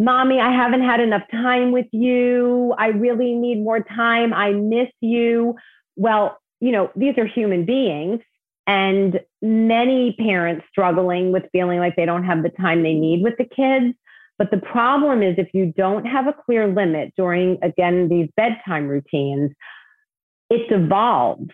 Mommy, 0.00 0.40
I 0.40 0.50
haven't 0.50 0.82
had 0.82 1.00
enough 1.00 1.24
time 1.30 1.72
with 1.72 1.86
you. 1.92 2.74
I 2.78 2.86
really 2.86 3.34
need 3.34 3.62
more 3.62 3.80
time. 3.80 4.32
I 4.32 4.52
miss 4.52 4.88
you. 5.00 5.56
Well, 5.96 6.38
you 6.58 6.72
know, 6.72 6.90
these 6.96 7.18
are 7.18 7.26
human 7.26 7.66
beings 7.66 8.20
and 8.66 9.20
many 9.42 10.16
parents 10.18 10.64
struggling 10.70 11.32
with 11.32 11.42
feeling 11.52 11.80
like 11.80 11.96
they 11.96 12.06
don't 12.06 12.24
have 12.24 12.42
the 12.42 12.48
time 12.48 12.82
they 12.82 12.94
need 12.94 13.22
with 13.22 13.34
the 13.36 13.44
kids. 13.44 13.94
But 14.38 14.50
the 14.50 14.56
problem 14.56 15.22
is 15.22 15.34
if 15.36 15.50
you 15.52 15.74
don't 15.76 16.06
have 16.06 16.26
a 16.26 16.32
clear 16.46 16.66
limit 16.66 17.12
during, 17.14 17.58
again, 17.62 18.08
these 18.08 18.30
bedtime 18.38 18.88
routines, 18.88 19.50
it 20.48 20.66
devolves 20.70 21.50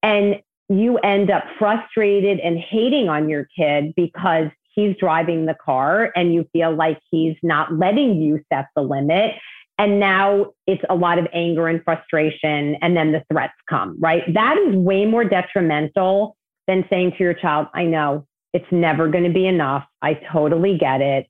and 0.00 0.36
you 0.68 0.98
end 0.98 1.32
up 1.32 1.42
frustrated 1.58 2.38
and 2.38 2.56
hating 2.56 3.08
on 3.08 3.28
your 3.28 3.48
kid 3.58 3.94
because 3.96 4.46
he's 4.74 4.96
driving 4.96 5.46
the 5.46 5.54
car 5.54 6.12
and 6.14 6.32
you 6.34 6.46
feel 6.52 6.74
like 6.74 6.98
he's 7.10 7.36
not 7.42 7.74
letting 7.74 8.20
you 8.20 8.40
set 8.52 8.66
the 8.74 8.82
limit. 8.82 9.32
And 9.78 9.98
now 9.98 10.52
it's 10.66 10.82
a 10.90 10.94
lot 10.94 11.18
of 11.18 11.26
anger 11.32 11.66
and 11.66 11.82
frustration, 11.82 12.76
and 12.82 12.94
then 12.94 13.12
the 13.12 13.24
threats 13.32 13.54
come, 13.68 13.96
right? 13.98 14.22
That 14.34 14.58
is 14.58 14.74
way 14.74 15.06
more 15.06 15.24
detrimental 15.24 16.36
than 16.66 16.84
saying 16.90 17.12
to 17.12 17.24
your 17.24 17.32
child, 17.32 17.68
I 17.72 17.84
know 17.84 18.26
it's 18.52 18.70
never 18.70 19.08
going 19.08 19.24
to 19.24 19.32
be 19.32 19.46
enough. 19.46 19.86
I 20.02 20.20
totally 20.30 20.76
get 20.76 21.00
it, 21.00 21.28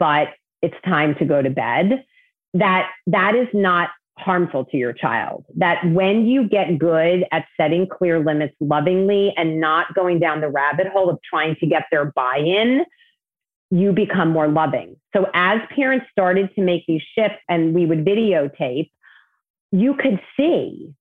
but 0.00 0.28
it's 0.62 0.74
time 0.84 1.14
to 1.16 1.24
go 1.24 1.42
to 1.42 1.50
bed. 1.50 2.04
That 2.54 2.90
that 3.06 3.34
is 3.36 3.46
not 3.54 3.90
harmful 4.18 4.64
to 4.66 4.76
your 4.76 4.92
child. 4.92 5.44
That 5.56 5.78
when 5.92 6.26
you 6.26 6.48
get 6.48 6.78
good 6.78 7.24
at 7.32 7.46
setting 7.56 7.86
clear 7.86 8.22
limits 8.24 8.54
lovingly 8.60 9.32
and 9.36 9.60
not 9.60 9.94
going 9.94 10.18
down 10.18 10.40
the 10.40 10.48
rabbit 10.48 10.86
hole 10.88 11.10
of 11.10 11.18
trying 11.28 11.56
to 11.56 11.66
get 11.66 11.84
their 11.90 12.06
buy 12.06 12.38
in, 12.38 12.84
you 13.70 13.92
become 13.92 14.30
more 14.30 14.48
loving. 14.48 14.96
So 15.16 15.26
as 15.34 15.60
parents 15.74 16.06
started 16.10 16.54
to 16.54 16.62
make 16.62 16.84
these 16.86 17.02
shifts 17.16 17.38
and 17.48 17.74
we 17.74 17.86
would 17.86 18.04
videotape, 18.04 18.90
you 19.70 19.94
could 19.94 20.20
see 20.36 20.92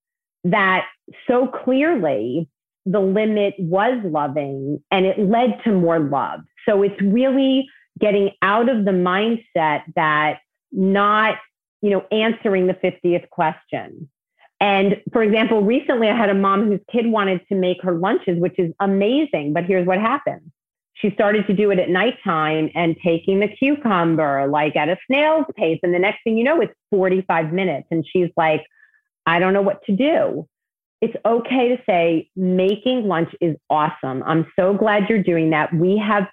that 0.46 0.86
so 1.28 1.48
clearly 1.48 2.48
the 2.86 3.00
limit 3.00 3.56
was 3.60 4.00
loving 4.06 4.82
and 4.90 5.06
it 5.06 5.20
led 5.20 5.62
to 5.66 5.72
more 5.72 6.00
love. 6.00 6.40
So 6.68 6.82
it's 6.82 7.00
really 7.02 7.68
getting 8.00 8.32
out 8.42 8.70
of 8.70 8.86
the 8.86 8.92
mindset 8.92 9.84
that 9.96 10.40
not 10.72 11.36
you 11.82 11.90
know, 11.90 12.06
answering 12.12 12.68
the 12.68 12.74
50th 12.74 13.30
question. 13.30 14.10
And 14.60 15.02
for 15.12 15.24
example, 15.24 15.64
recently 15.64 16.08
I 16.08 16.16
had 16.16 16.30
a 16.30 16.36
mom 16.36 16.68
whose 16.68 16.80
kid 16.92 17.08
wanted 17.08 17.42
to 17.50 17.56
make 17.56 17.82
her 17.82 17.94
lunches, 17.94 18.40
which 18.40 18.60
is 18.60 18.72
amazing. 18.80 19.54
But 19.54 19.66
here's 19.66 19.88
what 19.88 20.00
happened. 20.00 20.52
She 20.94 21.10
started 21.12 21.48
to 21.48 21.54
do 21.54 21.72
it 21.72 21.80
at 21.80 21.90
nighttime 21.90 22.70
and 22.76 22.96
taking 23.04 23.40
the 23.40 23.48
cucumber 23.48 24.46
like 24.48 24.76
at 24.76 24.88
a 24.88 24.98
snail's 25.08 25.46
pace. 25.56 25.80
And 25.82 25.94
the 25.94 26.00
next 26.00 26.24
thing 26.24 26.38
you 26.38 26.44
know, 26.44 26.62
it's 26.62 26.74
45 26.92 27.52
minutes. 27.52 27.88
And 27.90 28.06
she's 28.08 28.30
like, 28.38 28.64
I 29.26 29.40
don't 29.40 29.54
know 29.54 29.64
what 29.64 29.84
to 29.86 29.96
do. 29.96 30.48
It's 31.02 31.16
okay 31.26 31.70
to 31.70 31.82
say, 31.88 32.30
making 32.36 33.08
lunch 33.08 33.34
is 33.42 33.56
awesome. 33.72 34.22
I'm 34.22 34.46
so 34.56 34.76
glad 34.76 35.10
you're 35.10 35.24
doing 35.24 35.50
that. 35.50 35.74
We 35.74 35.98
have 35.98 36.28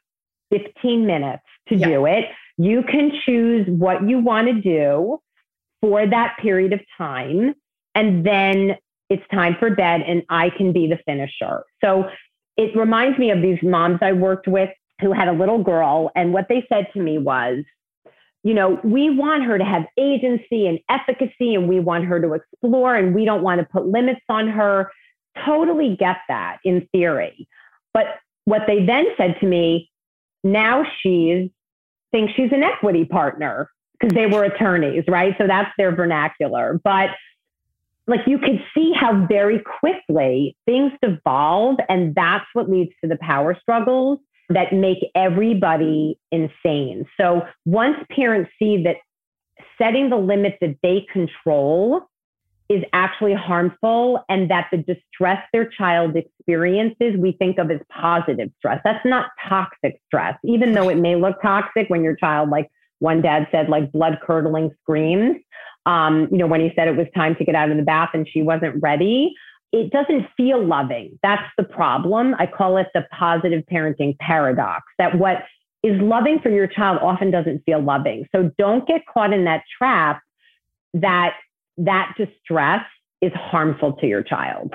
15 0.50 1.06
minutes 1.06 1.42
to 1.68 1.76
yeah. 1.76 1.86
do 1.86 2.06
it. 2.06 2.26
You 2.58 2.82
can 2.82 3.12
choose 3.24 3.66
what 3.68 4.06
you 4.06 4.18
want 4.18 4.48
to 4.48 4.60
do 4.60 5.18
for 5.80 6.06
that 6.06 6.36
period 6.40 6.72
of 6.72 6.80
time. 6.96 7.54
And 7.94 8.24
then 8.24 8.76
it's 9.10 9.22
time 9.32 9.56
for 9.58 9.74
bed 9.74 10.02
and 10.02 10.22
I 10.28 10.50
can 10.50 10.72
be 10.72 10.86
the 10.86 10.98
finisher. 11.06 11.64
So 11.82 12.08
it 12.56 12.76
reminds 12.76 13.18
me 13.18 13.30
of 13.30 13.40
these 13.40 13.58
moms 13.62 13.98
I 14.02 14.12
worked 14.12 14.46
with 14.46 14.70
who 15.00 15.12
had 15.12 15.28
a 15.28 15.32
little 15.32 15.62
girl. 15.62 16.10
And 16.14 16.32
what 16.32 16.46
they 16.48 16.66
said 16.68 16.88
to 16.92 17.00
me 17.00 17.18
was, 17.18 17.64
you 18.42 18.54
know, 18.54 18.80
we 18.84 19.10
want 19.10 19.44
her 19.44 19.58
to 19.58 19.64
have 19.64 19.86
agency 19.96 20.66
and 20.66 20.78
efficacy 20.88 21.54
and 21.54 21.68
we 21.68 21.80
want 21.80 22.04
her 22.04 22.20
to 22.20 22.34
explore 22.34 22.96
and 22.96 23.14
we 23.14 23.24
don't 23.24 23.42
want 23.42 23.60
to 23.60 23.66
put 23.66 23.86
limits 23.86 24.20
on 24.28 24.48
her. 24.48 24.90
Totally 25.44 25.96
get 25.96 26.18
that 26.28 26.58
in 26.64 26.88
theory. 26.92 27.48
But 27.94 28.06
what 28.44 28.62
they 28.66 28.84
then 28.84 29.06
said 29.16 29.36
to 29.40 29.46
me, 29.46 29.90
now 30.44 30.84
she's 31.00 31.50
thinks 32.10 32.32
she's 32.34 32.52
an 32.52 32.62
equity 32.62 33.04
partner 33.04 33.70
because 33.98 34.14
they 34.14 34.26
were 34.26 34.44
attorneys, 34.44 35.04
right? 35.08 35.34
So 35.38 35.46
that's 35.46 35.70
their 35.76 35.94
vernacular. 35.94 36.80
But 36.82 37.10
like 38.06 38.20
you 38.26 38.38
could 38.38 38.62
see 38.74 38.92
how 38.94 39.26
very 39.26 39.62
quickly 39.80 40.56
things 40.66 40.92
devolve, 41.02 41.76
and 41.88 42.14
that's 42.14 42.46
what 42.54 42.68
leads 42.68 42.92
to 43.02 43.08
the 43.08 43.18
power 43.20 43.56
struggles 43.60 44.18
that 44.48 44.72
make 44.72 44.98
everybody 45.14 46.18
insane. 46.32 47.04
So 47.20 47.42
once 47.66 47.96
parents 48.10 48.50
see 48.58 48.82
that 48.84 48.96
setting 49.76 50.08
the 50.08 50.16
limits 50.16 50.56
that 50.60 50.76
they 50.82 51.06
control 51.12 52.08
is 52.68 52.82
actually 52.92 53.34
harmful 53.34 54.24
and 54.28 54.50
that 54.50 54.68
the 54.70 54.78
distress 54.78 55.42
their 55.52 55.66
child 55.66 56.16
experiences 56.16 57.14
we 57.18 57.32
think 57.32 57.58
of 57.58 57.70
as 57.70 57.80
positive 57.90 58.50
stress 58.58 58.78
that's 58.84 59.04
not 59.06 59.30
toxic 59.48 59.98
stress 60.06 60.36
even 60.44 60.74
though 60.74 60.90
it 60.90 60.96
may 60.96 61.16
look 61.16 61.40
toxic 61.40 61.88
when 61.88 62.02
your 62.02 62.14
child 62.14 62.50
like 62.50 62.68
one 63.00 63.22
dad 63.22 63.46
said 63.50 63.68
like 63.68 63.92
blood 63.92 64.18
curdling 64.24 64.70
screams. 64.82 65.36
Um, 65.86 66.28
you 66.30 66.38
know, 66.38 66.46
when 66.46 66.60
he 66.60 66.70
said 66.76 66.88
it 66.88 66.96
was 66.96 67.06
time 67.14 67.34
to 67.36 67.44
get 67.44 67.54
out 67.54 67.70
of 67.70 67.76
the 67.76 67.82
bath 67.82 68.10
and 68.12 68.28
she 68.30 68.42
wasn't 68.42 68.82
ready. 68.82 69.34
It 69.72 69.90
doesn't 69.90 70.26
feel 70.36 70.64
loving. 70.64 71.18
That's 71.22 71.42
the 71.58 71.64
problem. 71.64 72.34
I 72.38 72.46
call 72.46 72.78
it 72.78 72.88
the 72.94 73.06
positive 73.12 73.64
parenting 73.70 74.18
paradox 74.18 74.84
that 74.98 75.18
what 75.18 75.44
is 75.82 76.00
loving 76.00 76.40
for 76.40 76.50
your 76.50 76.66
child 76.66 76.98
often 77.02 77.30
doesn't 77.30 77.62
feel 77.64 77.80
loving. 77.80 78.26
So 78.34 78.50
don't 78.58 78.86
get 78.86 79.02
caught 79.06 79.32
in 79.32 79.44
that 79.44 79.62
trap 79.76 80.22
that 80.94 81.34
that 81.76 82.14
distress 82.16 82.84
is 83.20 83.32
harmful 83.34 83.92
to 83.94 84.06
your 84.06 84.22
child. 84.22 84.74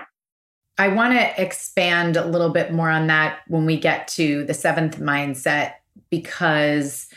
I 0.78 0.88
want 0.88 1.14
to 1.14 1.42
expand 1.42 2.18
a 2.18 2.26
little 2.26 2.50
bit 2.50 2.72
more 2.72 2.90
on 2.90 3.08
that 3.08 3.42
when 3.48 3.66
we 3.66 3.78
get 3.80 4.08
to 4.10 4.44
the 4.46 4.54
seventh 4.54 5.00
mindset 5.00 5.74
because 6.10 7.08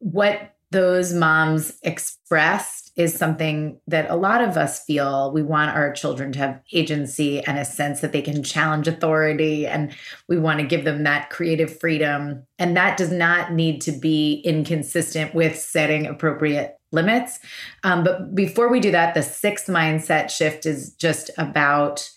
what 0.00 0.54
those 0.72 1.12
moms 1.12 1.78
expressed 1.82 2.92
is 2.96 3.14
something 3.14 3.80
that 3.88 4.08
a 4.08 4.14
lot 4.14 4.40
of 4.40 4.56
us 4.56 4.84
feel. 4.84 5.32
We 5.32 5.42
want 5.42 5.74
our 5.74 5.92
children 5.92 6.30
to 6.32 6.38
have 6.38 6.60
agency 6.72 7.44
and 7.44 7.58
a 7.58 7.64
sense 7.64 8.00
that 8.00 8.12
they 8.12 8.22
can 8.22 8.42
challenge 8.42 8.86
authority, 8.86 9.66
and 9.66 9.92
we 10.28 10.38
want 10.38 10.60
to 10.60 10.66
give 10.66 10.84
them 10.84 11.02
that 11.04 11.30
creative 11.30 11.78
freedom. 11.80 12.46
And 12.58 12.76
that 12.76 12.96
does 12.96 13.10
not 13.10 13.52
need 13.52 13.80
to 13.82 13.92
be 13.92 14.42
inconsistent 14.44 15.34
with 15.34 15.58
setting 15.58 16.06
appropriate 16.06 16.76
limits. 16.92 17.40
Um, 17.82 18.04
but 18.04 18.34
before 18.34 18.68
we 18.68 18.80
do 18.80 18.92
that, 18.92 19.14
the 19.14 19.22
sixth 19.22 19.66
mindset 19.66 20.30
shift 20.30 20.66
is 20.66 20.92
just 20.94 21.30
about 21.36 22.08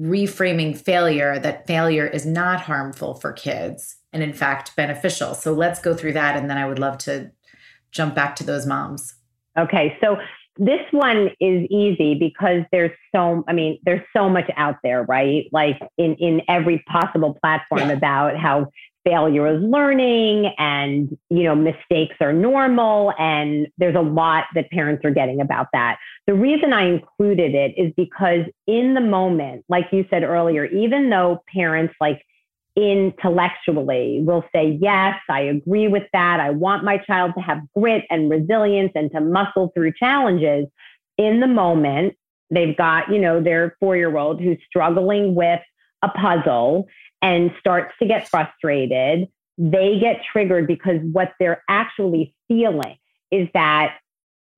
reframing 0.00 0.76
failure 0.76 1.38
that 1.38 1.66
failure 1.66 2.06
is 2.06 2.26
not 2.26 2.60
harmful 2.60 3.14
for 3.14 3.32
kids 3.32 3.95
and 4.16 4.22
in 4.22 4.32
fact 4.32 4.74
beneficial. 4.76 5.34
So 5.34 5.52
let's 5.52 5.78
go 5.78 5.94
through 5.94 6.14
that 6.14 6.36
and 6.36 6.48
then 6.48 6.56
I 6.56 6.66
would 6.66 6.78
love 6.78 6.96
to 6.98 7.30
jump 7.92 8.14
back 8.14 8.34
to 8.36 8.44
those 8.44 8.64
moms. 8.64 9.14
Okay. 9.58 9.96
So 10.02 10.16
this 10.56 10.80
one 10.90 11.28
is 11.38 11.66
easy 11.70 12.14
because 12.14 12.62
there's 12.72 12.96
so 13.14 13.44
I 13.46 13.52
mean 13.52 13.78
there's 13.84 14.00
so 14.16 14.30
much 14.30 14.50
out 14.56 14.76
there, 14.82 15.02
right? 15.02 15.44
Like 15.52 15.78
in 15.98 16.14
in 16.14 16.40
every 16.48 16.82
possible 16.90 17.36
platform 17.42 17.90
yeah. 17.90 17.92
about 17.92 18.38
how 18.38 18.70
failure 19.04 19.46
is 19.46 19.62
learning 19.62 20.52
and 20.58 21.16
you 21.28 21.44
know 21.44 21.54
mistakes 21.54 22.16
are 22.20 22.32
normal 22.32 23.12
and 23.18 23.68
there's 23.78 23.94
a 23.94 24.00
lot 24.00 24.44
that 24.54 24.68
parents 24.70 25.04
are 25.04 25.12
getting 25.12 25.40
about 25.40 25.68
that 25.72 25.96
the 26.26 26.34
reason 26.34 26.72
i 26.72 26.84
included 26.88 27.54
it 27.54 27.72
is 27.76 27.92
because 27.96 28.40
in 28.66 28.94
the 28.94 29.00
moment 29.00 29.64
like 29.68 29.84
you 29.92 30.04
said 30.10 30.24
earlier 30.24 30.64
even 30.64 31.08
though 31.08 31.40
parents 31.54 31.94
like 32.00 32.20
intellectually 32.76 34.20
will 34.22 34.44
say 34.54 34.78
yes 34.80 35.14
i 35.30 35.40
agree 35.40 35.88
with 35.88 36.02
that. 36.12 36.40
I 36.40 36.50
want 36.50 36.84
my 36.84 36.98
child 36.98 37.32
to 37.36 37.40
have 37.40 37.60
grit 37.76 38.04
and 38.10 38.30
resilience 38.30 38.92
and 38.94 39.10
to 39.12 39.20
muscle 39.20 39.72
through 39.74 39.92
challenges. 39.92 40.66
In 41.16 41.40
the 41.40 41.46
moment 41.46 42.16
they've 42.50 42.76
got 42.76 43.10
you 43.10 43.18
know 43.18 43.42
their 43.42 43.76
four 43.80 43.96
year 43.96 44.16
old 44.16 44.40
who's 44.40 44.58
struggling 44.68 45.34
with 45.34 45.60
a 46.02 46.08
puzzle 46.08 46.86
and 47.22 47.50
starts 47.58 47.94
to 47.98 48.06
get 48.06 48.28
frustrated, 48.28 49.28
they 49.58 49.98
get 49.98 50.20
triggered 50.30 50.66
because 50.66 51.00
what 51.12 51.32
they're 51.40 51.62
actually 51.68 52.34
feeling 52.46 52.96
is 53.30 53.48
that 53.54 53.96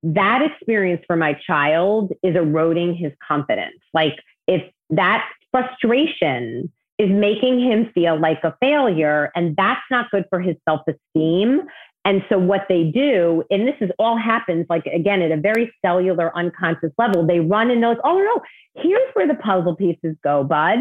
that 0.03 0.43
experience 0.43 1.03
for 1.07 1.16
my 1.16 1.35
child 1.47 2.12
is 2.23 2.37
eroding 2.37 2.95
his 2.95 3.12
confidence. 3.27 3.79
Like 3.95 4.14
if 4.47 4.62
that 4.91 5.29
frustration 5.51 6.73
is 6.99 7.11
making 7.11 7.61
him 7.61 7.90
feel 7.94 8.18
like 8.18 8.42
a 8.44 8.55
failure, 8.61 9.30
and 9.34 9.57
that's 9.57 9.80
not 9.90 10.11
good 10.11 10.24
for 10.30 10.40
his 10.40 10.57
self 10.68 10.82
esteem. 10.88 11.62
And 12.05 12.24
so, 12.28 12.38
what 12.38 12.66
they 12.68 12.84
do, 12.84 13.44
and 13.51 13.66
this 13.66 13.74
is 13.80 13.90
all 13.99 14.16
happens 14.16 14.66
like 14.68 14.86
again 14.86 15.20
at 15.22 15.30
a 15.30 15.36
very 15.36 15.72
cellular, 15.84 16.36
unconscious 16.36 16.92
level, 16.99 17.26
they 17.26 17.40
run 17.40 17.70
and 17.70 17.80
knows, 17.80 17.99
oh 18.05 18.18
no, 18.18 18.82
here's 18.82 19.11
where 19.14 19.28
the 19.28 19.34
puzzle 19.34 19.76
pieces 19.76 20.16
go, 20.22 20.44
bud. 20.44 20.78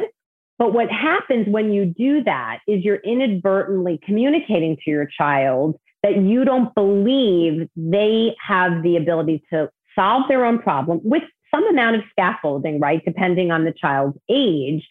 But 0.58 0.74
what 0.74 0.90
happens 0.90 1.48
when 1.48 1.72
you 1.72 1.86
do 1.86 2.24
that 2.24 2.60
is 2.68 2.84
you're 2.84 2.96
inadvertently 2.98 4.00
communicating 4.04 4.76
to 4.78 4.90
your 4.90 5.06
child 5.06 5.78
that 6.04 6.18
you 6.18 6.46
don't 6.46 6.74
believe 6.74 7.70
they 7.76 8.36
have 8.46 8.82
the 8.82 8.98
ability 8.98 9.44
to 9.52 9.70
solve 9.96 10.24
their 10.28 10.46
own 10.46 10.60
problem 10.60 11.00
with 11.04 11.24
some 11.54 11.68
amount 11.68 11.98
of 11.98 12.04
scaffolding, 12.12 12.80
right? 12.80 13.04
Depending 13.06 13.52
on 13.52 13.66
the 13.66 13.74
child's 13.74 14.18
age. 14.30 14.88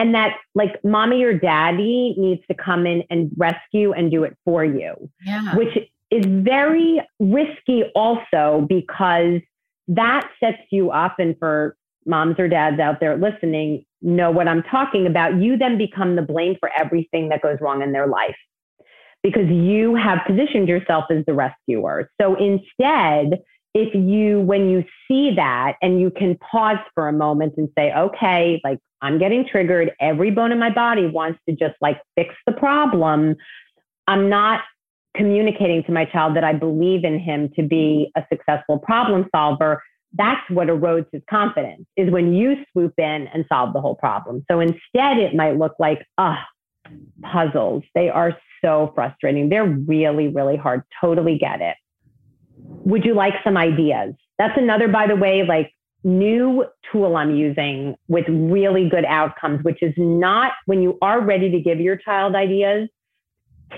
And 0.00 0.14
that, 0.14 0.38
like, 0.54 0.82
mommy 0.82 1.22
or 1.24 1.34
daddy 1.34 2.14
needs 2.16 2.40
to 2.48 2.54
come 2.54 2.86
in 2.86 3.02
and 3.10 3.30
rescue 3.36 3.92
and 3.92 4.10
do 4.10 4.24
it 4.24 4.34
for 4.46 4.64
you, 4.64 5.10
yeah. 5.26 5.54
which 5.54 5.76
is 6.10 6.24
very 6.24 7.02
risky 7.18 7.82
also 7.94 8.66
because 8.66 9.42
that 9.88 10.26
sets 10.42 10.62
you 10.70 10.90
up 10.90 11.16
and 11.18 11.36
for 11.38 11.76
moms 12.06 12.36
or 12.38 12.48
dads 12.48 12.80
out 12.80 12.98
there 12.98 13.18
listening 13.18 13.84
know 14.00 14.30
what 14.30 14.48
I'm 14.48 14.62
talking 14.62 15.06
about, 15.06 15.34
you 15.34 15.58
then 15.58 15.76
become 15.76 16.16
the 16.16 16.22
blame 16.22 16.56
for 16.58 16.70
everything 16.78 17.28
that 17.28 17.42
goes 17.42 17.58
wrong 17.60 17.82
in 17.82 17.92
their 17.92 18.06
life 18.06 18.36
because 19.22 19.50
you 19.50 19.94
have 19.96 20.20
positioned 20.26 20.66
yourself 20.66 21.04
as 21.10 21.26
the 21.26 21.34
rescuer. 21.34 22.10
So 22.18 22.36
instead, 22.36 23.42
if 23.74 23.94
you, 23.94 24.40
when 24.40 24.68
you 24.68 24.84
see 25.06 25.34
that 25.36 25.76
and 25.80 26.00
you 26.00 26.10
can 26.10 26.36
pause 26.38 26.78
for 26.94 27.08
a 27.08 27.12
moment 27.12 27.54
and 27.56 27.68
say, 27.76 27.92
okay, 27.92 28.60
like 28.64 28.78
I'm 29.00 29.18
getting 29.18 29.46
triggered, 29.46 29.92
every 30.00 30.30
bone 30.30 30.52
in 30.52 30.58
my 30.58 30.70
body 30.70 31.06
wants 31.06 31.38
to 31.48 31.54
just 31.54 31.74
like 31.80 32.00
fix 32.16 32.34
the 32.46 32.52
problem. 32.52 33.36
I'm 34.06 34.28
not 34.28 34.62
communicating 35.16 35.84
to 35.84 35.92
my 35.92 36.04
child 36.04 36.36
that 36.36 36.44
I 36.44 36.52
believe 36.52 37.04
in 37.04 37.18
him 37.18 37.50
to 37.56 37.62
be 37.62 38.10
a 38.16 38.24
successful 38.30 38.78
problem 38.78 39.28
solver 39.34 39.82
that's 40.14 40.48
what 40.50 40.68
erodes 40.68 41.06
his 41.12 41.22
confidence 41.30 41.86
is 41.96 42.10
when 42.10 42.34
you 42.34 42.56
swoop 42.72 42.94
in 42.98 43.28
and 43.28 43.44
solve 43.48 43.72
the 43.72 43.80
whole 43.80 43.94
problem. 43.94 44.44
So 44.50 44.60
instead, 44.60 45.18
it 45.18 45.34
might 45.34 45.56
look 45.56 45.74
like, 45.78 46.04
ah, 46.18 46.44
puzzles. 47.22 47.84
They 47.94 48.08
are 48.08 48.36
so 48.62 48.92
frustrating. 48.94 49.48
They're 49.48 49.64
really, 49.66 50.28
really 50.28 50.56
hard. 50.56 50.82
Totally 51.00 51.38
get 51.38 51.60
it. 51.60 51.76
Would 52.84 53.04
you 53.04 53.14
like 53.14 53.34
some 53.44 53.56
ideas? 53.56 54.14
That's 54.38 54.56
another, 54.56 54.88
by 54.88 55.06
the 55.06 55.16
way, 55.16 55.44
like 55.46 55.72
new 56.02 56.64
tool 56.90 57.16
I'm 57.16 57.36
using 57.36 57.96
with 58.08 58.24
really 58.28 58.88
good 58.88 59.04
outcomes, 59.04 59.62
which 59.62 59.82
is 59.82 59.92
not 59.96 60.52
when 60.66 60.82
you 60.82 60.98
are 61.02 61.20
ready 61.20 61.50
to 61.50 61.60
give 61.60 61.78
your 61.78 61.96
child 61.96 62.34
ideas, 62.34 62.88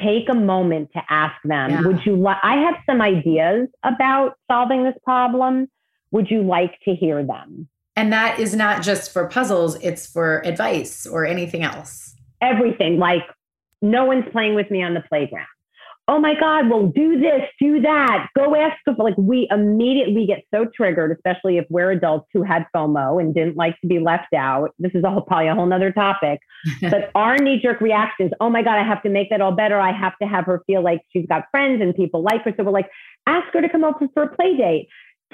take 0.01 0.29
a 0.29 0.35
moment 0.35 0.91
to 0.95 1.03
ask 1.11 1.35
them, 1.45 1.71
yeah. 1.71 1.83
would 1.83 2.07
you 2.07 2.17
like, 2.17 2.39
I 2.43 2.57
have 2.57 2.77
some 2.87 3.03
ideas 3.03 3.69
about 3.83 4.37
solving 4.51 4.85
this 4.85 4.95
problem 5.05 5.69
would 6.13 6.31
you 6.31 6.43
like 6.43 6.79
to 6.85 6.95
hear 6.95 7.25
them? 7.25 7.69
And 7.97 8.13
that 8.13 8.39
is 8.39 8.55
not 8.55 8.83
just 8.83 9.13
for 9.13 9.27
puzzles, 9.29 9.75
it's 9.77 10.07
for 10.07 10.47
advice 10.47 11.07
or 11.07 11.27
anything 11.27 11.63
else. 11.63 12.15
Everything. 12.41 12.99
Like, 12.99 13.23
no 13.81 14.05
one's 14.05 14.25
playing 14.31 14.55
with 14.55 14.71
me 14.71 14.83
on 14.83 14.95
the 14.95 15.01
playground. 15.01 15.47
Oh 16.09 16.19
my 16.19 16.35
God, 16.39 16.69
well, 16.69 16.89
do 16.89 17.21
this, 17.21 17.43
do 17.61 17.81
that. 17.83 18.27
Go 18.37 18.57
ask 18.57 18.77
like, 18.99 19.17
we 19.17 19.47
immediately 19.51 20.27
get 20.27 20.43
so 20.53 20.67
triggered, 20.75 21.13
especially 21.13 21.59
if 21.59 21.65
we're 21.71 21.93
adults 21.93 22.27
who 22.33 22.43
had 22.43 22.67
FOMO 22.75 23.21
and 23.21 23.33
didn't 23.33 23.57
like 23.57 23.81
to 23.81 23.87
be 23.87 24.01
left 24.01 24.35
out. 24.35 24.71
This 24.79 24.93
is 24.95 25.05
a 25.05 25.11
whole, 25.11 25.23
probably 25.23 25.49
a 25.49 25.55
whole 25.55 25.67
nother 25.67 25.93
topic. 25.93 26.41
but 26.83 27.11
our 27.15 27.39
knee 27.39 27.61
jerk 27.63 27.81
reactions, 27.81 28.33
oh 28.41 28.51
my 28.51 28.63
God, 28.63 28.79
I 28.79 28.87
have 28.87 29.03
to 29.05 29.09
make 29.09 29.31
that 29.31 29.41
all 29.41 29.53
better. 29.53 29.79
I 29.79 29.93
have 29.93 30.19
to 30.21 30.29
have 30.29 30.45
her 30.47 30.63
feel 30.67 30.83
like 30.83 31.03
she's 31.13 31.27
got 31.27 31.45
friends 31.51 31.81
and 31.81 31.95
people 31.95 32.23
like 32.23 32.43
her. 32.45 32.53
So 32.57 32.65
we're 32.65 32.73
like, 32.73 32.91
ask 33.27 33.53
her 33.55 33.61
to 33.61 33.69
come 33.69 33.85
over 33.85 34.09
for 34.13 34.25
a 34.25 34.37
play 34.37 34.57
date 34.57 34.89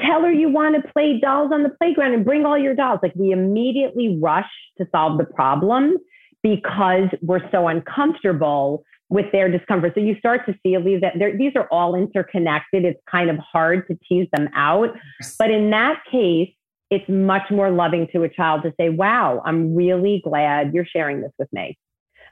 tell 0.06 0.22
her 0.22 0.32
you 0.32 0.48
want 0.48 0.76
to 0.76 0.92
play 0.92 1.18
dolls 1.20 1.50
on 1.52 1.62
the 1.62 1.70
playground 1.70 2.14
and 2.14 2.24
bring 2.24 2.44
all 2.44 2.56
your 2.56 2.74
dolls. 2.74 3.00
Like 3.02 3.14
we 3.16 3.32
immediately 3.32 4.18
rush 4.20 4.50
to 4.78 4.86
solve 4.92 5.18
the 5.18 5.24
problem 5.24 5.96
because 6.42 7.08
we're 7.20 7.50
so 7.50 7.68
uncomfortable 7.68 8.84
with 9.10 9.26
their 9.32 9.50
discomfort. 9.50 9.92
So 9.94 10.00
you 10.00 10.16
start 10.18 10.44
to 10.46 10.54
see 10.62 10.76
that 10.76 11.14
these 11.38 11.52
are 11.56 11.66
all 11.70 11.94
interconnected. 11.94 12.84
It's 12.84 13.00
kind 13.10 13.30
of 13.30 13.38
hard 13.38 13.86
to 13.88 13.98
tease 14.08 14.28
them 14.36 14.48
out. 14.54 14.90
But 15.38 15.50
in 15.50 15.70
that 15.70 16.02
case, 16.10 16.50
it's 16.90 17.08
much 17.08 17.50
more 17.50 17.70
loving 17.70 18.08
to 18.12 18.22
a 18.22 18.28
child 18.28 18.62
to 18.62 18.72
say, 18.78 18.88
wow, 18.88 19.42
I'm 19.44 19.74
really 19.74 20.22
glad 20.24 20.72
you're 20.74 20.86
sharing 20.86 21.20
this 21.20 21.32
with 21.38 21.52
me. 21.52 21.78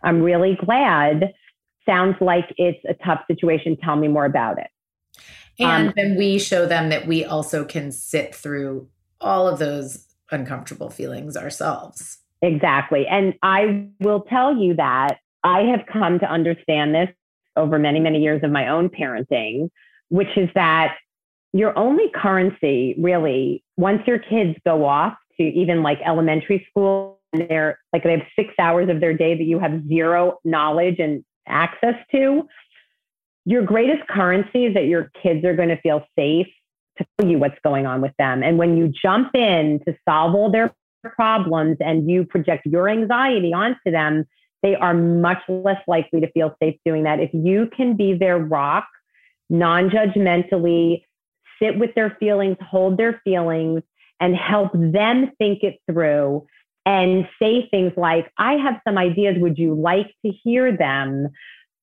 I'm 0.03 0.23
really 0.23 0.57
glad. 0.65 1.33
Sounds 1.87 2.17
like 2.21 2.55
it's 2.57 2.83
a 2.89 2.95
tough 3.05 3.21
situation. 3.27 3.77
Tell 3.77 3.97
me 3.97 4.09
more 4.09 4.25
about 4.25 4.59
it. 4.59 4.69
And 5.59 5.89
um, 5.89 5.95
then 5.97 6.17
we 6.17 6.39
show 6.39 6.67
them 6.67 6.91
that 6.91 7.07
we 7.07 7.25
also 7.25 7.65
can 7.65 7.91
sit 7.91 8.35
through 8.35 8.89
all 9.21 9.49
of 9.49 9.59
those 9.59 10.07
uncomfortable 10.31 10.91
feelings 10.91 11.37
ourselves. 11.37 12.19
Exactly. 12.43 13.07
And 13.07 13.35
I 13.43 13.89
will 14.01 14.21
tell 14.23 14.55
you 14.55 14.75
that 14.75 15.19
I 15.47 15.61
have 15.63 15.87
come 15.87 16.19
to 16.19 16.31
understand 16.31 16.95
this 16.95 17.09
over 17.57 17.79
many, 17.79 18.01
many 18.01 18.21
years 18.21 18.43
of 18.43 18.51
my 18.51 18.69
own 18.69 18.89
parenting, 18.89 19.71
which 20.09 20.37
is 20.37 20.49
that 20.55 20.97
your 21.53 21.77
only 21.79 22.11
currency 22.15 22.97
really, 22.99 23.63
once 23.77 24.03
your 24.07 24.19
kids 24.19 24.59
go 24.67 24.85
off 24.85 25.15
to 25.39 25.43
even 25.43 25.83
like 25.83 25.99
elementary 26.05 26.67
school, 26.69 27.21
and 27.33 27.49
they're 27.49 27.79
like 27.93 28.03
they 28.03 28.13
have 28.13 28.27
six 28.35 28.53
hours 28.59 28.89
of 28.89 29.01
their 29.01 29.15
day 29.15 29.37
that 29.37 29.45
you 29.45 29.59
have 29.59 29.87
zero 29.89 30.39
knowledge 30.45 30.99
and 30.99 31.25
access 31.47 31.95
to, 32.11 32.47
your 33.45 33.63
greatest 33.63 34.07
currency 34.09 34.67
is 34.67 34.75
that 34.75 34.87
your 34.87 35.11
kids 35.23 35.45
are 35.45 35.55
going 35.55 35.69
to 35.69 35.81
feel 35.81 36.05
safe 36.19 36.49
to 36.99 37.07
tell 37.17 37.31
you 37.31 37.39
what's 37.39 37.59
going 37.63 37.87
on 37.87 38.01
with 38.01 38.13
them. 38.19 38.43
And 38.43 38.59
when 38.59 38.77
you 38.77 38.89
jump 38.89 39.35
in 39.35 39.81
to 39.87 39.97
solve 40.09 40.35
all 40.35 40.51
their 40.51 40.75
problems 41.05 41.77
and 41.81 42.11
you 42.11 42.25
project 42.25 42.67
your 42.67 42.89
anxiety 42.89 43.53
onto 43.53 43.91
them, 43.91 44.27
they 44.63 44.75
are 44.75 44.95
much 44.95 45.39
less 45.49 45.81
likely 45.87 46.21
to 46.21 46.31
feel 46.33 46.55
safe 46.63 46.77
doing 46.85 47.05
that. 47.05 47.21
If 47.21 47.31
you 47.33 47.69
can 47.77 47.97
be 47.97 48.15
their 48.15 48.39
rock, 48.39 48.87
non 49.51 49.91
judgmentally, 49.91 51.03
sit 51.61 51.79
with 51.79 51.95
their 51.95 52.17
feelings, 52.19 52.57
hold 52.61 52.97
their 52.97 53.21
feelings, 53.25 53.83
and 54.21 54.35
help 54.35 54.73
them 54.73 55.33
think 55.39 55.63
it 55.63 55.79
through 55.91 56.47
and 56.85 57.29
say 57.41 57.69
things 57.71 57.93
like, 57.97 58.31
I 58.39 58.55
have 58.55 58.81
some 58.87 58.97
ideas. 58.97 59.37
Would 59.39 59.59
you 59.59 59.75
like 59.75 60.15
to 60.25 60.31
hear 60.31 60.77
them? 60.77 61.29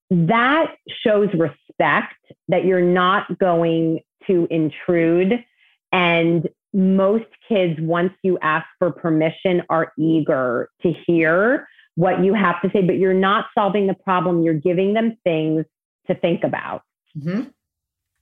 that 0.10 0.76
shows 1.04 1.30
respect 1.34 1.60
respect, 1.74 2.16
that 2.48 2.66
you're 2.66 2.82
not 2.82 3.38
going 3.40 4.00
to 4.28 4.48
intrude. 4.50 5.44
And 5.92 6.48
most 6.74 7.26
kids, 7.48 7.80
once 7.82 8.14
you 8.24 8.38
ask 8.42 8.66
for 8.80 8.92
permission, 8.92 9.62
are 9.70 9.94
eager 9.98 10.70
to 10.82 10.94
hear 11.06 11.68
what 11.96 12.24
you 12.24 12.34
have 12.34 12.62
to 12.62 12.70
say, 12.72 12.82
but 12.82 12.98
you're 12.98 13.14
not 13.14 13.48
solving 13.54 13.88
the 13.88 13.94
problem. 13.94 14.42
You're 14.42 14.54
giving 14.54 14.94
them 14.94 15.18
things 15.24 15.66
to 16.08 16.16
think 16.16 16.44
about. 16.44 16.84
Mm-hmm. 17.18 17.50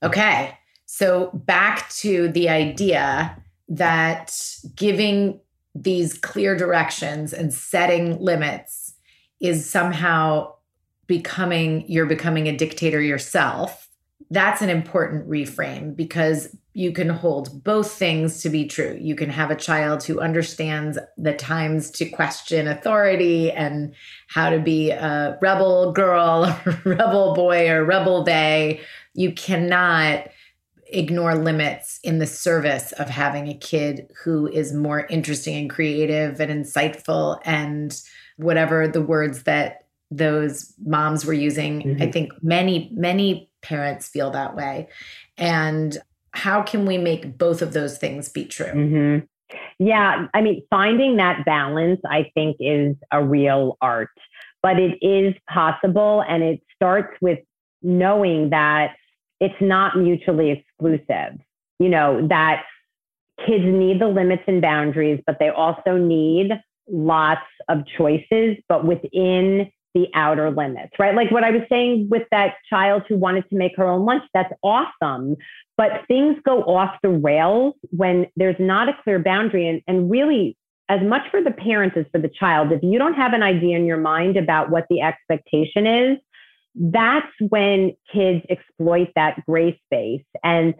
Okay. 0.04 0.58
So 0.86 1.32
back 1.34 1.90
to 1.92 2.28
the 2.30 2.50
idea 2.50 3.42
that 3.70 4.36
giving 4.76 5.40
these 5.74 6.18
clear 6.18 6.56
directions 6.56 7.32
and 7.32 7.54
setting 7.54 8.20
limits 8.20 8.94
is 9.40 9.68
somehow 9.70 10.54
becoming 11.08 11.86
you're 11.88 12.06
becoming 12.06 12.48
a 12.48 12.56
dictator 12.56 13.02
yourself 13.02 13.90
that's 14.32 14.62
an 14.62 14.70
important 14.70 15.28
reframe 15.28 15.96
because 15.96 16.56
you 16.74 16.94
can 16.94 17.10
hold 17.10 17.64
both 17.64 17.92
things 17.92 18.42
to 18.42 18.50
be 18.50 18.66
true. 18.66 18.98
You 19.00 19.16
can 19.16 19.30
have 19.30 19.52
a 19.52 19.56
child 19.56 20.04
who 20.04 20.22
understands 20.22 20.98
the 21.18 21.34
times 21.34 21.92
to 21.92 22.10
question 22.10 22.68
authority 22.68 23.52
and 23.52 23.94
how 24.28 24.50
to 24.50 24.60
be 24.60 24.92
a 24.92 25.38
rebel 25.42 25.92
girl, 25.92 26.58
rebel 26.86 27.34
boy, 27.34 27.70
or 27.70 27.84
rebel 27.84 28.24
they. 28.24 28.80
You 29.14 29.34
cannot 29.34 30.30
ignore 30.88 31.36
limits 31.36 32.00
in 32.04 32.20
the 32.20 32.28
service 32.28 32.92
of 32.94 33.10
having 33.10 33.48
a 33.48 33.58
kid 33.58 34.10
who 34.24 34.48
is 34.48 34.74
more 34.74 35.06
interesting 35.08 35.56
and 35.56 35.70
creative 35.70 36.40
and 36.40 36.52
insightful 36.52 37.40
and 37.44 38.02
whatever 38.38 38.88
the 38.88 39.02
words 39.02 39.44
that 39.44 39.86
those 40.10 40.74
moms 40.86 41.26
were 41.26 41.34
using. 41.34 41.82
Mm-hmm. 41.82 42.04
I 42.04 42.12
think 42.12 42.32
many, 42.42 42.92
many 42.94 43.50
parents 43.62 44.08
feel 44.08 44.32
that 44.32 44.56
way. 44.56 44.90
And 45.38 45.98
how 46.34 46.62
can 46.62 46.86
we 46.86 46.98
make 46.98 47.38
both 47.38 47.62
of 47.62 47.74
those 47.74 47.98
things 47.98 48.30
be 48.30 48.46
true? 48.46 48.66
Mm-hmm. 48.68 49.26
Yeah, 49.80 50.28
I 50.34 50.42
mean, 50.42 50.64
finding 50.70 51.18
that 51.18 51.44
balance, 51.46 52.00
I 52.06 52.32
think, 52.34 52.58
is 52.60 52.96
a 53.12 53.24
real 53.24 53.78
art, 53.82 54.10
but 54.64 54.80
it 54.80 54.98
is 55.02 55.34
possible. 55.50 56.24
And 56.28 56.42
it 56.44 56.62
starts 56.76 57.14
with 57.22 57.40
knowing 57.82 58.52
that 58.52 58.96
it's 59.40 59.60
not 59.60 59.98
mutually 59.98 60.52
exclusive. 60.52 61.40
You 61.80 61.90
know, 61.90 62.28
that 62.28 62.64
kids 63.46 63.66
need 63.66 64.00
the 64.00 64.08
limits 64.08 64.44
and 64.48 64.62
boundaries, 64.62 65.22
but 65.26 65.38
they 65.40 65.50
also 65.50 65.98
need 65.98 66.52
lots 66.88 67.42
of 67.68 67.80
choices, 67.98 68.58
but 68.70 68.86
within 68.86 69.72
the 69.94 70.08
outer 70.14 70.52
limits, 70.52 70.94
right? 71.00 71.16
Like 71.16 71.32
what 71.32 71.44
I 71.44 71.52
was 71.52 71.62
saying 71.70 72.08
with 72.10 72.24
that 72.32 72.56
child 72.70 73.04
who 73.08 73.18
wanted 73.18 73.50
to 73.50 73.56
make 73.56 73.76
her 73.78 73.86
own 73.86 74.06
lunch, 74.06 74.24
that's 74.34 74.54
awesome. 74.64 75.36
But 75.78 76.06
things 76.08 76.38
go 76.46 76.64
off 76.64 76.96
the 77.02 77.10
rails 77.10 77.76
when 77.90 78.28
there's 78.36 78.56
not 78.60 78.90
a 78.90 78.98
clear 79.04 79.20
boundary. 79.20 79.68
And, 79.68 79.82
and 79.88 80.10
really, 80.10 80.58
as 80.90 81.02
much 81.02 81.30
for 81.32 81.42
the 81.42 81.52
parents 81.52 81.98
as 81.98 82.06
for 82.12 82.20
the 82.20 82.30
child, 82.30 82.72
if 82.72 82.84
you 82.84 83.00
don't 83.00 83.14
have 83.14 83.34
an 83.34 83.44
idea 83.44 83.78
in 83.78 83.86
your 83.86 83.98
mind 83.98 84.38
about 84.38 84.70
what 84.70 84.86
the 84.90 85.02
expectation 85.02 85.88
is, 85.88 86.18
that's 86.76 87.32
when 87.50 87.94
kids 88.14 88.46
exploit 88.50 89.10
that 89.16 89.46
gray 89.46 89.80
space 89.86 90.24
and 90.44 90.74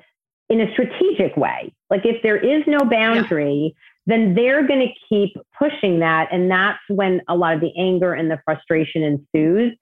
in 0.50 0.62
a 0.62 0.72
strategic 0.74 1.36
way. 1.38 1.74
Like 1.90 2.06
if 2.06 2.22
there 2.24 2.38
is 2.38 2.64
no 2.68 2.80
boundary, 2.80 3.74
then 4.06 4.34
they're 4.34 4.66
going 4.66 4.80
to 4.80 4.94
keep 5.10 5.36
pushing 5.58 6.00
that. 6.00 6.28
And 6.32 6.50
that's 6.50 6.80
when 6.90 7.22
a 7.28 7.36
lot 7.36 7.54
of 7.54 7.62
the 7.62 7.72
anger 7.78 8.14
and 8.14 8.32
the 8.32 8.40
frustration 8.44 9.04
ensues. 9.04 9.74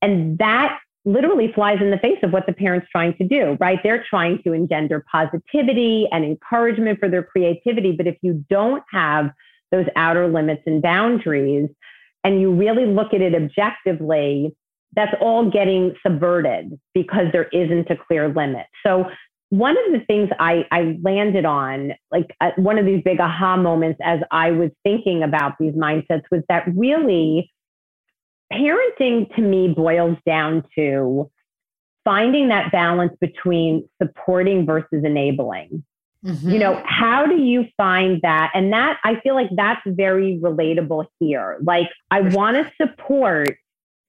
And 0.00 0.36
that 0.38 0.78
literally 1.04 1.52
flies 1.52 1.78
in 1.80 1.90
the 1.90 1.98
face 1.98 2.18
of 2.22 2.32
what 2.32 2.46
the 2.46 2.52
parent's 2.52 2.86
trying 2.90 3.16
to 3.16 3.24
do, 3.24 3.56
right? 3.60 3.80
They're 3.82 4.04
trying 4.08 4.42
to 4.44 4.52
engender 4.52 5.04
positivity 5.10 6.08
and 6.12 6.24
encouragement 6.24 6.98
for 6.98 7.08
their 7.08 7.22
creativity. 7.22 7.92
But 7.92 8.06
if 8.06 8.16
you 8.22 8.44
don't 8.48 8.82
have 8.92 9.30
those 9.70 9.86
outer 9.96 10.28
limits 10.28 10.62
and 10.66 10.82
boundaries, 10.82 11.68
and 12.24 12.40
you 12.40 12.52
really 12.52 12.86
look 12.86 13.14
at 13.14 13.20
it 13.20 13.34
objectively, 13.34 14.54
that's 14.94 15.14
all 15.20 15.50
getting 15.50 15.94
subverted 16.06 16.78
because 16.94 17.26
there 17.32 17.48
isn't 17.52 17.90
a 17.90 17.96
clear 17.96 18.28
limit. 18.28 18.66
So 18.86 19.10
one 19.52 19.76
of 19.76 19.92
the 19.92 20.02
things 20.06 20.30
I, 20.40 20.64
I 20.70 20.98
landed 21.02 21.44
on, 21.44 21.92
like 22.10 22.34
uh, 22.40 22.52
one 22.56 22.78
of 22.78 22.86
these 22.86 23.02
big 23.04 23.20
aha 23.20 23.58
moments 23.58 24.00
as 24.02 24.20
I 24.30 24.50
was 24.50 24.70
thinking 24.82 25.22
about 25.22 25.58
these 25.60 25.74
mindsets, 25.74 26.22
was 26.30 26.40
that 26.48 26.64
really 26.74 27.52
parenting 28.50 29.34
to 29.36 29.42
me 29.42 29.68
boils 29.68 30.16
down 30.24 30.64
to 30.74 31.30
finding 32.02 32.48
that 32.48 32.72
balance 32.72 33.12
between 33.20 33.86
supporting 34.02 34.64
versus 34.64 35.04
enabling. 35.04 35.84
Mm-hmm. 36.24 36.48
You 36.48 36.58
know, 36.58 36.82
how 36.86 37.26
do 37.26 37.36
you 37.36 37.66
find 37.76 38.22
that? 38.22 38.52
And 38.54 38.72
that 38.72 39.00
I 39.04 39.20
feel 39.20 39.34
like 39.34 39.50
that's 39.54 39.82
very 39.86 40.40
relatable 40.42 41.04
here. 41.20 41.58
Like, 41.62 41.90
I 42.10 42.22
want 42.22 42.56
to 42.56 42.72
support 42.80 43.50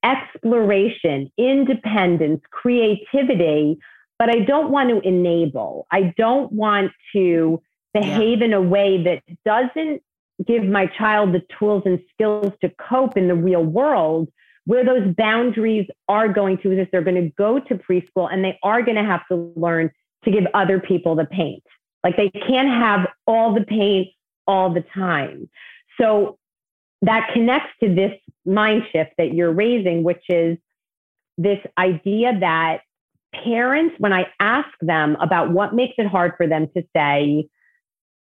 exploration, 0.06 1.30
independence, 1.38 2.41
creativity 2.50 3.78
but 4.20 4.30
I 4.30 4.39
don't 4.39 4.72
want 4.72 4.89
to 4.89 4.99
enable. 5.07 5.88
I 5.91 6.14
don't 6.18 6.51
want 6.51 6.91
to 7.14 7.61
behave 7.93 8.39
yeah. 8.39 8.45
in 8.45 8.53
a 8.53 8.61
way 8.61 9.03
that 9.03 9.24
doesn't 9.45 10.01
give 10.45 10.64
my 10.64 10.88
child 10.88 11.34
the 11.34 11.41
tools 11.59 11.84
and 11.86 11.99
skills 12.14 12.51
to 12.61 12.70
cope 12.70 13.18
in 13.18 13.28
the 13.28 13.36
real 13.36 13.64
world 13.64 14.30
where 14.66 14.86
those 14.86 15.14
boundaries 15.16 15.88
are 16.07 16.30
going 16.30 16.57
to 16.59 16.72
exist. 16.72 16.89
They're 16.91 17.01
going 17.01 17.22
to 17.22 17.30
go 17.38 17.59
to 17.59 17.76
preschool 17.76 18.32
and 18.32 18.43
they 18.43 18.57
are 18.64 18.82
going 18.82 18.95
to 18.95 19.03
have 19.03 19.28
to 19.28 19.53
learn 19.55 19.91
to 20.24 20.32
give 20.32 20.45
other 20.53 20.80
people 20.80 21.16
the 21.16 21.26
paint. 21.26 21.64
Like 22.03 22.18
they 22.18 22.30
can't 22.30 22.70
have 22.70 23.07
all 23.28 23.53
the 23.53 23.61
paint 23.66 24.09
all 24.47 24.74
the 24.74 24.84
time. 24.93 25.49
So 25.99 26.38
that 27.01 27.32
connects 27.34 27.72
to 27.82 27.93
this 27.93 28.14
mind 28.45 28.84
shift 28.91 29.11
that 29.18 29.34
you're 29.34 29.51
raising, 29.51 30.03
which 30.03 30.24
is 30.30 30.57
this 31.38 31.59
idea 31.78 32.39
that 32.39 32.82
parents, 33.44 33.96
when 34.00 34.14
I 34.14 34.28
ask 34.40 34.70
them 34.82 35.18
about 35.22 35.52
what 35.52 35.74
makes 35.74 35.96
it 35.98 36.08
hard 36.08 36.34
for 36.38 36.48
them 36.48 36.68
to 36.76 36.84
say, 36.96 37.48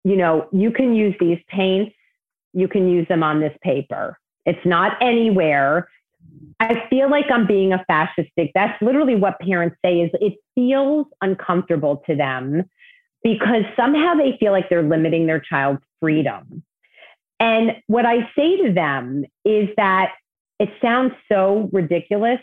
you 0.05 0.17
know, 0.17 0.49
you 0.53 0.71
can 0.71 0.95
use 0.95 1.15
these 1.21 1.39
paints, 1.49 1.95
you 2.53 2.69
can 2.69 2.89
use 2.89 3.07
them 3.09 3.23
on 3.23 3.41
this 3.41 3.57
paper. 3.63 4.19
It's 4.47 4.65
not 4.65 4.97
anywhere. 5.01 5.89
I 6.61 6.87
feel 6.89 7.11
like 7.11 7.27
I'm 7.31 7.47
being 7.47 7.73
a 7.73 7.85
fascistic. 7.91 8.51
That's 8.55 8.81
literally 8.83 9.15
what 9.15 9.39
parents 9.41 9.77
say 9.85 10.01
is 10.01 10.11
it 10.15 10.35
feels 10.55 11.07
uncomfortable 11.21 12.03
to 12.07 12.17
them 12.17 12.65
because 13.23 13.65
somehow 13.77 14.15
they 14.15 14.37
feel 14.39 14.53
like 14.53 14.69
they're 14.69 14.83
limiting 14.83 15.27
their 15.27 15.41
child's 15.41 15.83
freedom. 16.01 16.63
And 17.41 17.73
what 17.87 18.07
I 18.07 18.29
say 18.37 18.57
to 18.65 18.73
them 18.73 19.25
is 19.45 19.69
that 19.77 20.13
it 20.59 20.71
sounds 20.83 21.13
so 21.31 21.69
ridiculous, 21.73 22.41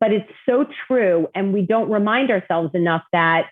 but 0.00 0.12
it's 0.12 0.30
so 0.46 0.66
true. 0.86 1.28
And 1.34 1.52
we 1.52 1.62
don't 1.62 1.90
remind 1.90 2.30
ourselves 2.30 2.70
enough 2.74 3.02
that 3.12 3.46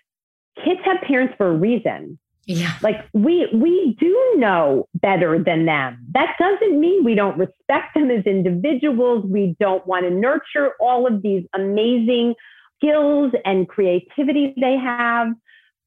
kids 0.63 0.81
have 0.85 1.01
parents 1.01 1.33
for 1.37 1.47
a 1.47 1.53
reason. 1.53 2.19
Yeah. 2.45 2.73
Like 2.81 3.05
we 3.13 3.45
we 3.53 3.97
do 3.99 4.33
know 4.37 4.87
better 4.95 5.37
than 5.43 5.65
them. 5.65 6.05
That 6.13 6.35
doesn't 6.39 6.79
mean 6.79 7.03
we 7.03 7.13
don't 7.13 7.37
respect 7.37 7.93
them 7.93 8.09
as 8.09 8.25
individuals. 8.25 9.25
We 9.25 9.57
don't 9.59 9.85
want 9.85 10.05
to 10.05 10.11
nurture 10.11 10.71
all 10.79 11.05
of 11.05 11.21
these 11.21 11.43
amazing 11.53 12.35
skills 12.77 13.33
and 13.43 13.67
creativity 13.67 14.53
they 14.59 14.77
have. 14.77 15.27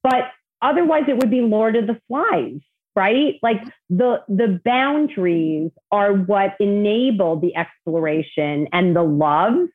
But 0.03 0.25
otherwise 0.61 1.05
it 1.07 1.17
would 1.17 1.31
be 1.31 1.41
Lord 1.41 1.75
of 1.75 1.87
the 1.87 1.99
Flies, 2.07 2.59
right? 2.95 3.39
Like 3.41 3.63
the 3.89 4.23
the 4.27 4.61
boundaries 4.63 5.71
are 5.91 6.13
what 6.13 6.51
enable 6.59 7.39
the 7.39 7.55
exploration 7.55 8.67
and 8.71 8.95
the 8.95 9.03
love 9.03 9.67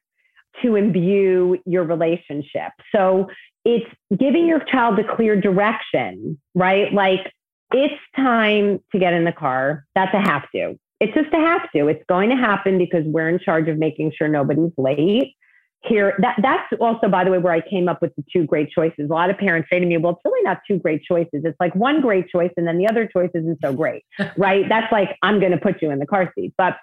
to 0.63 0.77
imbue 0.77 1.59
your 1.67 1.85
relationship. 1.85 2.73
So 2.95 3.29
it's 3.65 3.87
giving 4.17 4.47
your 4.47 4.61
child 4.61 4.99
a 4.99 5.17
clear 5.17 5.39
direction, 5.41 6.41
right? 6.55 6.93
Like 6.93 7.33
it's 7.73 8.01
time 8.15 8.81
to 8.93 8.99
get 8.99 9.13
in 9.13 9.25
the 9.25 9.33
car. 9.33 9.85
That's 9.95 10.15
a 10.15 10.21
have 10.21 10.49
to. 10.55 10.79
It's 11.01 11.13
just 11.15 11.33
a 11.35 11.37
have 11.37 11.71
to. 11.75 11.89
It's 11.89 12.03
going 12.09 12.31
to 12.31 12.37
happen 12.37 12.79
because 12.79 13.05
we're 13.05 13.29
in 13.29 13.39
charge 13.39 13.69
of 13.69 13.77
making 13.77 14.13
sure 14.17 14.29
nobody's 14.29 14.73
late. 14.79 15.35
Here, 15.83 16.17
that, 16.21 16.37
that's 16.43 16.73
also, 16.81 17.09
by 17.09 17.23
the 17.23 17.31
way, 17.31 17.39
where 17.39 17.53
I 17.53 17.61
came 17.61 17.89
up 17.89 18.01
with 18.01 18.15
the 18.17 18.25
two 18.33 18.45
great 18.45 18.71
choices. 18.71 19.11
A 19.11 19.13
lot 19.13 19.31
of 19.31 19.37
parents 19.37 19.69
say 19.71 19.79
to 19.79 19.87
me, 19.87 19.97
well, 19.99 20.13
it's 20.13 20.23
really 20.25 20.43
not 20.43 20.61
two 20.67 20.79
great 20.79 21.03
choices. 21.03 21.43
It's 21.45 21.57
like 21.61 21.75
one 21.75 22.01
great 22.01 22.29
choice 22.29 22.51
and 22.57 22.67
then 22.67 22.79
the 22.79 22.89
other 22.89 23.07
choice 23.07 23.31
isn't 23.35 23.59
so 23.61 23.73
great, 23.73 24.05
right? 24.37 24.65
That's 24.69 24.91
like, 24.91 25.17
I'm 25.23 25.39
going 25.39 25.53
to 25.53 25.59
put 25.59 25.83
you 25.83 25.91
in 25.91 25.99
the 25.99 26.07
car 26.07 26.33
seat. 26.35 26.55
But 26.57 26.77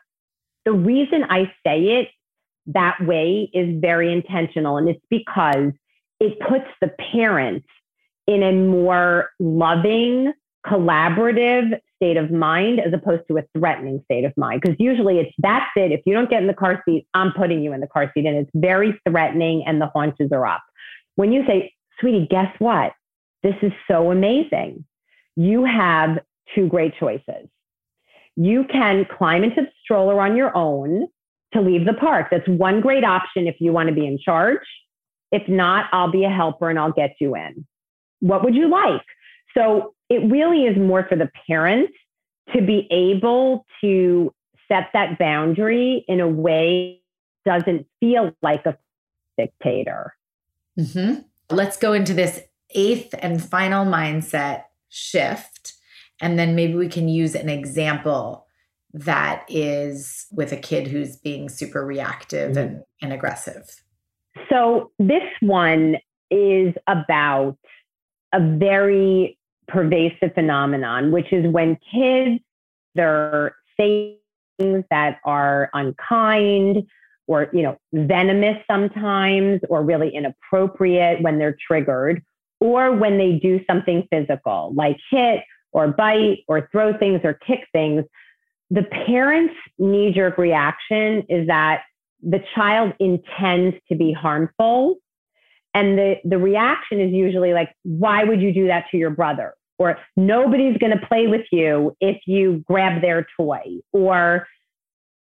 the 0.63 0.73
reason 0.73 1.23
I 1.29 1.51
say 1.65 1.99
it 1.99 2.09
that 2.67 2.97
way 3.01 3.49
is 3.53 3.79
very 3.81 4.11
intentional. 4.11 4.77
And 4.77 4.89
it's 4.89 5.03
because 5.09 5.71
it 6.19 6.39
puts 6.39 6.65
the 6.81 6.91
parents 7.11 7.67
in 8.27 8.43
a 8.43 8.53
more 8.53 9.29
loving, 9.39 10.33
collaborative 10.65 11.77
state 11.97 12.15
of 12.17 12.31
mind 12.31 12.79
as 12.79 12.93
opposed 12.93 13.23
to 13.27 13.37
a 13.37 13.43
threatening 13.57 14.01
state 14.05 14.23
of 14.23 14.31
mind. 14.37 14.61
Because 14.61 14.77
usually 14.79 15.19
it's 15.19 15.33
that's 15.39 15.69
it. 15.75 15.91
If 15.91 16.01
you 16.05 16.13
don't 16.13 16.29
get 16.29 16.41
in 16.41 16.47
the 16.47 16.53
car 16.53 16.81
seat, 16.85 17.07
I'm 17.13 17.33
putting 17.33 17.61
you 17.61 17.73
in 17.73 17.81
the 17.81 17.87
car 17.87 18.11
seat. 18.13 18.25
And 18.25 18.37
it's 18.37 18.51
very 18.53 18.99
threatening 19.07 19.63
and 19.65 19.81
the 19.81 19.87
haunches 19.87 20.31
are 20.31 20.45
up. 20.45 20.63
When 21.15 21.31
you 21.31 21.45
say, 21.45 21.73
sweetie, 21.99 22.27
guess 22.29 22.53
what? 22.59 22.93
This 23.43 23.55
is 23.61 23.73
so 23.89 24.11
amazing. 24.11 24.85
You 25.35 25.65
have 25.65 26.19
two 26.55 26.67
great 26.67 26.93
choices. 26.97 27.49
You 28.35 28.65
can 28.71 29.05
climb 29.17 29.43
into 29.43 29.61
the 29.61 29.67
stroller 29.83 30.19
on 30.21 30.35
your 30.35 30.55
own 30.55 31.07
to 31.53 31.61
leave 31.61 31.85
the 31.85 31.93
park. 31.93 32.27
That's 32.31 32.47
one 32.47 32.81
great 32.81 33.03
option 33.03 33.47
if 33.47 33.55
you 33.59 33.71
want 33.71 33.89
to 33.89 33.95
be 33.95 34.05
in 34.05 34.17
charge. 34.17 34.65
If 35.31 35.47
not, 35.47 35.85
I'll 35.91 36.11
be 36.11 36.25
a 36.25 36.29
helper 36.29 36.69
and 36.69 36.77
I'll 36.77 36.91
get 36.91 37.15
you 37.19 37.35
in. 37.35 37.65
What 38.19 38.43
would 38.43 38.55
you 38.55 38.69
like? 38.69 39.01
So 39.55 39.93
it 40.09 40.29
really 40.31 40.65
is 40.65 40.77
more 40.77 41.05
for 41.07 41.15
the 41.15 41.29
parent 41.47 41.89
to 42.53 42.61
be 42.61 42.87
able 42.91 43.65
to 43.81 44.33
set 44.67 44.89
that 44.93 45.17
boundary 45.17 46.05
in 46.07 46.19
a 46.19 46.27
way 46.27 47.01
doesn't 47.45 47.85
feel 47.99 48.31
like 48.41 48.65
a 48.65 48.77
dictator. 49.37 50.13
Mm-hmm. 50.79 51.21
Let's 51.49 51.77
go 51.77 51.93
into 51.93 52.13
this 52.13 52.41
eighth 52.71 53.13
and 53.19 53.43
final 53.43 53.85
mindset 53.85 54.63
shift. 54.89 55.73
And 56.21 56.39
then 56.39 56.55
maybe 56.55 56.75
we 56.75 56.87
can 56.87 57.09
use 57.09 57.35
an 57.35 57.49
example 57.49 58.42
that 58.93 59.45
is 59.49 60.27
with 60.31 60.51
a 60.51 60.57
kid 60.57 60.87
who's 60.87 61.17
being 61.17 61.49
super 61.49 61.85
reactive 61.85 62.51
mm-hmm. 62.51 62.75
and, 62.75 62.83
and 63.01 63.13
aggressive. 63.13 63.81
So, 64.49 64.91
this 64.99 65.23
one 65.41 65.97
is 66.31 66.73
about 66.87 67.57
a 68.33 68.39
very 68.39 69.37
pervasive 69.67 70.33
phenomenon, 70.33 71.11
which 71.11 71.31
is 71.31 71.45
when 71.51 71.77
kids 71.93 72.41
they're 72.95 73.55
saying 73.79 74.17
things 74.59 74.83
that 74.91 75.19
are 75.25 75.69
unkind 75.73 76.83
or 77.27 77.49
you 77.53 77.63
know 77.63 77.77
venomous 77.93 78.57
sometimes 78.69 79.61
or 79.69 79.83
really 79.83 80.09
inappropriate 80.09 81.21
when 81.21 81.39
they're 81.39 81.57
triggered 81.67 82.21
or 82.59 82.91
when 82.91 83.17
they 83.17 83.39
do 83.41 83.59
something 83.69 84.07
physical 84.11 84.71
like 84.75 84.97
hit 85.09 85.41
or 85.71 85.87
bite 85.87 86.39
or 86.47 86.69
throw 86.71 86.95
things 86.97 87.21
or 87.23 87.33
kick 87.33 87.61
things 87.71 88.03
the 88.69 88.83
parent's 88.83 89.55
knee 89.77 90.11
jerk 90.13 90.37
reaction 90.37 91.23
is 91.29 91.47
that 91.47 91.83
the 92.21 92.41
child 92.55 92.93
intends 92.99 93.75
to 93.89 93.95
be 93.95 94.13
harmful 94.13 94.97
and 95.73 95.97
the, 95.97 96.15
the 96.23 96.37
reaction 96.37 96.99
is 96.99 97.11
usually 97.11 97.53
like, 97.53 97.73
why 97.83 98.23
would 98.23 98.41
you 98.41 98.53
do 98.53 98.67
that 98.67 98.85
to 98.91 98.97
your 98.97 99.09
brother? 99.09 99.53
Or 99.79 99.97
nobody's 100.15 100.77
going 100.77 100.97
to 100.97 101.05
play 101.07 101.27
with 101.27 101.45
you 101.51 101.95
if 101.99 102.17
you 102.27 102.63
grab 102.67 103.01
their 103.01 103.25
toy. 103.37 103.79
Or 103.91 104.47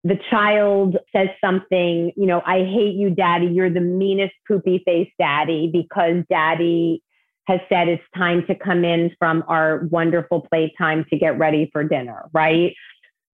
the 0.04 0.18
child 0.30 0.96
says 1.14 1.28
something, 1.44 2.12
you 2.16 2.26
know, 2.26 2.40
I 2.46 2.58
hate 2.58 2.94
you, 2.94 3.10
daddy. 3.10 3.46
You're 3.46 3.70
the 3.70 3.80
meanest 3.80 4.34
poopy 4.46 4.82
face 4.84 5.10
daddy 5.18 5.68
because 5.72 6.22
daddy 6.30 7.02
has 7.48 7.60
said 7.68 7.88
it's 7.88 8.02
time 8.16 8.46
to 8.46 8.54
come 8.54 8.84
in 8.84 9.10
from 9.18 9.42
our 9.48 9.86
wonderful 9.90 10.46
playtime 10.48 11.04
to 11.10 11.18
get 11.18 11.38
ready 11.38 11.68
for 11.72 11.82
dinner, 11.82 12.28
right? 12.32 12.74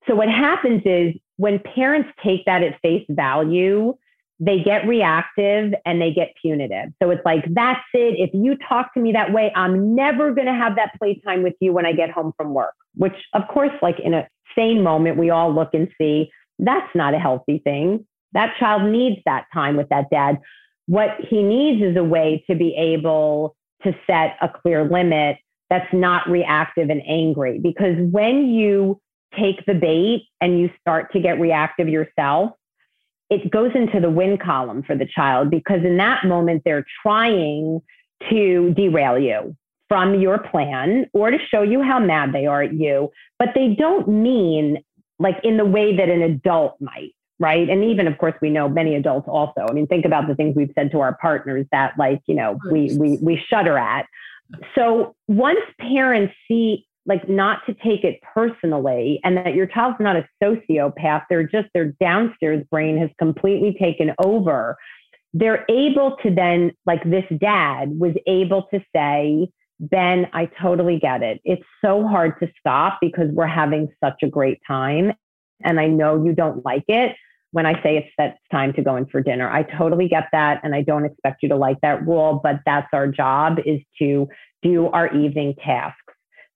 So 0.09 0.14
what 0.14 0.28
happens 0.28 0.82
is 0.84 1.14
when 1.36 1.59
parents 1.59 2.09
take 2.22 2.44
that 2.46 2.62
at 2.62 2.80
face 2.80 3.07
value, 3.09 3.94
they 4.40 4.61
get 4.61 4.86
reactive 4.86 5.72
and 5.86 6.00
they 6.00 6.12
get 6.12 6.32
punitive. 6.40 6.90
So 7.00 7.11
it's 7.11 7.24
like, 7.24 7.44
that's 7.55 7.80
it. 7.94 8.16
If 8.18 8.30
you 8.32 8.57
talk 8.68 8.92
to 8.94 9.00
me 9.00 9.12
that 9.12 9.32
way, 9.32 9.53
I'm 9.55 9.94
never 9.94 10.32
going 10.34 10.48
to 10.48 10.55
have 10.55 10.76
that 10.76 10.92
playtime 10.98 11.42
with 11.42 11.55
you 11.61 11.72
when 11.72 11.86
I 11.86 11.92
get 11.92 12.11
home 12.11 12.32
from 12.36 12.53
work, 12.53 12.74
which, 12.94 13.14
of 13.34 13.42
course, 13.48 13.70
like 13.80 14.00
in 14.00 14.14
a 14.14 14.26
sane 14.57 14.82
moment, 14.82 15.16
we 15.16 15.30
all 15.30 15.55
look 15.55 15.70
and 15.74 15.88
see 15.96 16.30
that's 16.59 16.92
not 16.94 17.14
a 17.14 17.18
healthy 17.18 17.59
thing. 17.62 18.07
That 18.32 18.57
child 18.59 18.90
needs 18.90 19.20
that 19.26 19.46
time 19.53 19.76
with 19.76 19.88
that 19.90 20.11
dad. 20.11 20.40
What 20.86 21.11
he 21.20 21.42
needs 21.42 21.82
is 21.82 21.96
a 21.96 22.05
way 22.05 22.44
to 22.48 22.57
be 22.57 22.74
able 22.76 23.57
to 23.84 23.94
set 24.07 24.36
a 24.40 24.48
clear 24.48 24.88
limit 24.88 25.38
that's 25.70 25.92
not 25.92 26.28
reactive 26.28 26.90
and 26.90 27.03
angry. 27.07 27.59
Because 27.59 27.96
when 27.98 28.48
you 28.48 29.00
take 29.38 29.64
the 29.66 29.74
bait 29.74 30.26
and 30.40 30.58
you 30.58 30.70
start 30.80 31.12
to 31.12 31.20
get 31.20 31.40
reactive 31.40 31.88
yourself, 31.88 32.52
it 33.30 33.50
goes 33.50 33.70
into 33.74 34.00
the 34.00 34.10
win 34.10 34.36
column 34.38 34.82
for 34.82 34.94
the 34.94 35.06
child 35.06 35.50
because 35.50 35.84
in 35.84 35.96
that 35.96 36.24
moment 36.24 36.62
they're 36.64 36.84
trying 37.02 37.80
to 38.30 38.74
derail 38.76 39.18
you 39.18 39.56
from 39.88 40.20
your 40.20 40.38
plan 40.38 41.06
or 41.12 41.30
to 41.30 41.38
show 41.50 41.62
you 41.62 41.82
how 41.82 41.98
mad 41.98 42.32
they 42.32 42.46
are 42.46 42.62
at 42.62 42.72
you, 42.72 43.10
but 43.38 43.48
they 43.54 43.74
don't 43.78 44.08
mean 44.08 44.82
like 45.18 45.38
in 45.44 45.56
the 45.56 45.64
way 45.64 45.96
that 45.96 46.08
an 46.08 46.22
adult 46.22 46.80
might, 46.80 47.12
right? 47.38 47.68
And 47.68 47.84
even 47.84 48.06
of 48.06 48.18
course 48.18 48.34
we 48.40 48.50
know 48.50 48.68
many 48.68 48.94
adults 48.94 49.28
also. 49.28 49.66
I 49.68 49.72
mean, 49.72 49.86
think 49.86 50.04
about 50.04 50.28
the 50.28 50.34
things 50.34 50.56
we've 50.56 50.72
said 50.74 50.90
to 50.92 51.00
our 51.00 51.16
partners 51.16 51.66
that 51.72 51.94
like, 51.98 52.20
you 52.26 52.34
know, 52.34 52.58
we 52.70 52.96
we 52.96 53.18
we 53.22 53.42
shudder 53.48 53.78
at. 53.78 54.06
So 54.74 55.14
once 55.28 55.60
parents 55.78 56.34
see 56.48 56.86
like 57.07 57.28
not 57.28 57.64
to 57.66 57.74
take 57.74 58.05
it 58.05 58.20
personally 58.34 59.20
and 59.24 59.36
that 59.36 59.55
your 59.55 59.66
child's 59.66 59.96
not 60.00 60.16
a 60.16 60.26
sociopath 60.42 61.22
they're 61.28 61.46
just 61.46 61.68
their 61.74 61.92
downstairs 62.00 62.64
brain 62.70 62.96
has 62.96 63.11
completely 63.18 63.76
taken 63.78 64.12
over 64.24 64.76
they're 65.34 65.64
able 65.68 66.16
to 66.22 66.34
then 66.34 66.72
like 66.86 67.03
this 67.05 67.24
dad 67.38 67.98
was 67.98 68.14
able 68.26 68.64
to 68.72 68.80
say 68.94 69.48
ben 69.80 70.28
i 70.32 70.46
totally 70.61 70.98
get 70.98 71.22
it. 71.22 71.40
It's 71.44 71.64
so 71.84 72.07
hard 72.07 72.38
to 72.40 72.50
stop 72.59 72.98
because 73.00 73.28
we're 73.32 73.46
having 73.46 73.88
such 74.03 74.22
a 74.22 74.28
great 74.28 74.59
time 74.66 75.12
and 75.64 75.80
i 75.80 75.86
know 75.86 76.24
you 76.24 76.34
don't 76.34 76.64
like 76.64 76.84
it. 76.88 77.16
When 77.50 77.66
i 77.66 77.82
say 77.82 77.96
it's 77.96 78.12
that 78.16 78.36
time 78.50 78.72
to 78.74 78.82
go 78.82 78.96
in 78.96 79.07
for 79.07 79.20
dinner 79.22 79.50
i 79.50 79.62
totally 79.62 80.09
get 80.09 80.28
that 80.32 80.61
and 80.62 80.74
i 80.74 80.82
don't 80.82 81.05
expect 81.05 81.42
you 81.42 81.48
to 81.48 81.57
like 81.57 81.80
that 81.82 82.07
rule 82.07 82.40
but 82.42 82.61
that's 82.64 82.88
our 82.92 83.09
job 83.09 83.59
is 83.66 83.80
to 83.98 84.28
do 84.62 84.86
our 84.88 85.12
evening 85.12 85.55
tasks 85.62 86.01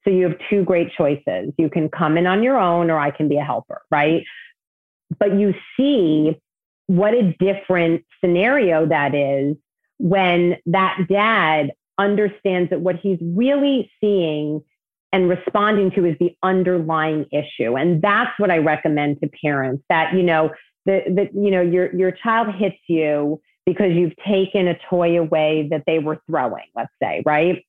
so 0.06 0.12
you 0.12 0.28
have 0.28 0.38
two 0.48 0.64
great 0.64 0.92
choices. 0.96 1.52
You 1.58 1.68
can 1.68 1.88
come 1.88 2.16
in 2.16 2.26
on 2.26 2.42
your 2.42 2.58
own 2.58 2.90
or 2.90 2.98
I 2.98 3.10
can 3.10 3.28
be 3.28 3.38
a 3.38 3.44
helper, 3.44 3.82
right? 3.90 4.22
But 5.18 5.38
you 5.38 5.54
see 5.76 6.40
what 6.86 7.14
a 7.14 7.34
different 7.40 8.04
scenario 8.20 8.86
that 8.86 9.14
is 9.14 9.56
when 9.98 10.56
that 10.66 10.98
dad 11.08 11.72
understands 11.98 12.70
that 12.70 12.80
what 12.80 12.96
he's 12.96 13.18
really 13.20 13.90
seeing 14.00 14.62
and 15.12 15.28
responding 15.28 15.90
to 15.92 16.04
is 16.04 16.16
the 16.20 16.36
underlying 16.42 17.26
issue. 17.32 17.76
And 17.76 18.02
that's 18.02 18.30
what 18.38 18.50
I 18.50 18.58
recommend 18.58 19.20
to 19.22 19.30
parents 19.42 19.82
that, 19.88 20.14
you 20.14 20.22
know, 20.22 20.50
that, 20.84 21.02
that 21.16 21.34
you 21.34 21.50
know, 21.50 21.62
your, 21.62 21.94
your 21.96 22.12
child 22.12 22.54
hits 22.54 22.76
you 22.86 23.40
because 23.64 23.92
you've 23.92 24.16
taken 24.26 24.68
a 24.68 24.78
toy 24.88 25.18
away 25.18 25.68
that 25.70 25.84
they 25.86 25.98
were 25.98 26.20
throwing, 26.28 26.66
let's 26.76 26.92
say, 27.02 27.22
right? 27.24 27.64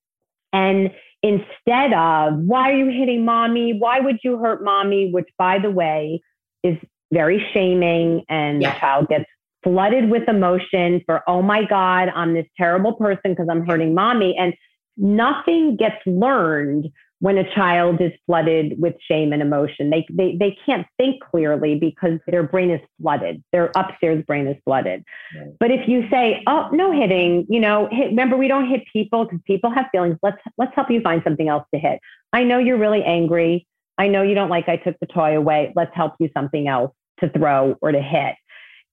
And 0.54 0.92
instead 1.28 1.94
of, 1.94 2.40
why 2.40 2.72
are 2.72 2.76
you 2.76 2.88
hitting 2.88 3.26
mommy? 3.26 3.74
Why 3.78 4.00
would 4.00 4.20
you 4.24 4.38
hurt 4.38 4.64
mommy? 4.64 5.12
Which, 5.12 5.30
by 5.38 5.60
the 5.60 5.70
way, 5.70 6.22
is 6.64 6.78
very 7.12 7.46
shaming. 7.54 8.24
And 8.30 8.62
yeah. 8.62 8.74
the 8.74 8.80
child 8.80 9.08
gets 9.10 9.26
flooded 9.64 10.10
with 10.10 10.30
emotion 10.30 11.02
for, 11.06 11.24
oh 11.28 11.42
my 11.42 11.64
God, 11.66 12.10
I'm 12.16 12.34
this 12.34 12.48
terrible 12.58 12.94
person 12.94 13.32
because 13.32 13.48
I'm 13.50 13.68
hurting 13.68 13.94
mommy. 13.94 14.36
And 14.38 14.54
nothing 14.96 15.76
gets 15.76 16.02
learned 16.06 16.88
when 17.20 17.38
a 17.38 17.56
child 17.56 18.00
is 18.00 18.12
flooded 18.26 18.80
with 18.80 18.94
shame 19.10 19.34
and 19.34 19.42
emotion. 19.42 19.90
They, 19.90 20.06
they, 20.10 20.38
they 20.40 20.58
can't 20.66 20.86
think 20.98 21.24
clearly 21.24 21.76
because 21.76 22.20
their 22.28 22.44
brain 22.44 22.70
is 22.70 22.82
flooded. 23.02 23.44
Their 23.52 23.72
upstairs 23.76 24.24
brain 24.26 24.48
is 24.48 24.58
flooded. 24.64 25.04
Right. 25.36 25.54
But 25.60 25.72
if 25.72 25.88
you 25.88 26.08
say, 26.10 26.44
oh, 26.46 26.70
no 26.72 26.92
hitting, 26.92 27.48
you 27.50 27.60
know, 27.60 27.90
hit, 27.92 28.08
remember, 28.08 28.38
we 28.38 28.48
don't 28.48 28.70
hit 28.70 28.84
people 28.94 29.26
because 29.26 29.40
people 29.46 29.72
have 29.72 29.88
feelings. 29.92 30.18
Let's, 30.22 30.38
let's 30.58 30.76
help 30.76 30.92
you 30.92 31.02
find 31.02 31.22
something 31.24 31.50
else 31.50 31.66
to 31.74 31.80
hit. 31.80 32.00
I 32.34 32.44
know 32.44 32.60
you're 32.60 32.78
really 32.78 33.04
angry. 33.04 33.68
I 33.98 34.08
know 34.08 34.22
you 34.22 34.36
don't 34.36 34.50
like 34.50 34.70
I 34.70 34.78
took 34.78 35.00
the 35.00 35.08
toy 35.08 35.36
away. 35.36 35.74
Let's 35.76 35.96
help 35.96 36.14
you 36.20 36.30
something 36.36 36.68
else 36.68 36.92
to 37.20 37.30
throw 37.30 37.76
or 37.82 37.92
to 37.92 38.02
hit 38.02 38.36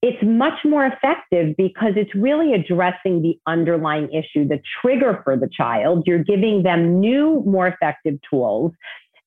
it's 0.05 0.22
much 0.22 0.59
more 0.66 0.84
effective 0.84 1.57
because 1.57 1.92
it's 1.96 2.14
really 2.14 2.52
addressing 2.52 3.22
the 3.22 3.38
underlying 3.46 4.12
issue, 4.12 4.46
the 4.46 4.61
trigger 4.82 5.22
for 5.24 5.34
the 5.34 5.48
child. 5.48 6.05
You're 6.07 6.22
giving 6.22 6.62
them 6.62 7.00
new, 7.00 7.42
more 7.46 7.66
effective 7.66 8.18
tools. 8.28 8.72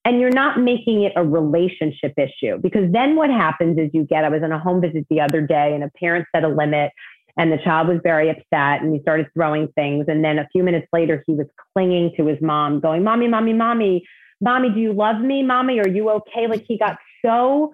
And 0.05 0.21
you're 0.21 0.29
not 0.29 0.59
making 0.59 1.01
it 1.01 1.13
a 1.15 1.23
relationship 1.23 2.13
issue 2.15 2.59
because 2.61 2.91
then 2.93 3.15
what 3.15 3.31
happens 3.31 3.79
is 3.79 3.89
you 3.91 4.05
get, 4.05 4.23
I 4.23 4.29
was 4.29 4.43
on 4.43 4.51
a 4.51 4.59
home 4.59 4.79
visit 4.79 5.07
the 5.09 5.19
other 5.19 5.41
day 5.41 5.73
and 5.73 5.83
a 5.83 5.89
parent 5.99 6.27
set 6.33 6.43
a 6.43 6.47
limit 6.47 6.91
and 7.37 7.51
the 7.51 7.57
child 7.57 7.87
was 7.87 7.97
very 8.03 8.29
upset 8.29 8.83
and 8.83 8.93
he 8.93 9.01
started 9.01 9.25
throwing 9.33 9.67
things. 9.69 10.05
And 10.07 10.23
then 10.23 10.37
a 10.37 10.47
few 10.51 10.63
minutes 10.63 10.87
later, 10.93 11.23
he 11.25 11.33
was 11.33 11.47
clinging 11.73 12.13
to 12.17 12.27
his 12.27 12.37
mom, 12.39 12.79
going, 12.79 13.03
Mommy, 13.03 13.27
Mommy, 13.27 13.53
Mommy, 13.53 14.07
Mommy, 14.39 14.69
do 14.69 14.79
you 14.79 14.93
love 14.93 15.19
me? 15.19 15.41
Mommy, 15.41 15.79
are 15.79 15.89
you 15.89 16.09
okay? 16.11 16.47
Like 16.47 16.65
he 16.67 16.77
got 16.77 16.99
so 17.25 17.71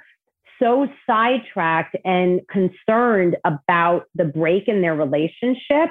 so 0.64 0.88
sidetracked 1.06 1.98
and 2.06 2.42
concerned 2.48 3.36
about 3.44 4.06
the 4.16 4.24
break 4.24 4.68
in 4.68 4.82
their 4.82 4.96
relationship 4.96 5.90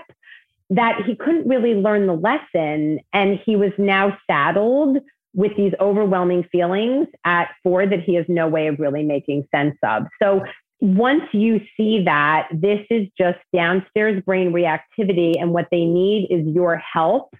that 0.70 1.02
he 1.06 1.14
couldn't 1.14 1.46
really 1.46 1.74
learn 1.74 2.06
the 2.06 2.14
lesson. 2.14 2.98
And 3.12 3.38
he 3.44 3.56
was 3.56 3.72
now 3.76 4.16
saddled 4.26 4.98
with 5.34 5.54
these 5.56 5.72
overwhelming 5.80 6.44
feelings 6.50 7.08
at 7.24 7.48
four 7.62 7.86
that 7.86 8.00
he 8.00 8.14
has 8.14 8.24
no 8.28 8.48
way 8.48 8.68
of 8.68 8.78
really 8.78 9.02
making 9.02 9.46
sense 9.54 9.76
of. 9.82 10.04
So 10.22 10.42
once 10.80 11.22
you 11.32 11.60
see 11.76 12.02
that 12.04 12.48
this 12.52 12.80
is 12.90 13.08
just 13.16 13.38
downstairs 13.54 14.22
brain 14.24 14.52
reactivity 14.52 15.40
and 15.40 15.52
what 15.52 15.68
they 15.70 15.84
need 15.84 16.28
is 16.30 16.46
your 16.54 16.76
help 16.76 17.34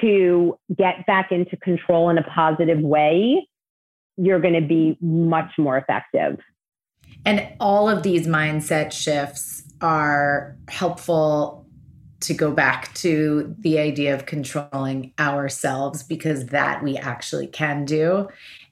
to 0.00 0.58
get 0.76 1.06
back 1.06 1.32
into 1.32 1.56
control 1.56 2.10
in 2.10 2.18
a 2.18 2.22
positive 2.22 2.80
way, 2.80 3.46
you're 4.16 4.40
going 4.40 4.60
to 4.60 4.66
be 4.66 4.96
much 5.00 5.52
more 5.58 5.76
effective. 5.76 6.38
And 7.24 7.46
all 7.60 7.88
of 7.88 8.02
these 8.02 8.26
mindset 8.26 8.92
shifts 8.92 9.62
are 9.80 10.56
helpful 10.68 11.66
to 12.20 12.34
go 12.34 12.50
back 12.50 12.92
to 12.94 13.54
the 13.58 13.78
idea 13.78 14.14
of 14.14 14.26
controlling 14.26 15.12
ourselves 15.18 16.02
because 16.02 16.46
that 16.46 16.82
we 16.82 16.96
actually 16.96 17.46
can 17.46 17.84
do. 17.84 18.28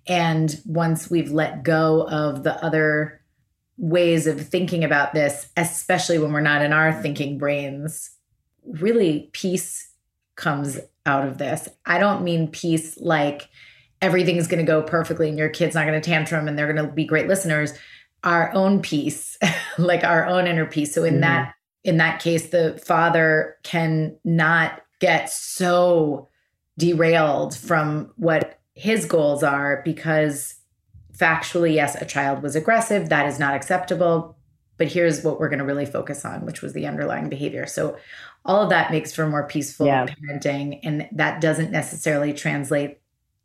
And 0.06 0.60
once 0.64 1.10
we've 1.10 1.30
let 1.30 1.62
go 1.62 2.06
of 2.08 2.42
the 2.42 2.62
other 2.64 3.20
ways 3.76 4.26
of 4.26 4.48
thinking 4.48 4.84
about 4.84 5.14
this, 5.14 5.48
especially 5.56 6.18
when 6.18 6.32
we're 6.32 6.40
not 6.40 6.62
in 6.62 6.72
our 6.72 6.92
thinking 7.02 7.38
brains, 7.38 8.10
really 8.64 9.30
peace 9.32 9.90
comes 10.36 10.78
out 11.06 11.26
of 11.26 11.38
this. 11.38 11.68
I 11.84 11.98
don't 11.98 12.24
mean 12.24 12.48
peace 12.48 12.98
like 12.98 13.48
everything's 14.04 14.46
going 14.46 14.64
to 14.64 14.70
go 14.70 14.82
perfectly 14.82 15.30
and 15.30 15.38
your 15.38 15.48
kid's 15.48 15.74
not 15.74 15.86
going 15.86 15.98
to 15.98 16.06
tantrum 16.06 16.46
and 16.46 16.58
they're 16.58 16.70
going 16.70 16.86
to 16.86 16.92
be 16.92 17.06
great 17.06 17.26
listeners. 17.26 17.72
Our 18.22 18.52
own 18.52 18.82
peace, 18.82 19.38
like 19.78 20.04
our 20.04 20.26
own 20.26 20.46
inner 20.46 20.66
peace. 20.66 20.94
So 20.94 21.04
in 21.04 21.16
mm. 21.16 21.20
that 21.22 21.54
in 21.84 21.96
that 21.98 22.20
case, 22.20 22.48
the 22.48 22.80
father 22.84 23.56
can 23.62 24.16
not 24.24 24.82
get 25.00 25.30
so 25.30 26.28
derailed 26.78 27.56
from 27.56 28.10
what 28.16 28.58
his 28.74 29.06
goals 29.06 29.42
are 29.42 29.82
because 29.84 30.54
factually, 31.16 31.74
yes, 31.74 31.94
a 32.00 32.04
child 32.04 32.42
was 32.42 32.56
aggressive. 32.56 33.08
That 33.08 33.26
is 33.26 33.38
not 33.38 33.54
acceptable. 33.54 34.36
But 34.76 34.88
here's 34.88 35.22
what 35.22 35.38
we're 35.38 35.48
going 35.48 35.60
to 35.60 35.64
really 35.64 35.86
focus 35.86 36.24
on, 36.24 36.44
which 36.44 36.60
was 36.60 36.72
the 36.72 36.86
underlying 36.86 37.28
behavior. 37.28 37.66
So, 37.66 37.96
all 38.44 38.62
of 38.62 38.70
that 38.70 38.90
makes 38.90 39.14
for 39.14 39.26
more 39.26 39.46
peaceful 39.46 39.86
yeah. 39.86 40.04
parenting. 40.04 40.80
And 40.82 41.08
that 41.12 41.40
doesn't 41.40 41.70
necessarily 41.70 42.34
translate 42.34 42.98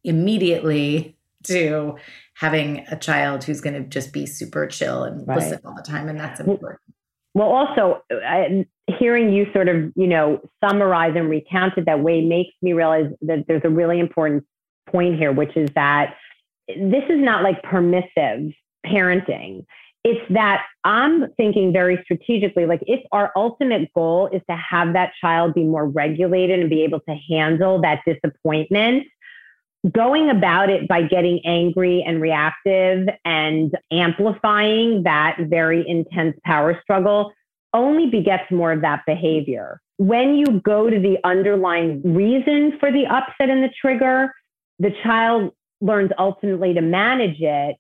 immediately 0.04 1.16
to 1.44 1.96
having 2.36 2.86
a 2.92 2.96
child 2.98 3.44
who's 3.44 3.62
going 3.62 3.74
to 3.74 3.88
just 3.88 4.14
be 4.14 4.26
super 4.26 4.68
chill 4.68 5.04
and 5.04 5.28
right. 5.28 5.40
listen 5.40 5.60
all 5.66 5.76
the 5.76 5.82
time. 5.82 6.10
And 6.10 6.20
that's 6.20 6.40
important. 6.40 6.80
Well, 7.34 7.50
also, 7.50 8.02
I, 8.12 8.66
hearing 8.98 9.32
you 9.32 9.48
sort 9.54 9.70
of, 9.70 9.92
you 9.96 10.08
know, 10.08 10.42
summarize 10.64 11.14
and 11.16 11.30
recount 11.30 11.78
it 11.78 11.86
that 11.86 12.02
way 12.02 12.22
makes 12.22 12.54
me 12.62 12.74
realize 12.74 13.12
that 13.22 13.46
there's 13.48 13.62
a 13.64 13.70
really 13.70 14.00
important 14.00 14.46
point 14.90 15.18
here, 15.18 15.32
which 15.32 15.56
is 15.56 15.70
that 15.76 16.16
this 16.68 17.04
is 17.10 17.20
not 17.20 17.44
like 17.44 17.62
permissive 17.64 18.52
parenting. 18.86 19.66
It's 20.04 20.22
that 20.34 20.64
I'm 20.84 21.32
thinking 21.34 21.74
very 21.74 22.00
strategically, 22.04 22.66
like 22.66 22.82
if 22.88 23.02
our 23.12 23.32
ultimate 23.36 23.94
goal 23.94 24.30
is 24.32 24.42
to 24.50 24.56
have 24.56 24.94
that 24.94 25.12
child 25.20 25.54
be 25.54 25.66
more 25.66 25.88
regulated 25.88 26.60
and 26.60 26.70
be 26.70 26.84
able 26.84 27.02
to 27.02 27.16
handle 27.30 27.82
that 27.82 28.02
disappointment, 28.08 29.04
going 29.92 30.30
about 30.30 30.70
it 30.70 30.88
by 30.88 31.02
getting 31.04 31.40
angry 31.46 32.04
and 32.06 32.22
reactive 32.22 33.08
and 33.24 33.78
amplifying 33.92 35.04
that 35.04 35.38
very 35.50 35.88
intense 35.88 36.38
power 36.46 36.80
struggle 36.82 37.32
only 37.74 38.10
begets 38.10 38.52
more 38.52 38.72
of 38.72 38.82
that 38.82 39.04
behavior. 39.06 39.80
When 39.98 40.36
you 40.36 40.62
go 40.62 40.90
to 40.90 41.00
the 41.00 41.18
underlying 41.24 42.02
reason 42.04 42.78
for 42.80 42.92
the 42.92 43.06
upset 43.06 43.50
and 43.50 43.64
the 43.64 43.70
trigger, 43.80 44.34
the 44.80 44.92
child 45.04 45.52
learns 45.82 46.12
ultimately 46.18 46.74
to 46.74 46.82
manage 46.82 47.40
it 47.40 47.78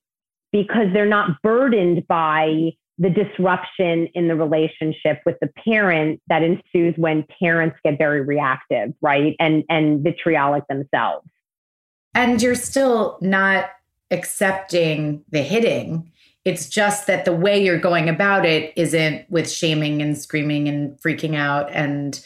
because 0.52 0.88
they're 0.93 1.06
not 1.06 1.41
burdened 1.41 2.08
by 2.08 2.72
the 2.97 3.10
disruption 3.10 4.08
in 4.14 4.28
the 4.28 4.36
relationship 4.36 5.22
with 5.26 5.38
the 5.41 5.50
parent 5.64 6.22
that 6.28 6.43
ensues 6.43 6.93
when 6.97 7.26
parents 7.41 7.78
get 7.84 7.97
very 7.97 8.22
reactive, 8.22 8.93
right? 9.02 9.36
And 9.39 9.64
and 9.70 10.04
vitriolic 10.04 10.68
themselves. 10.68 11.28
And 12.14 12.41
you're 12.41 12.55
still 12.55 13.18
not 13.22 13.70
accepting 14.12 15.24
the 15.30 15.41
hitting. 15.41 16.12
It's 16.45 16.68
just 16.68 17.07
that 17.07 17.26
the 17.26 17.36
way 17.36 17.64
you're 17.64 17.80
going 17.80 18.10
about 18.10 18.45
it 18.45 18.74
isn't 18.76 19.30
with 19.30 19.49
shaming 19.49 20.01
and 20.01 20.18
screaming 20.18 20.68
and 20.68 20.97
freaking 20.97 21.36
out 21.36 21.70
and 21.72 22.20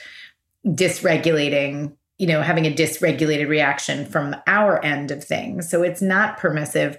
dysregulating 0.66 1.94
you 2.24 2.28
know, 2.28 2.42
having 2.42 2.66
a 2.66 2.72
dysregulated 2.72 3.50
reaction 3.50 4.06
from 4.06 4.36
our 4.48 4.84
end 4.84 5.12
of 5.12 5.24
things. 5.24 5.70
So 5.70 5.82
it's 5.82 6.02
not 6.02 6.38
permissive, 6.38 6.98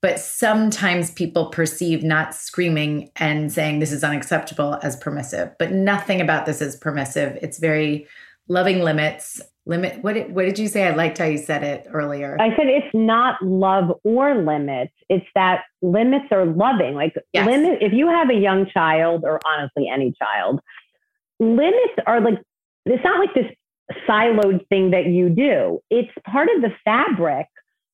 but 0.00 0.18
sometimes 0.18 1.10
people 1.10 1.46
perceive 1.50 2.02
not 2.02 2.34
screaming 2.34 3.10
and 3.16 3.52
saying 3.52 3.80
this 3.80 3.92
is 3.92 4.02
unacceptable 4.02 4.78
as 4.82 4.96
permissive, 4.96 5.50
but 5.58 5.72
nothing 5.72 6.20
about 6.20 6.46
this 6.46 6.62
is 6.62 6.76
permissive. 6.76 7.38
It's 7.42 7.58
very 7.58 8.06
loving 8.48 8.80
limits. 8.80 9.42
Limit 9.64 10.02
what 10.02 10.14
did, 10.14 10.34
what 10.34 10.44
did 10.44 10.58
you 10.58 10.66
say? 10.66 10.88
I 10.88 10.90
liked 10.90 11.18
how 11.18 11.26
you 11.26 11.38
said 11.38 11.62
it 11.62 11.86
earlier. 11.92 12.36
I 12.40 12.48
said 12.56 12.66
it's 12.66 12.92
not 12.94 13.40
love 13.42 13.92
or 14.02 14.34
limits. 14.34 14.92
It's 15.08 15.26
that 15.36 15.62
limits 15.82 16.26
are 16.32 16.44
loving. 16.44 16.94
Like 16.94 17.14
yes. 17.32 17.46
limit 17.46 17.78
if 17.80 17.92
you 17.92 18.08
have 18.08 18.28
a 18.28 18.34
young 18.34 18.66
child 18.66 19.22
or 19.24 19.38
honestly 19.46 19.88
any 19.88 20.14
child, 20.20 20.60
limits 21.38 21.94
are 22.06 22.20
like 22.20 22.40
it's 22.86 23.04
not 23.04 23.20
like 23.20 23.34
this 23.34 23.46
siloed 24.08 24.66
thing 24.68 24.90
that 24.90 25.06
you 25.06 25.28
do. 25.28 25.80
It's 25.90 26.10
part 26.26 26.48
of 26.56 26.62
the 26.62 26.72
fabric 26.84 27.46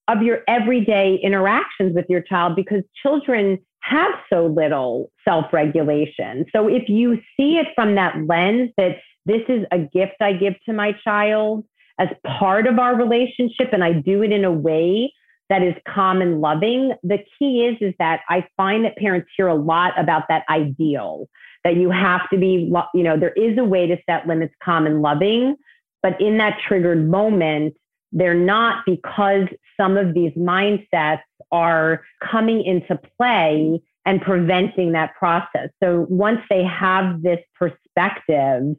of 0.09 0.23
your 0.23 0.41
everyday 0.49 1.17
interactions 1.23 1.95
with 1.95 2.07
your 2.09 2.23
child 2.23 2.57
because 2.57 2.83
children 3.03 3.59
have 3.81 4.13
so 4.33 4.47
little 4.47 5.11
self 5.25 5.53
regulation. 5.53 6.47
So 6.55 6.69
if 6.69 6.89
you 6.89 7.21
see 7.37 7.59
it 7.59 7.69
from 7.75 7.95
that 7.97 8.17
lens 8.27 8.71
that 8.77 8.97
this 9.29 9.43
is 9.49 9.65
a 9.71 9.79
gift 9.79 10.17
I 10.21 10.33
give 10.33 10.55
to 10.67 10.73
my 10.73 10.93
child 11.05 11.65
as 12.01 12.09
part 12.27 12.67
of 12.67 12.79
our 12.79 12.97
relationship 12.97 13.69
and 13.73 13.85
I 13.85 13.93
do 13.93 14.23
it 14.23 14.33
in 14.33 14.45
a 14.45 14.53
way 14.53 15.13
that 15.51 15.63
is 15.63 15.75
calm 15.87 16.21
and 16.21 16.41
loving, 16.41 16.93
the 17.03 17.19
key 17.39 17.65
is 17.65 17.77
is 17.81 17.95
that 17.99 18.21
I 18.29 18.47
find 18.57 18.85
that 18.85 18.97
parents 18.97 19.29
hear 19.37 19.49
a 19.49 19.55
lot 19.55 19.99
about 19.99 20.25
that 20.29 20.45
ideal 20.51 21.29
that 21.65 21.77
you 21.77 21.91
have 21.91 22.29
to 22.31 22.39
be, 22.39 22.73
you 22.95 23.03
know, 23.03 23.19
there 23.19 23.33
is 23.33 23.59
a 23.59 23.65
way 23.65 23.87
to 23.87 23.97
set 24.09 24.27
limits 24.27 24.55
calm 24.63 24.87
and 24.87 25.03
loving, 25.03 25.57
but 26.03 26.21
in 26.21 26.39
that 26.39 26.59
triggered 26.67 27.09
moment, 27.09 27.75
they're 28.13 28.35
not 28.35 28.85
because 28.87 29.49
some 29.79 29.97
of 29.97 30.15
these 30.15 30.33
mindsets 30.33 31.21
are 31.51 32.03
coming 32.23 32.63
into 32.65 32.99
play 33.17 33.81
and 34.07 34.23
preventing 34.23 34.93
that 34.93 35.15
process. 35.17 35.69
So 35.83 36.07
once 36.09 36.41
they 36.49 36.65
have 36.65 37.23
this 37.23 37.41
perspective, 37.59 38.77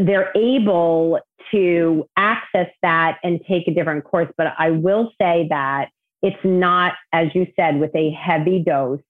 they're 0.00 0.32
able 0.36 1.20
to 1.50 2.04
access 2.16 2.68
that 2.82 3.18
and 3.22 3.40
take 3.48 3.68
a 3.68 3.74
different 3.74 4.04
course. 4.04 4.28
But 4.36 4.54
I 4.58 4.70
will 4.70 5.12
say 5.20 5.46
that 5.50 5.88
it's 6.22 6.42
not, 6.42 6.94
as 7.12 7.28
you 7.34 7.46
said, 7.54 7.78
with 7.78 7.94
a 7.94 8.10
heavy 8.10 8.62
dose 8.64 9.00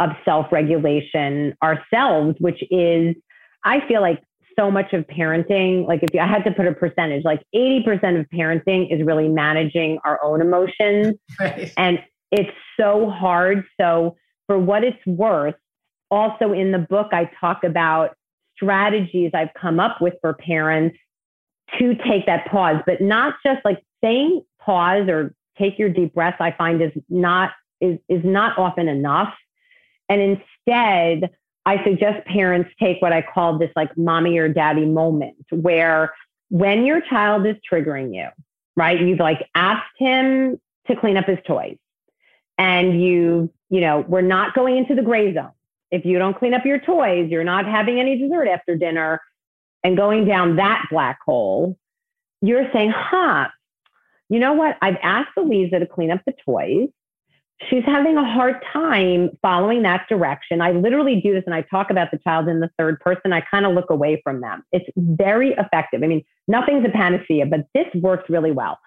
of 0.00 0.10
self 0.24 0.46
regulation 0.52 1.54
ourselves, 1.62 2.36
which 2.40 2.62
is, 2.70 3.14
I 3.64 3.86
feel 3.86 4.00
like 4.00 4.22
so 4.58 4.70
much 4.70 4.92
of 4.92 5.04
parenting, 5.06 5.86
like 5.86 6.02
if 6.02 6.10
I 6.18 6.26
had 6.26 6.44
to 6.44 6.52
put 6.52 6.66
a 6.66 6.72
percentage, 6.72 7.24
like 7.24 7.42
80% 7.54 8.20
of 8.20 8.26
parenting 8.32 8.92
is 8.92 9.04
really 9.04 9.28
managing 9.28 9.98
our 10.04 10.22
own 10.22 10.40
emotions. 10.40 11.16
Right. 11.40 11.72
And 11.76 11.98
it's 12.30 12.50
so 12.78 13.10
hard. 13.10 13.64
So, 13.80 14.16
for 14.46 14.58
what 14.58 14.84
it's 14.84 15.04
worth, 15.06 15.54
also 16.10 16.52
in 16.52 16.70
the 16.70 16.78
book, 16.78 17.08
I 17.12 17.30
talk 17.40 17.64
about 17.64 18.16
strategies 18.56 19.30
I've 19.34 19.52
come 19.54 19.80
up 19.80 20.00
with 20.00 20.14
for 20.20 20.34
parents 20.34 20.96
to 21.78 21.94
take 21.96 22.26
that 22.26 22.46
pause, 22.46 22.80
but 22.86 23.00
not 23.00 23.34
just 23.44 23.64
like 23.64 23.82
saying 24.02 24.42
pause 24.60 25.08
or 25.08 25.34
take 25.58 25.78
your 25.78 25.88
deep 25.88 26.14
breath, 26.14 26.36
I 26.40 26.52
find 26.52 26.80
is 26.82 26.92
not 27.08 27.52
is 27.80 27.98
is 28.08 28.24
not 28.24 28.58
often 28.58 28.88
enough. 28.88 29.34
And 30.08 30.20
instead, 30.20 31.30
I 31.66 31.82
suggest 31.84 32.26
parents 32.26 32.70
take 32.80 33.00
what 33.00 33.12
I 33.12 33.22
call 33.22 33.58
this 33.58 33.70
like 33.74 33.96
mommy 33.96 34.38
or 34.38 34.48
daddy 34.48 34.84
moment 34.84 35.46
where 35.50 36.12
when 36.50 36.84
your 36.84 37.00
child 37.00 37.46
is 37.46 37.56
triggering 37.70 38.14
you, 38.14 38.28
right? 38.76 39.00
You've 39.00 39.18
like 39.18 39.48
asked 39.54 39.96
him 39.98 40.60
to 40.86 40.96
clean 40.96 41.16
up 41.16 41.24
his 41.24 41.38
toys 41.46 41.76
and 42.58 43.02
you, 43.02 43.50
you 43.70 43.80
know, 43.80 44.04
we're 44.06 44.20
not 44.20 44.54
going 44.54 44.76
into 44.76 44.94
the 44.94 45.02
gray 45.02 45.32
zone. 45.32 45.50
If 45.94 46.04
you 46.04 46.18
don't 46.18 46.36
clean 46.38 46.54
up 46.54 46.64
your 46.64 46.80
toys, 46.80 47.30
you're 47.30 47.44
not 47.44 47.66
having 47.66 48.00
any 48.00 48.18
dessert 48.18 48.48
after 48.48 48.76
dinner 48.76 49.20
and 49.82 49.96
going 49.96 50.26
down 50.26 50.56
that 50.56 50.84
black 50.90 51.18
hole. 51.24 51.76
You're 52.40 52.70
saying, 52.72 52.92
huh, 52.94 53.48
you 54.28 54.38
know 54.38 54.54
what? 54.54 54.76
I've 54.82 54.98
asked 55.02 55.30
Eliza 55.36 55.78
to 55.78 55.86
clean 55.86 56.10
up 56.10 56.20
the 56.26 56.34
toys 56.44 56.88
she's 57.70 57.84
having 57.84 58.16
a 58.16 58.24
hard 58.24 58.56
time 58.72 59.30
following 59.42 59.82
that 59.82 60.08
direction. 60.08 60.60
I 60.60 60.72
literally 60.72 61.20
do 61.20 61.32
this 61.32 61.44
and 61.46 61.54
I 61.54 61.62
talk 61.62 61.90
about 61.90 62.10
the 62.10 62.18
child 62.18 62.48
in 62.48 62.60
the 62.60 62.70
third 62.78 63.00
person. 63.00 63.32
I 63.32 63.42
kind 63.42 63.66
of 63.66 63.74
look 63.74 63.90
away 63.90 64.20
from 64.24 64.40
them. 64.40 64.64
It's 64.72 64.88
very 64.96 65.52
effective. 65.52 66.02
I 66.02 66.06
mean, 66.06 66.24
nothing's 66.48 66.84
a 66.84 66.90
panacea, 66.90 67.46
but 67.46 67.66
this 67.74 67.86
works 67.94 68.28
really 68.28 68.50
well. 68.50 68.78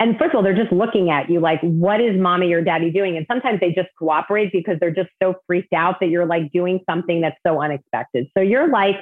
And 0.00 0.16
first 0.16 0.30
of 0.30 0.36
all, 0.36 0.42
they're 0.42 0.54
just 0.54 0.72
looking 0.72 1.10
at 1.10 1.28
you 1.28 1.40
like, 1.40 1.60
what 1.60 2.00
is 2.00 2.18
mommy 2.18 2.52
or 2.52 2.62
daddy 2.62 2.90
doing? 2.90 3.16
And 3.16 3.26
sometimes 3.28 3.58
they 3.58 3.72
just 3.72 3.88
cooperate 3.98 4.52
because 4.52 4.76
they're 4.80 4.94
just 4.94 5.10
so 5.20 5.34
freaked 5.46 5.72
out 5.72 5.98
that 6.00 6.08
you're 6.08 6.26
like 6.26 6.52
doing 6.52 6.80
something 6.88 7.20
that's 7.20 7.36
so 7.44 7.60
unexpected. 7.60 8.28
So 8.36 8.42
you're 8.42 8.68
like, 8.68 8.96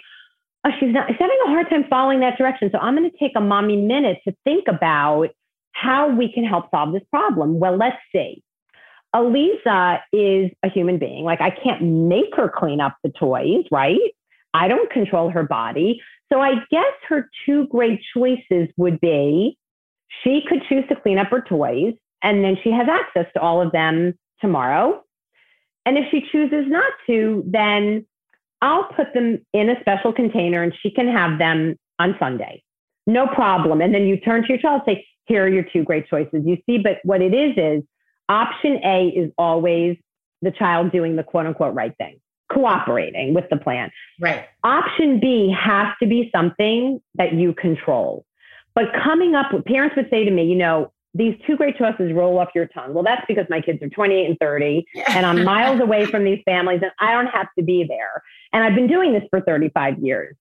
oh, 0.65 0.71
she's 0.81 0.95
not, 0.95 1.09
she's 1.09 1.19
having 1.19 1.37
a 1.47 1.49
hard 1.49 1.69
time 1.69 1.85
following 1.91 2.21
that 2.21 2.39
direction. 2.39 2.71
So 2.73 2.79
I'm 2.79 2.97
going 2.97 3.11
to 3.11 3.17
take 3.19 3.33
a 3.37 3.41
mommy 3.41 3.77
minute 3.77 4.19
to 4.27 4.35
think 4.45 4.69
about 4.69 5.29
how 5.73 6.09
we 6.09 6.33
can 6.33 6.45
help 6.45 6.71
solve 6.71 6.95
this 6.95 7.03
problem. 7.11 7.59
Well, 7.59 7.77
let's 7.77 7.99
see. 8.11 8.43
Aliza 9.15 10.01
is 10.15 10.51
a 10.63 10.71
human 10.71 10.99
being. 10.99 11.25
Like 11.25 11.43
I 11.43 11.51
can't 11.51 11.83
make 11.83 12.35
her 12.37 12.49
clean 12.55 12.81
up 12.81 12.97
the 13.05 13.11
toys, 13.11 13.65
right? 13.71 13.99
I 14.55 14.69
don't 14.69 14.91
control 14.91 15.29
her 15.31 15.43
body. 15.43 16.01
So 16.33 16.41
I 16.41 16.55
guess 16.71 16.93
her 17.09 17.29
two 17.45 17.67
great 17.69 18.01
choices 18.15 18.69
would 18.79 18.99
be 19.01 19.59
she 20.23 20.43
could 20.49 20.63
choose 20.69 20.85
to 20.89 20.97
clean 20.97 21.19
up 21.19 21.29
her 21.29 21.41
toys 21.41 21.95
and 22.23 22.45
then 22.45 22.57
she 22.63 22.71
has 22.71 22.89
access 22.89 23.27
to 23.35 23.41
all 23.41 23.61
of 23.61 23.73
them 23.73 24.15
tomorrow. 24.41 25.03
And 25.85 25.97
if 25.97 26.05
she 26.11 26.23
chooses 26.33 26.65
not 26.67 26.93
to, 27.07 27.45
then 27.47 28.07
I'll 28.63 28.85
put 28.85 29.15
them 29.15 29.45
in 29.53 29.71
a 29.71 29.81
special 29.81 30.13
container 30.13 30.63
and 30.63 30.73
she 30.83 30.91
can 30.91 31.09
have 31.09 31.39
them 31.39 31.77
on 31.99 32.17
Sunday. 32.19 32.63
No 33.07 33.27
problem. 33.29 33.81
And 33.81 33.95
then 33.95 34.07
you 34.07 34.19
turn 34.19 34.43
to 34.43 34.49
your 34.49 34.59
child 34.59 34.83
and 34.87 34.97
say, 34.97 35.07
here 35.27 35.45
are 35.45 35.49
your 35.49 35.65
two 35.65 35.85
great 35.85 36.09
choices. 36.09 36.43
You 36.45 36.57
see, 36.67 36.79
but 36.79 36.99
what 37.05 37.21
it 37.21 37.35
is 37.35 37.57
is 37.57 37.85
option 38.29 38.81
A 38.85 39.09
is 39.09 39.31
always 39.39 39.97
the 40.43 40.51
child 40.51 40.93
doing 40.93 41.17
the 41.17 41.23
quote 41.23 41.47
unquote 41.47 41.75
right 41.75 41.97
thing, 41.99 42.21
cooperating 42.53 43.35
with 43.35 43.45
the 43.51 43.57
plan. 43.57 43.91
Right. 44.21 44.45
Option 44.65 45.21
B 45.21 45.55
has 45.57 45.89
to 46.01 46.09
be 46.09 46.31
something 46.35 47.01
that 47.15 47.35
you 47.35 47.55
control. 47.55 48.25
But 48.77 48.93
coming 49.03 49.35
up 49.35 49.53
with 49.53 49.65
parents 49.65 49.97
would 49.97 50.09
say 50.11 50.25
to 50.25 50.31
me, 50.31 50.45
you 50.45 50.55
know, 50.55 50.93
these 51.15 51.35
two 51.47 51.57
great 51.57 51.79
choices 51.79 52.13
roll 52.13 52.39
off 52.39 52.51
your 52.55 52.67
tongue. 52.67 52.93
Well, 52.93 53.03
that's 53.03 53.25
because 53.27 53.47
my 53.49 53.63
kids 53.63 53.83
are 53.83 53.89
28 53.89 54.27
and 54.27 54.39
30, 54.39 54.87
and 55.09 55.25
I'm 55.25 55.45
miles 55.53 55.81
away 55.81 56.05
from 56.05 56.25
these 56.25 56.43
families, 56.45 56.81
and 56.83 56.93
I 57.01 57.13
don't 57.13 57.29
have 57.29 57.49
to 57.59 57.65
be 57.65 57.85
there. 57.89 58.23
And 58.53 58.63
I've 58.63 58.75
been 58.75 58.87
doing 58.87 59.15
this 59.15 59.25
for 59.31 59.41
35 59.41 59.99
years. 59.99 60.37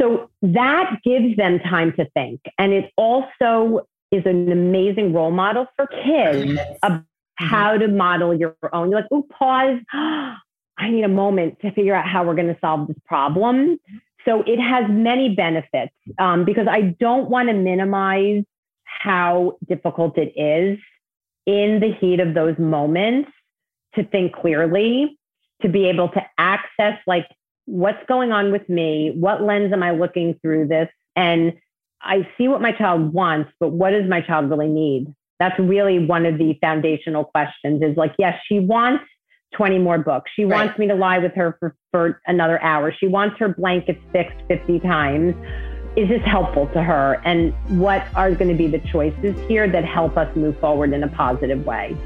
So 0.00 0.30
that 0.42 1.00
gives 1.04 1.36
them 1.36 1.58
time 1.58 1.92
to 1.94 2.08
think. 2.10 2.40
And 2.56 2.72
it 2.72 2.92
also 2.96 3.86
is 4.12 4.22
an 4.26 4.50
amazing 4.52 5.12
role 5.12 5.32
model 5.32 5.66
for 5.76 5.86
kids 5.86 6.58
of 6.82 6.92
mm-hmm. 6.92 7.46
how 7.46 7.76
to 7.76 7.88
model 7.88 8.32
your 8.32 8.56
own. 8.72 8.90
You're 8.90 9.00
like, 9.00 9.08
oh, 9.10 9.26
pause. 9.28 9.80
I 10.78 10.90
need 10.90 11.04
a 11.04 11.08
moment 11.08 11.60
to 11.60 11.70
figure 11.72 11.94
out 11.94 12.08
how 12.08 12.24
we're 12.24 12.34
going 12.34 12.48
to 12.48 12.58
solve 12.60 12.88
this 12.88 12.96
problem. 13.04 13.78
So 14.24 14.42
it 14.46 14.60
has 14.60 14.84
many 14.88 15.34
benefits 15.34 15.92
um, 16.18 16.44
because 16.44 16.66
I 16.68 16.94
don't 17.00 17.28
want 17.28 17.48
to 17.48 17.54
minimize 17.54 18.44
how 18.84 19.58
difficult 19.68 20.16
it 20.18 20.32
is 20.36 20.78
in 21.46 21.80
the 21.80 21.92
heat 22.00 22.20
of 22.20 22.34
those 22.34 22.58
moments 22.58 23.30
to 23.94 24.04
think 24.04 24.34
clearly, 24.34 25.18
to 25.62 25.68
be 25.68 25.86
able 25.86 26.08
to 26.10 26.22
access 26.38 26.98
like 27.06 27.26
what's 27.66 28.04
going 28.06 28.32
on 28.32 28.52
with 28.52 28.68
me, 28.68 29.12
what 29.14 29.42
lens 29.42 29.72
am 29.72 29.82
I 29.82 29.92
looking 29.92 30.38
through 30.42 30.68
this, 30.68 30.88
and 31.16 31.52
I 32.00 32.28
see 32.36 32.48
what 32.48 32.60
my 32.60 32.72
child 32.72 33.12
wants, 33.12 33.50
but 33.60 33.68
what 33.68 33.90
does 33.90 34.08
my 34.08 34.20
child 34.20 34.50
really 34.50 34.68
need? 34.68 35.12
That's 35.38 35.58
really 35.58 36.04
one 36.04 36.26
of 36.26 36.38
the 36.38 36.56
foundational 36.60 37.24
questions 37.24 37.82
is 37.82 37.96
like, 37.96 38.14
yes, 38.18 38.38
she 38.46 38.60
wants 38.60 39.04
20 39.52 39.78
more 39.78 39.98
books. 39.98 40.30
She 40.34 40.44
right. 40.44 40.64
wants 40.64 40.78
me 40.78 40.86
to 40.88 40.94
lie 40.94 41.18
with 41.18 41.34
her 41.34 41.56
for, 41.60 41.76
for 41.90 42.20
another 42.26 42.62
hour. 42.62 42.94
She 42.98 43.06
wants 43.06 43.38
her 43.38 43.48
blankets 43.48 44.00
fixed 44.12 44.36
50 44.48 44.80
times. 44.80 45.34
Is 45.96 46.08
this 46.08 46.22
helpful 46.22 46.68
to 46.68 46.82
her? 46.82 47.20
And 47.24 47.52
what 47.80 48.06
are 48.14 48.34
going 48.34 48.50
to 48.50 48.56
be 48.56 48.66
the 48.66 48.78
choices 48.90 49.38
here 49.46 49.70
that 49.70 49.84
help 49.84 50.16
us 50.16 50.34
move 50.34 50.58
forward 50.58 50.92
in 50.92 51.02
a 51.02 51.08
positive 51.08 51.66
way? 51.66 51.96